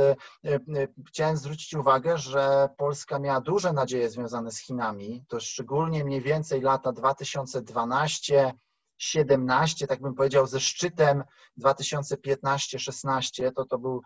chciałem 1.08 1.38
zwrócić 1.38 1.74
uwagę, 1.74 2.18
że 2.18 2.70
Polska 2.78 3.20
miała 3.20 3.42
duże 3.42 3.74
nadzieje 3.74 4.10
związane 4.10 4.52
z 4.52 4.60
Chinami. 4.60 5.26
To 5.28 5.40
szczególnie 5.40 6.06
mniej 6.06 6.22
więcej 6.22 6.62
lata 6.62 6.92
2012 6.92 8.54
17, 8.98 9.88
tak 9.88 10.02
bym 10.02 10.14
powiedział, 10.14 10.48
ze 10.48 10.60
szczytem 10.60 11.24
2015-16, 11.62 13.52
to 13.56 13.66
to 13.66 13.78
był 13.78 14.02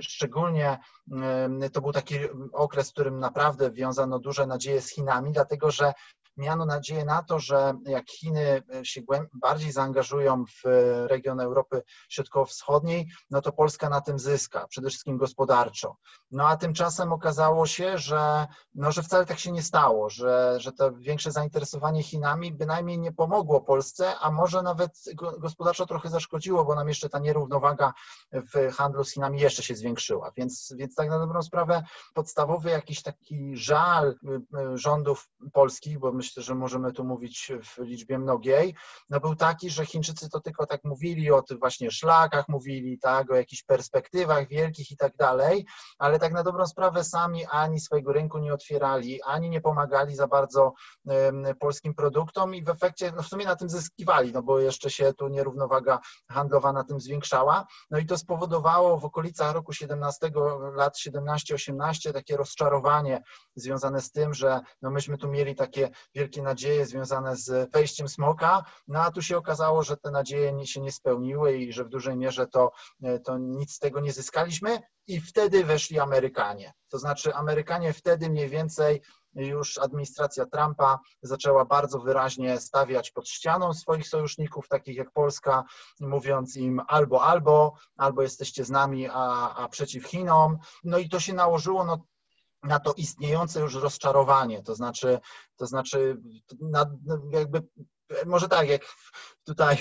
szczególnie, 0.00 0.78
to 1.72 1.80
był 1.80 1.92
taki 1.92 2.18
okres, 2.52 2.90
w 2.90 2.92
którym 2.92 3.18
naprawdę 3.18 3.70
wiązano 3.70 4.18
duże 4.18 4.46
nadzieje 4.46 4.80
z 4.80 4.90
Chinami, 4.90 5.32
dlatego 5.32 5.70
że 5.70 5.92
miano 6.36 6.66
nadzieję 6.66 7.04
na 7.04 7.22
to, 7.22 7.38
że 7.38 7.74
jak 7.86 8.10
Chiny 8.10 8.62
e, 8.74 8.84
się 8.84 9.00
bardziej 9.32 9.72
zaangażują 9.72 10.44
w 10.44 10.66
e, 10.66 11.08
region 11.08 11.40
Europy 11.40 11.82
Środkowo-Wschodniej, 12.08 13.08
no 13.30 13.40
to 13.40 13.52
Polska 13.52 13.88
na 13.88 14.00
tym 14.00 14.18
zyska, 14.18 14.66
przede 14.68 14.88
wszystkim 14.88 15.18
gospodarczo. 15.18 15.96
No 16.30 16.48
a 16.48 16.56
tymczasem 16.56 17.12
okazało 17.12 17.66
się, 17.66 17.98
że, 17.98 18.46
no, 18.74 18.92
że 18.92 19.02
wcale 19.02 19.26
tak 19.26 19.38
się 19.38 19.52
nie 19.52 19.62
stało, 19.62 20.10
że, 20.10 20.56
że 20.60 20.72
to 20.72 20.92
większe 20.92 21.32
zainteresowanie 21.32 22.02
Chinami 22.02 22.52
bynajmniej 22.52 22.98
nie 22.98 23.12
pomogło 23.12 23.60
Polsce, 23.60 24.18
a 24.18 24.30
może 24.30 24.62
nawet 24.62 24.90
gospodarczo 25.38 25.86
trochę 25.86 26.08
zaszkodziło, 26.08 26.64
bo 26.64 26.74
nam 26.74 26.88
jeszcze 26.88 27.08
ta 27.08 27.18
nierównowaga 27.18 27.92
w 28.32 28.72
handlu 28.72 29.04
z 29.04 29.12
Chinami 29.12 29.40
jeszcze 29.40 29.62
się 29.62 29.74
zwiększyła. 29.76 30.32
Więc, 30.36 30.74
więc 30.76 30.94
tak 30.94 31.08
na 31.08 31.18
dobrą 31.18 31.42
sprawę 31.42 31.82
podstawowy 32.14 32.70
jakiś 32.70 33.02
taki 33.02 33.56
żal 33.56 34.08
y, 34.08 34.58
y, 34.58 34.78
rządów 34.78 35.28
polskich, 35.52 35.98
bo 35.98 36.12
my 36.12 36.22
myślę, 36.24 36.42
że 36.42 36.54
możemy 36.54 36.92
tu 36.92 37.04
mówić 37.04 37.52
w 37.62 37.78
liczbie 37.78 38.18
mnogiej, 38.18 38.74
no 39.10 39.20
był 39.20 39.36
taki, 39.36 39.70
że 39.70 39.86
Chińczycy 39.86 40.28
to 40.28 40.40
tylko 40.40 40.66
tak 40.66 40.84
mówili 40.84 41.30
o 41.30 41.42
tych 41.42 41.58
właśnie 41.58 41.90
szlakach, 41.90 42.48
mówili 42.48 42.98
tak, 42.98 43.30
o 43.30 43.34
jakichś 43.34 43.62
perspektywach 43.62 44.48
wielkich 44.48 44.90
i 44.90 44.96
tak 44.96 45.16
dalej, 45.16 45.66
ale 45.98 46.18
tak 46.18 46.32
na 46.32 46.42
dobrą 46.42 46.66
sprawę 46.66 47.04
sami 47.04 47.46
ani 47.46 47.80
swojego 47.80 48.12
rynku 48.12 48.38
nie 48.38 48.54
otwierali, 48.54 49.22
ani 49.22 49.50
nie 49.50 49.60
pomagali 49.60 50.16
za 50.16 50.26
bardzo 50.26 50.72
polskim 51.60 51.94
produktom 51.94 52.54
i 52.54 52.64
w 52.64 52.68
efekcie 52.68 53.12
no 53.16 53.22
w 53.22 53.26
sumie 53.26 53.44
na 53.46 53.56
tym 53.56 53.68
zyskiwali, 53.68 54.32
no 54.32 54.42
bo 54.42 54.58
jeszcze 54.58 54.90
się 54.90 55.12
tu 55.12 55.28
nierównowaga 55.28 55.98
handlowa 56.30 56.72
na 56.72 56.84
tym 56.84 57.00
zwiększała, 57.00 57.66
no 57.90 57.98
i 57.98 58.06
to 58.06 58.18
spowodowało 58.18 58.98
w 58.98 59.04
okolicach 59.04 59.54
roku 59.54 59.72
17, 59.72 60.30
lat 60.74 60.96
17-18 60.96 62.12
takie 62.12 62.36
rozczarowanie 62.36 63.22
związane 63.56 64.00
z 64.00 64.10
tym, 64.10 64.34
że 64.34 64.60
no 64.82 64.90
myśmy 64.90 65.18
tu 65.18 65.28
mieli 65.28 65.54
takie 65.54 65.90
wielkie 66.14 66.42
nadzieje 66.42 66.86
związane 66.86 67.36
z 67.36 67.72
wejściem 67.72 68.08
smoka, 68.08 68.64
no 68.88 69.00
a 69.00 69.10
tu 69.10 69.22
się 69.22 69.36
okazało, 69.36 69.82
że 69.82 69.96
te 69.96 70.10
nadzieje 70.10 70.66
się 70.66 70.80
nie 70.80 70.92
spełniły 70.92 71.56
i 71.56 71.72
że 71.72 71.84
w 71.84 71.88
dużej 71.88 72.16
mierze 72.16 72.46
to, 72.46 72.72
e, 73.02 73.18
to 73.18 73.38
nic 73.38 73.72
z 73.72 73.78
tego 73.78 74.00
nie 74.00 74.12
zyskaliśmy 74.12 74.78
i 75.06 75.20
wtedy 75.20 75.64
weszli 75.64 76.00
Amerykanie. 76.00 76.72
To 76.88 76.98
znaczy 76.98 77.34
Amerykanie 77.34 77.92
wtedy 77.92 78.30
mniej 78.30 78.48
więcej 78.48 79.02
już 79.34 79.78
administracja 79.78 80.46
Trumpa 80.46 80.98
zaczęła 81.22 81.64
bardzo 81.64 81.98
wyraźnie 81.98 82.60
stawiać 82.60 83.10
pod 83.10 83.28
ścianą 83.28 83.74
swoich 83.74 84.08
sojuszników, 84.08 84.68
takich 84.68 84.96
jak 84.96 85.10
Polska, 85.12 85.64
mówiąc 86.00 86.56
im 86.56 86.80
albo, 86.88 87.22
albo, 87.22 87.74
albo 87.96 88.22
jesteście 88.22 88.64
z 88.64 88.70
nami, 88.70 89.08
a, 89.08 89.54
a 89.54 89.68
przeciw 89.68 90.06
Chinom. 90.06 90.58
No 90.84 90.98
i 90.98 91.08
to 91.08 91.20
się 91.20 91.32
nałożyło 91.32 91.84
no, 91.84 92.06
na 92.64 92.80
to 92.80 92.92
istniejące 92.92 93.60
już 93.60 93.74
rozczarowanie, 93.74 94.62
to 94.62 94.74
znaczy, 94.74 95.20
to 95.56 95.66
znaczy 95.66 96.16
na, 96.60 96.86
jakby 97.30 97.62
może 98.26 98.48
tak, 98.48 98.68
jak 98.68 98.82
tutaj 99.44 99.76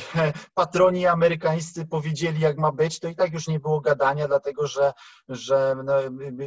patroni 0.53 1.07
amerykańscy 1.07 1.85
powiedzieli, 1.85 2.41
jak 2.41 2.57
ma 2.57 2.71
być, 2.71 2.99
to 2.99 3.07
i 3.07 3.15
tak 3.15 3.33
już 3.33 3.47
nie 3.47 3.59
było 3.59 3.81
gadania, 3.81 4.27
dlatego 4.27 4.67
że, 4.67 4.93
że 5.29 5.75
no, 5.83 5.93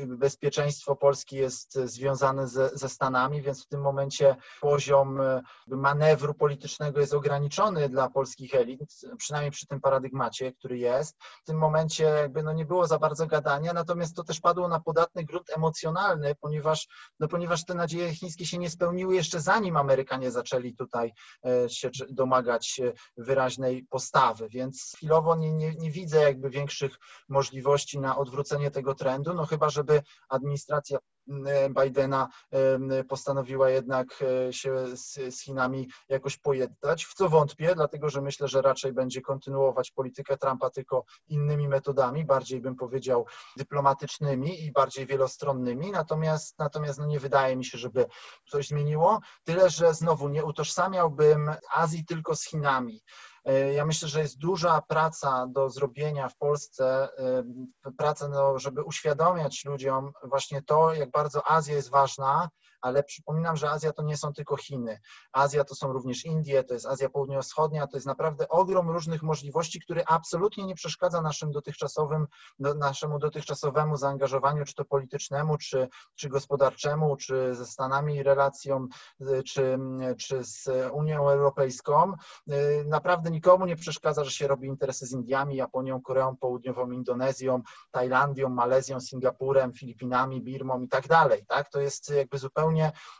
bezpieczeństwo 0.06 0.96
Polski 0.96 1.36
jest 1.36 1.74
związane 1.74 2.48
ze, 2.48 2.68
ze 2.68 2.88
Stanami, 2.88 3.42
więc 3.42 3.64
w 3.64 3.68
tym 3.68 3.80
momencie 3.80 4.36
poziom 4.60 5.20
manewru 5.66 6.34
politycznego 6.34 7.00
jest 7.00 7.14
ograniczony 7.14 7.88
dla 7.88 8.10
polskich 8.10 8.54
elit, 8.54 9.00
przynajmniej 9.18 9.50
przy 9.50 9.66
tym 9.66 9.80
paradygmacie, 9.80 10.52
który 10.52 10.78
jest. 10.78 11.16
W 11.42 11.44
tym 11.46 11.58
momencie 11.58 12.04
jakby 12.04 12.42
no, 12.42 12.52
nie 12.52 12.64
było 12.64 12.86
za 12.86 12.98
bardzo 12.98 13.26
gadania, 13.26 13.72
natomiast 13.72 14.16
to 14.16 14.24
też 14.24 14.40
padło 14.40 14.68
na 14.68 14.80
podatny 14.80 15.24
grunt 15.24 15.50
emocjonalny, 15.56 16.34
ponieważ, 16.40 16.88
no, 17.20 17.28
ponieważ 17.28 17.64
te 17.64 17.74
nadzieje 17.74 18.14
chińskie 18.14 18.46
się 18.46 18.58
nie 18.58 18.70
spełniły 18.70 19.14
jeszcze 19.14 19.40
zanim 19.40 19.76
Amerykanie 19.76 20.30
zaczęli 20.30 20.74
tutaj 20.74 21.12
e, 21.46 21.68
się 21.70 21.90
domagać 22.10 22.80
wyraźnej 23.16 23.86
postawy, 23.90 24.48
więc 24.48 24.92
chwilowo 24.96 25.36
nie, 25.36 25.52
nie, 25.52 25.74
nie 25.74 25.90
widzę 25.90 26.22
jakby 26.22 26.50
większych 26.50 26.98
możliwości 27.28 27.98
na 27.98 28.16
odwrócenie 28.16 28.70
tego 28.70 28.94
trendu, 28.94 29.34
no 29.34 29.46
chyba 29.46 29.70
żeby 29.70 30.02
administracja 30.28 30.98
Bidena 31.82 32.28
postanowiła 33.08 33.70
jednak 33.70 34.06
e, 34.22 34.52
się 34.52 34.96
z, 34.96 35.34
z 35.34 35.42
Chinami 35.42 35.88
jakoś 36.08 36.36
pojednać, 36.36 37.04
w 37.04 37.14
co 37.14 37.28
wątpię, 37.28 37.74
dlatego 37.74 38.10
że 38.10 38.22
myślę, 38.22 38.48
że 38.48 38.62
raczej 38.62 38.92
będzie 38.92 39.20
kontynuować 39.20 39.90
politykę 39.90 40.36
Trumpa 40.36 40.70
tylko 40.70 41.04
innymi 41.28 41.68
metodami, 41.68 42.24
bardziej 42.24 42.60
bym 42.60 42.76
powiedział 42.76 43.26
dyplomatycznymi 43.56 44.64
i 44.64 44.72
bardziej 44.72 45.06
wielostronnymi, 45.06 45.90
natomiast, 45.90 46.58
natomiast 46.58 46.98
no 46.98 47.06
nie 47.06 47.20
wydaje 47.20 47.56
mi 47.56 47.64
się, 47.64 47.78
żeby 47.78 48.06
coś 48.50 48.68
zmieniło, 48.68 49.20
tyle 49.44 49.70
że 49.70 49.94
znowu 49.94 50.28
nie 50.28 50.44
utożsamiałbym 50.44 51.50
Azji 51.74 52.04
tylko 52.04 52.36
z 52.36 52.44
Chinami. 52.44 53.02
E, 53.46 53.72
ja 53.72 53.84
myślę, 53.84 54.08
że 54.08 54.20
jest 54.20 54.38
duża 54.38 54.82
praca 54.82 55.46
do 55.46 55.70
zrobienia 55.70 56.28
w 56.28 56.36
Polsce, 56.36 57.08
e, 57.18 57.92
praca, 57.98 58.28
no, 58.28 58.58
żeby 58.58 58.82
uświadamiać 58.82 59.64
ludziom 59.64 60.12
właśnie 60.22 60.62
to, 60.62 60.94
jak 60.94 61.10
bardzo 61.10 61.50
Azja 61.50 61.74
jest 61.74 61.90
ważna, 61.90 62.48
ale 62.80 63.02
przypominam, 63.02 63.56
że 63.56 63.70
Azja 63.70 63.92
to 63.92 64.02
nie 64.02 64.16
są 64.16 64.32
tylko 64.32 64.56
Chiny. 64.56 65.00
Azja 65.32 65.64
to 65.64 65.74
są 65.74 65.92
również 65.92 66.24
Indie, 66.24 66.64
to 66.64 66.74
jest 66.74 66.86
Azja 66.86 67.08
Południowo-Wschodnia, 67.08 67.86
to 67.86 67.96
jest 67.96 68.06
naprawdę 68.06 68.48
ogrom 68.48 68.90
różnych 68.90 69.22
możliwości, 69.22 69.80
który 69.80 70.04
absolutnie 70.06 70.66
nie 70.66 70.74
przeszkadza 70.74 71.22
naszym 71.22 71.50
dotychczasowym, 71.50 72.26
naszemu 72.58 73.18
dotychczasowemu 73.18 73.96
zaangażowaniu, 73.96 74.64
czy 74.64 74.74
to 74.74 74.84
politycznemu, 74.84 75.58
czy, 75.58 75.88
czy 76.14 76.28
gospodarczemu, 76.28 77.16
czy 77.16 77.54
ze 77.54 77.66
Stanami 77.66 78.22
relacjom, 78.22 78.88
czy, 79.46 79.78
czy 80.18 80.44
z 80.44 80.68
Unią 80.92 81.30
Europejską. 81.30 82.12
Naprawdę 82.86 83.30
nikomu 83.30 83.66
nie 83.66 83.76
przeszkadza, 83.76 84.24
że 84.24 84.30
się 84.30 84.48
robi 84.48 84.68
interesy 84.68 85.06
z 85.06 85.12
Indiami, 85.12 85.56
Japonią, 85.56 86.02
Koreą 86.02 86.36
Południową, 86.36 86.90
Indonezją, 86.90 87.62
Tajlandią, 87.90 88.48
Malezją, 88.48 89.00
Singapurem, 89.00 89.72
Filipinami, 89.72 90.42
Birmą 90.42 90.80
i 90.80 90.88
tak 90.88 91.08
dalej. 91.08 91.46
Tak? 91.46 91.70
To 91.70 91.80
jest 91.80 92.10
jakby 92.10 92.38
zupełnie 92.38 92.65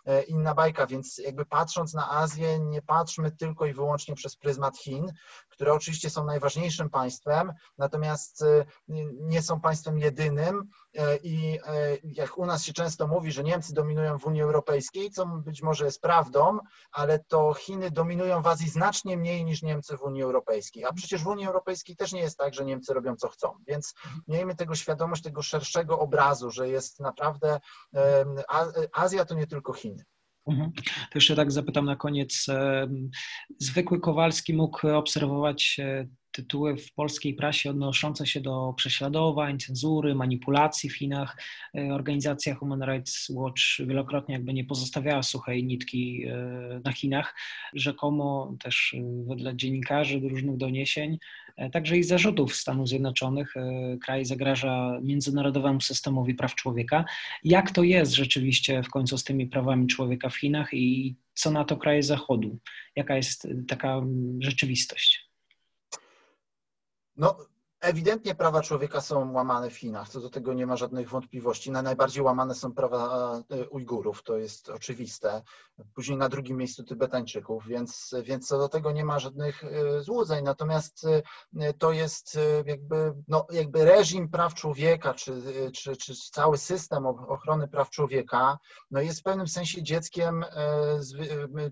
e, 0.04 0.22
inna 0.22 0.54
bajka, 0.54 0.86
więc 0.86 1.18
jakby 1.18 1.46
patrząc 1.46 1.94
na 1.94 2.10
Azję, 2.10 2.60
nie 2.60 2.82
patrzmy 2.82 3.30
tylko 3.30 3.66
i 3.66 3.72
wyłącznie 3.72 4.14
przez 4.14 4.36
pryzmat 4.36 4.78
Chin, 4.78 5.12
które 5.56 5.72
oczywiście 5.72 6.10
są 6.10 6.24
najważniejszym 6.24 6.90
państwem, 6.90 7.52
natomiast 7.78 8.42
e, 8.42 8.64
nie 9.12 9.42
są 9.42 9.60
państwem 9.60 9.98
jedynym 9.98 10.68
e, 10.94 11.16
i 11.16 11.58
jak 12.04 12.38
u 12.38 12.46
nas 12.46 12.64
się 12.64 12.72
często 12.72 13.06
mówi, 13.06 13.32
że 13.32 13.44
Niemcy 13.44 13.74
dominują 13.74 14.18
w 14.18 14.26
Unii 14.26 14.42
Europejskiej, 14.42 15.10
co 15.10 15.26
być 15.26 15.62
może 15.62 15.84
jest 15.84 16.00
prawdą, 16.00 16.58
ale 16.92 17.18
to 17.18 17.54
Chiny 17.54 17.90
dominują 17.90 18.42
w 18.42 18.46
Azji 18.46 18.70
znacznie 18.70 19.16
mniej 19.16 19.44
niż 19.44 19.62
Niemcy 19.62 19.96
w 19.96 20.02
Unii 20.02 20.22
Europejskiej. 20.22 20.84
A 20.84 20.92
przecież 20.92 21.22
w 21.22 21.26
Unii 21.26 21.46
Europejskiej 21.46 21.96
też 21.96 22.12
nie 22.12 22.20
jest 22.20 22.38
tak, 22.38 22.54
że 22.54 22.64
Niemcy 22.64 22.94
robią 22.94 23.16
co 23.16 23.28
chcą. 23.28 23.54
Więc 23.66 23.94
miejmy 24.28 24.54
tego 24.54 24.74
świadomość, 24.74 25.22
tego 25.22 25.42
szerszego 25.42 25.98
obrazu, 25.98 26.50
że 26.50 26.68
jest 26.68 27.00
naprawdę 27.00 27.60
Azja 28.92 29.24
to 29.24 29.34
nie 29.34 29.46
tylko 29.46 29.72
Chiny. 29.72 30.04
Mhm. 30.46 30.72
To 31.10 31.10
jeszcze 31.14 31.36
tak 31.36 31.52
zapytam 31.52 31.84
na 31.84 31.96
koniec. 31.96 32.46
Zwykły 33.58 34.00
Kowalski 34.00 34.54
mógł 34.54 34.88
obserwować 34.88 35.76
e, 35.78 36.08
tytuły 36.36 36.76
w 36.76 36.92
polskiej 36.92 37.34
prasie 37.34 37.70
odnoszące 37.70 38.26
się 38.26 38.40
do 38.40 38.74
prześladowań, 38.76 39.58
cenzury, 39.58 40.14
manipulacji 40.14 40.90
w 40.90 40.96
Chinach. 40.96 41.36
E, 41.74 41.94
organizacja 41.94 42.54
Human 42.54 42.82
Rights 42.82 43.30
Watch 43.30 43.62
wielokrotnie 43.86 44.34
jakby 44.34 44.54
nie 44.54 44.64
pozostawiała 44.64 45.22
suchej 45.22 45.64
nitki 45.64 46.24
e, 46.24 46.80
na 46.84 46.92
Chinach. 46.92 47.34
Rzekomo 47.74 48.56
też 48.60 48.94
e, 48.98 49.24
wedle 49.28 49.56
dziennikarzy 49.56 50.20
różnych 50.20 50.56
doniesień, 50.56 51.18
także 51.72 51.98
i 51.98 52.02
zarzutów 52.02 52.54
Stanów 52.54 52.88
Zjednoczonych, 52.88 53.54
kraj 54.04 54.24
zagraża 54.24 55.00
międzynarodowemu 55.02 55.80
systemowi 55.80 56.34
praw 56.34 56.54
człowieka. 56.54 57.04
Jak 57.44 57.70
to 57.70 57.82
jest 57.82 58.12
rzeczywiście 58.12 58.82
w 58.82 58.88
końcu 58.88 59.18
z 59.18 59.24
tymi 59.24 59.46
prawami 59.46 59.86
człowieka 59.86 60.28
w 60.28 60.36
Chinach 60.36 60.74
i 60.74 61.16
co 61.34 61.50
na 61.50 61.64
to 61.64 61.76
kraje 61.76 62.02
Zachodu? 62.02 62.58
Jaka 62.96 63.16
jest 63.16 63.48
taka 63.68 64.02
rzeczywistość? 64.40 65.25
No, 67.16 67.48
ewidentnie 67.80 68.34
prawa 68.34 68.62
człowieka 68.62 69.00
są 69.00 69.32
łamane 69.32 69.70
w 69.70 69.76
Chinach, 69.76 70.08
co 70.08 70.20
do 70.20 70.30
tego 70.30 70.54
nie 70.54 70.66
ma 70.66 70.76
żadnych 70.76 71.08
wątpliwości. 71.08 71.70
najbardziej 71.70 72.22
łamane 72.22 72.54
są 72.54 72.72
prawa 72.72 73.32
e, 73.50 73.68
Ujgurów, 73.68 74.22
to 74.22 74.38
jest 74.38 74.68
oczywiste. 74.68 75.42
Później 75.94 76.18
na 76.18 76.28
drugim 76.28 76.56
miejscu 76.56 76.84
Tybetańczyków, 76.84 77.66
więc, 77.66 78.14
więc 78.22 78.48
co 78.48 78.58
do 78.58 78.68
tego 78.68 78.92
nie 78.92 79.04
ma 79.04 79.18
żadnych 79.18 79.64
e, 79.64 80.00
złudzeń. 80.00 80.44
Natomiast 80.44 81.06
e, 81.56 81.72
to 81.72 81.92
jest 81.92 82.38
jakby, 82.66 83.14
no, 83.28 83.46
jakby 83.50 83.84
reżim 83.84 84.28
praw 84.28 84.54
człowieka, 84.54 85.14
czy, 85.14 85.42
czy, 85.74 85.96
czy 85.96 86.14
cały 86.32 86.58
system 86.58 87.06
ochrony 87.06 87.68
praw 87.68 87.90
człowieka, 87.90 88.58
no 88.90 89.00
jest 89.00 89.20
w 89.20 89.22
pewnym 89.22 89.48
sensie 89.48 89.82
dzieckiem 89.82 90.44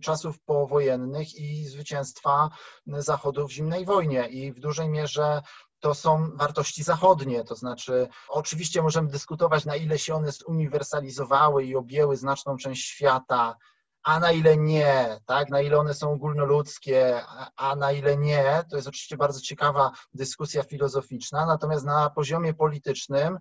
czasów 0.00 0.40
powojennych 0.40 1.34
i 1.34 1.64
zwycięstwa 1.64 2.50
Zachodu 2.86 3.48
w 3.48 3.52
zimnej 3.52 3.84
wojnie 3.84 4.28
i 4.28 4.52
w 4.52 4.60
dużej 4.60 4.88
mierze 4.88 5.42
to 5.84 5.94
są 5.94 6.30
wartości 6.36 6.82
zachodnie, 6.82 7.44
to 7.44 7.54
znaczy 7.54 8.08
oczywiście 8.28 8.82
możemy 8.82 9.08
dyskutować, 9.08 9.64
na 9.64 9.76
ile 9.76 9.98
się 9.98 10.14
one 10.14 10.32
zuniwersalizowały 10.32 11.64
i 11.64 11.76
objęły 11.76 12.16
znaczną 12.16 12.56
część 12.56 12.86
świata, 12.86 13.56
a 14.02 14.20
na 14.20 14.32
ile 14.32 14.56
nie, 14.56 15.20
tak, 15.26 15.48
na 15.48 15.60
ile 15.60 15.78
one 15.78 15.94
są 15.94 16.12
ogólnoludzkie, 16.12 17.20
a 17.56 17.76
na 17.76 17.92
ile 17.92 18.16
nie, 18.16 18.64
to 18.70 18.76
jest 18.76 18.88
oczywiście 18.88 19.16
bardzo 19.16 19.40
ciekawa 19.40 19.92
dyskusja 20.14 20.62
filozoficzna, 20.62 21.46
natomiast 21.46 21.84
na 21.84 22.10
poziomie 22.10 22.54
politycznym 22.54 23.38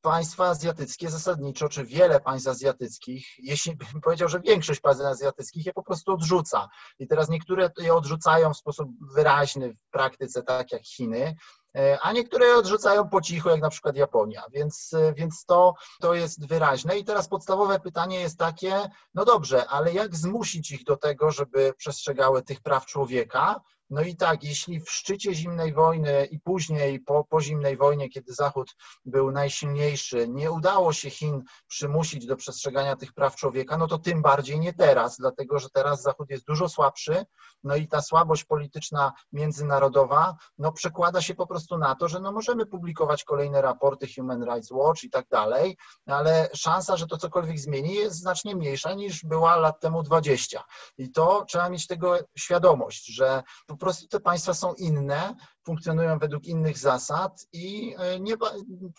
państwa 0.00 0.46
azjatyckie 0.46 1.10
zasadniczo, 1.10 1.68
czy 1.68 1.84
wiele 1.84 2.20
państw 2.20 2.48
azjatyckich, 2.48 3.26
jeśli 3.38 3.76
bym 3.76 4.00
powiedział, 4.04 4.28
że 4.28 4.40
większość 4.40 4.80
państw 4.80 5.04
azjatyckich 5.04 5.66
je 5.66 5.72
po 5.72 5.82
prostu 5.82 6.12
odrzuca. 6.12 6.68
I 6.98 7.06
teraz 7.08 7.28
niektóre 7.28 7.70
je 7.78 7.94
odrzucają 7.94 8.54
w 8.54 8.56
sposób 8.56 8.88
wyraźny 9.14 9.74
w 9.74 9.90
praktyce, 9.90 10.42
tak 10.42 10.72
jak 10.72 10.82
Chiny, 10.82 11.36
e, 11.76 11.98
a 12.02 12.12
niektóre 12.12 12.46
je 12.46 12.56
odrzucają 12.56 13.08
po 13.08 13.20
cichu, 13.20 13.48
jak 13.48 13.60
na 13.60 13.70
przykład 13.70 13.96
Japonia, 13.96 14.42
więc, 14.52 14.92
e, 14.92 15.14
więc 15.14 15.44
to, 15.44 15.74
to 16.00 16.14
jest 16.14 16.48
wyraźne. 16.48 16.98
I 16.98 17.04
teraz 17.04 17.28
podstawowe 17.28 17.80
pytanie 17.80 18.20
jest 18.20 18.38
takie, 18.38 18.90
no 19.14 19.24
dobrze, 19.24 19.66
ale 19.68 19.92
jak 19.92 20.16
zmusić 20.16 20.70
ich 20.70 20.84
do 20.84 20.96
tego, 20.96 21.30
żeby 21.30 21.74
przestrzegały 21.76 22.42
tych 22.42 22.60
praw 22.60 22.86
człowieka, 22.86 23.60
no 23.90 24.02
i 24.02 24.16
tak, 24.16 24.44
jeśli 24.44 24.80
w 24.80 24.90
szczycie 24.90 25.34
zimnej 25.34 25.72
wojny 25.72 26.24
i 26.24 26.40
później 26.40 27.00
po, 27.00 27.24
po 27.24 27.40
zimnej 27.40 27.76
wojnie, 27.76 28.08
kiedy 28.08 28.32
Zachód 28.32 28.76
był 29.04 29.30
najsilniejszy, 29.30 30.28
nie 30.28 30.50
udało 30.50 30.92
się 30.92 31.10
Chin 31.10 31.42
przymusić 31.68 32.26
do 32.26 32.36
przestrzegania 32.36 32.96
tych 32.96 33.12
praw 33.12 33.36
człowieka, 33.36 33.78
no 33.78 33.86
to 33.86 33.98
tym 33.98 34.22
bardziej 34.22 34.60
nie 34.60 34.72
teraz, 34.72 35.16
dlatego 35.16 35.58
że 35.58 35.70
teraz 35.70 36.02
Zachód 36.02 36.30
jest 36.30 36.46
dużo 36.46 36.68
słabszy, 36.68 37.24
no 37.64 37.76
i 37.76 37.88
ta 37.88 38.02
słabość 38.02 38.44
polityczna 38.44 39.12
międzynarodowa, 39.32 40.36
no 40.58 40.72
przekłada 40.72 41.20
się 41.20 41.34
po 41.34 41.46
prostu 41.46 41.78
na 41.78 41.94
to, 41.94 42.08
że 42.08 42.20
no 42.20 42.32
możemy 42.32 42.66
publikować 42.66 43.24
kolejne 43.24 43.62
raporty 43.62 44.06
Human 44.16 44.42
Rights 44.42 44.70
Watch 44.70 45.04
i 45.04 45.10
tak 45.10 45.28
dalej, 45.28 45.76
ale 46.06 46.48
szansa, 46.54 46.96
że 46.96 47.06
to 47.06 47.16
cokolwiek 47.16 47.58
zmieni 47.58 47.94
jest 47.94 48.16
znacznie 48.16 48.56
mniejsza 48.56 48.94
niż 48.94 49.24
była 49.24 49.56
lat 49.56 49.80
temu 49.80 50.02
20. 50.02 50.64
I 50.98 51.10
to 51.10 51.44
trzeba 51.48 51.68
mieć 51.68 51.86
tego 51.86 52.18
świadomość, 52.38 53.06
że 53.06 53.42
prostu 53.78 54.08
te 54.08 54.20
państwa 54.20 54.54
są 54.54 54.74
inne, 54.74 55.34
funkcjonują 55.66 56.18
według 56.18 56.44
innych 56.44 56.78
zasad 56.78 57.46
i 57.52 57.94
e, 57.98 58.20
nie, 58.20 58.34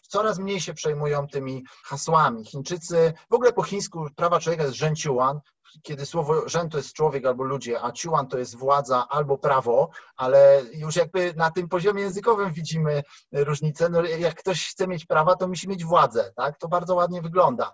coraz 0.08 0.40
mniej 0.40 0.62
się 0.62 0.74
przejmują 0.74 1.28
tymi 1.28 1.64
hasłami. 1.84 2.46
Chińczycy, 2.46 3.14
w 3.30 3.34
ogóle 3.34 3.54
po 3.54 3.64
chińsku 3.64 4.08
prawa 4.16 4.40
człowieka 4.40 4.64
jest 4.64 4.78
Zhenciuan, 4.78 5.40
kiedy 5.82 6.06
słowo 6.06 6.50
rzęd 6.50 6.72
to 6.72 6.78
jest 6.78 6.94
człowiek 6.94 7.26
albo 7.26 7.44
ludzie, 7.44 7.84
a 7.84 7.92
ciuan 7.92 8.28
to 8.28 8.38
jest 8.38 8.58
władza 8.58 9.08
albo 9.10 9.38
prawo, 9.38 9.90
ale 10.16 10.62
już 10.74 10.96
jakby 10.96 11.34
na 11.34 11.52
tym 11.52 11.70
poziomie 11.70 12.02
językowym 12.02 12.54
widzimy 12.54 13.04
różnicę. 13.32 13.90
No, 13.90 14.04
jak 14.04 14.36
ktoś 14.36 14.70
chce 14.70 14.88
mieć 14.88 15.06
prawa, 15.06 15.36
to 15.36 15.48
musi 15.48 15.70
mieć 15.70 15.86
władzę, 15.86 16.32
tak? 16.36 16.58
To 16.58 16.68
bardzo 16.68 16.96
ładnie 16.96 17.22
wygląda. 17.22 17.72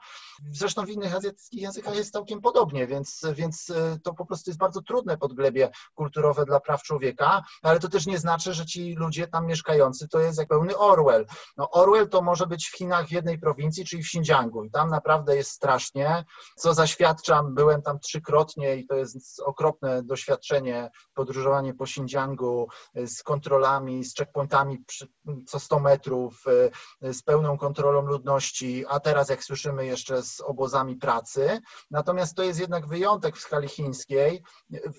Zresztą 0.52 0.86
w 0.86 0.90
innych 0.90 1.16
azjatyckich 1.16 1.62
językach 1.62 1.96
jest 1.96 2.14
całkiem 2.14 2.42
podobnie, 2.42 2.88
więc, 2.88 3.22
więc 3.34 3.70
e, 3.70 4.00
to 4.04 4.14
po 4.14 4.26
prostu 4.26 4.50
jest 4.50 4.60
bardzo 4.60 4.82
trudne 4.82 5.18
podglebie 5.18 5.70
kulturowe 5.96 6.46
dla 6.46 6.60
praw 6.60 6.84
człowieka, 6.84 7.44
ale 7.62 7.80
to 7.80 7.90
też 7.90 8.06
nie 8.06 8.20
znaczy, 8.20 8.54
że 8.54 8.66
ci 8.66 8.96
ludzie 8.96 9.28
tam 9.28 9.46
mieszkający 9.46 10.08
to 10.08 10.20
jest 10.20 10.40
jak 10.40 10.48
pełny 10.48 10.78
Orwell. 10.78 11.26
No 11.58 11.70
Orwell 11.70 12.10
to 12.10 12.22
może 12.22 12.48
być 12.48 12.68
w 12.68 12.78
Chinach 12.78 13.08
w 13.08 13.12
jednej 13.12 13.40
prowincji, 13.40 13.86
czyli 13.86 14.04
w 14.04 14.06
Xinjiangu 14.06 14.64
i 14.64 14.72
tam 14.72 14.90
naprawdę 14.90 15.36
jest 15.36 15.52
strasznie, 15.52 16.26
co 16.56 16.74
zaświadczam, 16.74 17.56
byłem 17.56 17.82
tam 17.82 18.00
trzykrotnie 18.00 18.76
i 18.76 18.88
to 18.88 18.96
jest 18.96 19.40
okropne 19.40 20.04
doświadczenie, 20.04 20.90
podróżowanie 21.14 21.74
po 21.74 21.84
Xinjiangu 21.84 22.68
e, 22.96 23.08
z 23.08 23.24
kontrolami, 23.24 24.04
z 24.04 24.16
checkpointami 24.16 24.84
co 25.48 25.60
100 25.60 25.80
metrów, 25.80 26.44
e, 27.02 27.14
z 27.14 27.24
pełną 27.24 27.58
kontrolą 27.58 28.02
ludności, 28.02 28.86
a 28.90 29.00
teraz 29.00 29.30
jak 29.30 29.44
słyszymy 29.44 29.86
jeszcze 29.86 30.24
z 30.26 30.42
obozami 30.42 30.96
pracy. 30.96 31.60
Natomiast 31.92 32.36
to 32.36 32.44
jest 32.44 32.60
jednak 32.60 32.88
wyjątek 32.88 33.38
w 33.38 33.42
skali 33.42 33.68
chińskiej. 33.68 34.44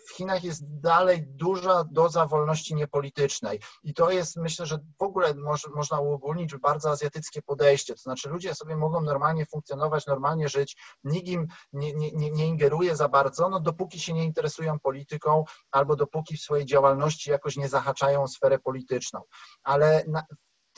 W 0.06 0.16
Chinach 0.16 0.44
jest 0.44 0.80
dalej 0.80 1.26
duża 1.26 1.84
doza 1.84 2.26
wolności 2.26 2.74
niepolitycznej 2.74 3.60
i 3.82 3.94
to 3.94 4.10
jest 4.10 4.36
myślę, 4.36 4.66
że 4.66 4.78
w 4.98 5.02
ogóle 5.02 5.34
można 5.74 6.00
uogólnić 6.00 6.56
bardzo 6.56 6.90
azjatyckie 6.90 7.42
podejście, 7.42 7.94
to 7.94 8.00
znaczy 8.00 8.28
ludzie 8.28 8.54
sobie 8.54 8.76
mogą 8.76 9.00
normalnie 9.00 9.46
funkcjonować, 9.46 10.06
normalnie 10.06 10.48
żyć, 10.48 10.76
nikt 11.04 11.28
im 11.28 11.46
nie, 11.72 11.94
nie, 11.94 12.30
nie 12.30 12.46
ingeruje 12.46 12.96
za 12.96 13.08
bardzo, 13.08 13.48
no 13.48 13.60
dopóki 13.60 14.00
się 14.00 14.12
nie 14.12 14.24
interesują 14.24 14.78
polityką 14.78 15.44
albo 15.70 15.96
dopóki 15.96 16.36
w 16.36 16.40
swojej 16.40 16.66
działalności 16.66 17.30
jakoś 17.30 17.56
nie 17.56 17.68
zahaczają 17.68 18.22
o 18.22 18.28
sferę 18.28 18.58
polityczną. 18.58 19.20
Ale 19.62 20.04
na, 20.08 20.22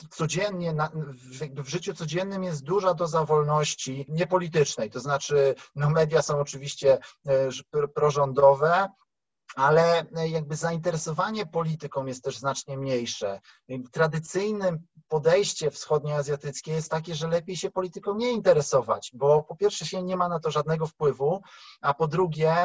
codziennie, 0.09 0.75
w 1.55 1.69
życiu 1.69 1.93
codziennym 1.93 2.43
jest 2.43 2.63
duża 2.63 2.93
doza 2.93 3.25
wolności 3.25 4.05
niepolitycznej, 4.09 4.89
to 4.89 4.99
znaczy 4.99 5.55
no 5.75 5.89
media 5.89 6.21
są 6.21 6.39
oczywiście 6.39 6.97
e, 7.27 7.87
prorządowe, 7.93 8.87
ale 9.55 10.05
jakby 10.25 10.55
zainteresowanie 10.55 11.45
polityką 11.45 12.05
jest 12.05 12.23
też 12.23 12.37
znacznie 12.37 12.77
mniejsze. 12.77 13.39
Tradycyjnym 13.91 14.87
podejście 15.07 15.71
wschodnioazjatyckie 15.71 16.71
jest 16.71 16.91
takie, 16.91 17.15
że 17.15 17.27
lepiej 17.27 17.57
się 17.57 17.71
polityką 17.71 18.15
nie 18.15 18.31
interesować, 18.31 19.11
bo 19.13 19.43
po 19.43 19.55
pierwsze 19.55 19.85
się 19.85 20.03
nie 20.03 20.17
ma 20.17 20.29
na 20.29 20.39
to 20.39 20.51
żadnego 20.51 20.87
wpływu, 20.87 21.41
a 21.81 21.93
po 21.93 22.07
drugie 22.07 22.55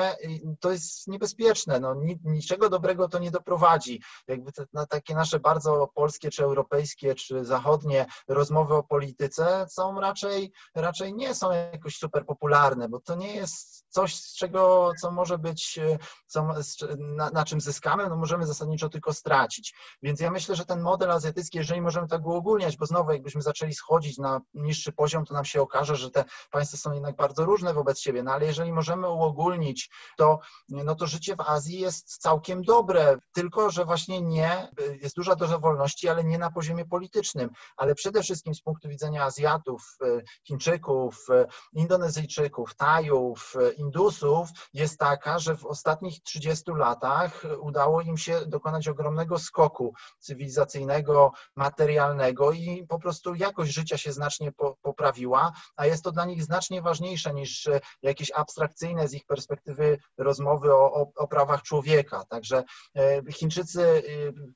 to 0.61 0.71
jest 0.71 1.07
niebezpieczne. 1.07 1.81
No, 1.81 1.95
niczego 2.25 2.71
dobrego 2.71 3.09
to 3.09 3.19
nie 3.19 3.31
doprowadzi. 3.31 4.03
Jakby 4.29 4.53
te, 4.53 4.67
na 4.73 4.87
takie 4.87 5.15
nasze 5.15 5.41
bardzo 5.41 5.89
polskie, 5.95 6.31
czy 6.31 6.45
europejskie, 6.45 7.15
czy 7.15 7.45
zachodnie 7.45 8.07
rozmowy 8.29 8.75
o 8.75 8.83
polityce 8.83 9.67
są 9.69 10.01
raczej, 10.01 10.53
raczej 10.75 11.15
nie 11.15 11.35
są 11.35 11.53
jakoś 11.53 11.97
super 11.97 12.27
popularne, 12.27 12.89
bo 12.89 13.01
to 13.01 13.15
nie 13.15 13.35
jest 13.35 13.85
coś, 13.89 14.17
z 14.17 14.37
czego, 14.37 14.93
co 15.01 15.11
może 15.11 15.39
być, 15.39 15.81
co, 16.27 16.63
z 16.63 16.74
na, 16.99 17.31
na 17.31 17.45
czym 17.45 17.61
zyskamy, 17.61 18.09
no 18.09 18.17
możemy 18.17 18.47
zasadniczo 18.47 18.89
tylko 18.89 19.13
stracić. 19.13 19.75
Więc 20.03 20.21
ja 20.21 20.31
myślę, 20.31 20.57
że 20.57 20.65
ten 20.65 20.81
model 20.81 21.11
azjatycki, 21.11 21.59
jeżeli 21.59 21.81
możemy 21.81 22.09
tak 22.09 22.27
uogólniać, 22.27 22.77
bo 22.77 22.87
znowu 22.87 23.13
jakbyśmy 23.13 23.43
zaczęli 23.43 23.75
schodzić 23.75 24.19
na 24.19 24.41
niższy 24.55 24.93
poziom, 24.93 25.25
to 25.25 25.35
nam 25.35 25.45
się 25.45 25.63
okaże, 25.63 25.97
że 25.97 26.11
te 26.11 26.25
państwa 26.51 26.77
są 26.77 26.93
jednak 26.93 27.17
bardzo 27.17 27.45
różne 27.45 27.75
wobec 27.75 28.01
siebie, 28.01 28.23
no 28.23 28.33
ale 28.33 28.47
jeżeli 28.47 28.73
możemy 28.73 29.11
uogólnić, 29.11 29.91
to, 30.17 30.39
no 30.69 30.95
to 30.95 31.07
życie 31.07 31.37
w 31.37 31.41
Azji 31.41 31.79
jest 31.79 32.17
całkiem 32.17 32.63
dobre, 32.63 33.19
tylko 33.33 33.71
że 33.71 33.85
właśnie 33.85 34.21
nie, 34.23 34.69
jest 35.03 35.17
duża 35.17 35.35
doza 35.35 35.59
wolności, 35.59 36.09
ale 36.09 36.25
nie 36.25 36.39
na 36.39 36.51
poziomie 36.51 36.85
politycznym, 36.85 37.51
ale 37.77 37.95
przede 37.95 38.23
wszystkim 38.23 38.55
z 38.55 38.63
punktu 38.63 38.89
widzenia 38.89 39.25
Azjatów, 39.25 39.99
Chińczyków, 40.47 41.27
Indonezyjczyków, 41.73 42.75
Tajów, 42.75 43.55
Indusów 43.77 44.49
jest 44.75 44.99
taka, 44.99 45.39
że 45.39 45.57
w 45.57 45.67
ostatnich 45.67 46.23
30 46.23 46.64
latach 46.69 47.43
udało 47.61 48.01
im 48.01 48.17
się 48.17 48.47
dokonać 48.47 48.89
ogromnego 48.89 49.39
skoku 49.39 49.95
cywilizacyjnego, 50.19 51.33
materialnego 51.57 52.53
i 52.53 52.87
po 52.89 52.99
prostu 52.99 53.35
jakość 53.35 53.73
życia 53.73 53.99
się 53.99 54.13
znacznie 54.13 54.53
poprawiła, 54.83 55.53
a 55.77 55.87
jest 55.87 56.05
to 56.05 56.13
dla 56.13 56.25
nich 56.25 56.43
znacznie 56.43 56.83
ważniejsze 56.83 57.35
niż 57.35 57.69
jakieś 58.03 58.31
abstrakcyjne 58.31 59.09
z 59.09 59.15
ich 59.15 59.27
perspektywy 59.27 59.99
rozmowy 60.19 60.75
o, 60.75 60.93
o, 60.93 61.07
o 61.17 61.29
prawach 61.29 61.63
człowieka. 61.63 62.25
Także 62.29 62.65
e, 62.97 63.33
Chińczycy 63.33 63.83
e, 63.83 64.03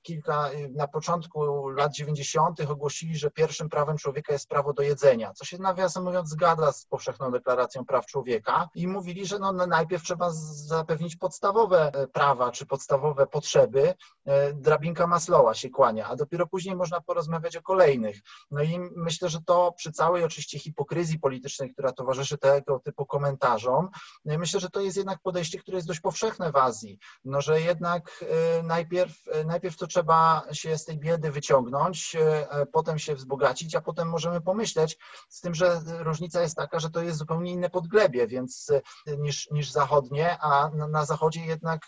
kilka, 0.02 0.50
e, 0.50 0.68
na 0.68 0.88
początku 0.88 1.68
lat 1.68 1.92
90. 1.94 2.60
ogłosili, 2.60 3.16
że 3.16 3.30
pierwszym 3.30 3.68
prawem 3.68 3.96
człowieka 3.96 4.32
jest 4.32 4.48
prawo 4.48 4.72
do 4.72 4.82
jedzenia, 4.82 5.32
co 5.32 5.44
się 5.44 5.58
nawiasem 5.58 6.04
mówiąc 6.04 6.28
zgadza 6.28 6.72
z 6.72 6.86
powszechną 6.86 7.30
deklaracją 7.30 7.84
praw 7.84 8.06
człowieka 8.06 8.68
i 8.74 8.88
mówili, 8.88 9.26
że 9.26 9.38
no, 9.38 9.52
najpierw 9.52 10.02
trzeba 10.02 10.30
zapewnić 10.66 11.16
podstawowe 11.16 11.92
prawa 12.12 12.52
czy 12.52 12.66
podstawowe 12.66 13.26
potrzeby. 13.26 13.94
Drabinka 14.54 15.06
Maslowa 15.06 15.54
się 15.54 15.70
kłania, 15.70 16.08
a 16.08 16.16
dopiero 16.16 16.46
później 16.46 16.76
można 16.76 17.00
porozmawiać 17.00 17.56
o 17.56 17.62
kolejnych. 17.62 18.20
No 18.50 18.62
i 18.62 18.78
myślę, 18.96 19.28
że 19.28 19.38
to 19.46 19.72
przy 19.72 19.92
całej 19.92 20.24
oczywiście 20.24 20.58
hipokryzji 20.58 21.18
politycznej, 21.18 21.72
która 21.72 21.92
towarzyszy 21.92 22.38
tego 22.38 22.80
typu 22.80 23.06
komentarzom, 23.06 23.88
myślę, 24.24 24.60
że 24.60 24.70
to 24.70 24.80
jest 24.80 24.96
jednak 24.96 25.18
podejście, 25.22 25.58
które 25.58 25.76
jest 25.76 25.88
dość 25.88 26.00
powszechne 26.00 26.52
w 26.52 26.56
Azji, 26.56 26.98
no 27.24 27.40
że 27.40 27.60
jednak 27.60 28.24
y, 28.58 28.62
najpierw, 28.62 29.12
najpierw 29.46 29.76
to 29.76 29.86
trzeba 29.86 30.42
się 30.52 30.78
z 30.78 30.84
tej 30.84 30.98
biedy 30.98 31.30
wyciągnąć, 31.30 32.16
potem 32.72 32.98
się 32.98 33.14
wzbogacić, 33.14 33.74
a 33.74 33.80
potem 33.80 34.08
możemy 34.08 34.40
pomyśleć, 34.40 34.98
z 35.28 35.40
tym, 35.40 35.54
że 35.54 35.80
różnica 35.98 36.40
jest 36.42 36.56
taka, 36.56 36.78
że 36.78 36.90
to 36.90 37.02
jest 37.02 37.18
zupełnie 37.18 37.52
inne 37.52 37.70
podglebie, 37.70 38.26
więc 38.26 38.72
niż, 39.06 39.50
niż 39.50 39.70
zachodnie, 39.70 40.38
a 40.40 40.70
na, 40.74 40.88
na 40.88 41.04
zachodzie 41.04 41.40
jednak 41.40 41.87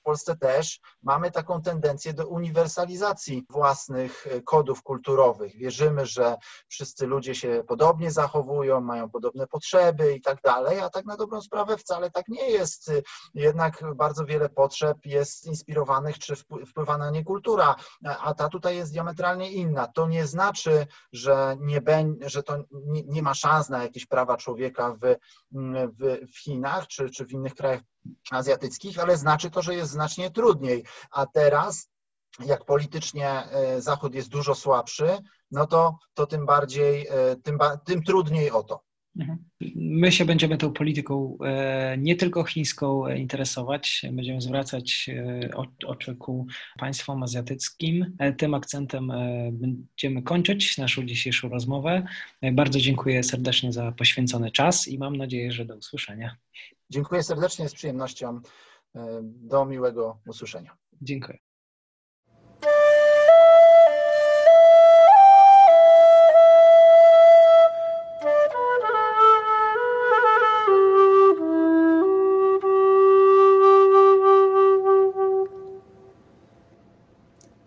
w 0.00 0.02
Polsce 0.02 0.36
też 0.36 0.80
mamy 1.02 1.30
taką 1.30 1.62
tendencję 1.62 2.12
do 2.12 2.28
uniwersalizacji 2.28 3.46
własnych 3.50 4.26
e, 4.26 4.42
kodów 4.42 4.82
kulturowych. 4.82 5.56
Wierzymy, 5.56 6.06
że 6.06 6.36
wszyscy 6.68 7.06
ludzie 7.06 7.34
się 7.34 7.64
podobnie 7.68 8.10
zachowują, 8.10 8.80
mają 8.80 9.10
podobne 9.10 9.46
potrzeby 9.46 10.14
i 10.14 10.20
tak 10.20 10.38
dalej, 10.42 10.80
a 10.80 10.90
tak 10.90 11.04
na 11.04 11.16
dobrą 11.16 11.40
sprawę 11.40 11.76
wcale 11.76 12.10
tak 12.10 12.28
nie 12.28 12.50
jest. 12.50 12.92
Jednak 13.34 13.84
bardzo 13.94 14.24
wiele 14.24 14.48
potrzeb 14.48 14.98
jest 15.04 15.46
inspirowanych 15.46 16.18
czy 16.18 16.36
wpływa 16.66 16.98
na 16.98 17.10
nie 17.10 17.24
kultura, 17.24 17.74
a 18.04 18.34
ta 18.34 18.48
tutaj 18.48 18.76
jest 18.76 18.92
diametralnie 18.92 19.52
inna. 19.52 19.86
To 19.86 20.08
nie 20.08 20.26
znaczy, 20.26 20.86
że, 21.12 21.56
nie, 21.60 21.82
że 22.20 22.42
to 22.42 22.56
nie, 22.70 23.02
nie 23.04 23.22
ma 23.22 23.34
szans 23.34 23.68
na 23.68 23.82
jakieś 23.82 24.06
prawa 24.06 24.36
człowieka 24.36 24.96
w, 25.02 25.16
w, 25.98 26.26
w 26.32 26.38
Chinach 26.38 26.86
czy, 26.86 27.10
czy 27.10 27.24
w 27.24 27.32
innych 27.32 27.54
krajach 27.54 27.80
azjatyckich, 28.30 28.98
ale 28.98 29.16
znaczy 29.16 29.50
to, 29.50 29.62
że 29.62 29.74
jest 29.74 29.89
znacznie 29.90 30.30
trudniej. 30.30 30.84
A 31.10 31.26
teraz, 31.26 31.90
jak 32.46 32.64
politycznie 32.64 33.28
e, 33.28 33.80
Zachód 33.80 34.14
jest 34.14 34.28
dużo 34.28 34.54
słabszy, 34.54 35.08
no 35.50 35.66
to, 35.66 35.98
to 36.14 36.26
tym 36.26 36.46
bardziej, 36.46 37.06
e, 37.10 37.36
tym, 37.42 37.58
tym 37.84 38.02
trudniej 38.02 38.50
o 38.50 38.62
to. 38.62 38.80
Mhm. 39.18 39.38
My 39.76 40.12
się 40.12 40.24
będziemy 40.24 40.58
tą 40.58 40.72
polityką 40.72 41.38
e, 41.44 41.96
nie 41.98 42.16
tylko 42.16 42.44
chińską 42.44 43.08
interesować, 43.08 44.02
będziemy 44.12 44.40
zwracać 44.40 45.10
oczy 45.86 46.16
ku 46.16 46.46
państwom 46.78 47.22
azjatyckim. 47.22 48.16
Tym 48.38 48.54
akcentem 48.54 49.12
będziemy 49.52 50.22
kończyć 50.22 50.78
naszą 50.78 51.06
dzisiejszą 51.06 51.48
rozmowę. 51.48 52.02
Bardzo 52.52 52.78
dziękuję 52.78 53.22
serdecznie 53.22 53.72
za 53.72 53.92
poświęcony 53.92 54.50
czas 54.50 54.88
i 54.88 54.98
mam 54.98 55.16
nadzieję, 55.16 55.52
że 55.52 55.64
do 55.64 55.76
usłyszenia. 55.76 56.36
Dziękuję 56.90 57.22
serdecznie, 57.22 57.68
z 57.68 57.74
przyjemnością. 57.74 58.40
E, 58.96 59.20
do 59.22 59.64
miłego 59.66 60.20
usłyszenia. 60.26 60.76
Dziękuję. 61.02 61.38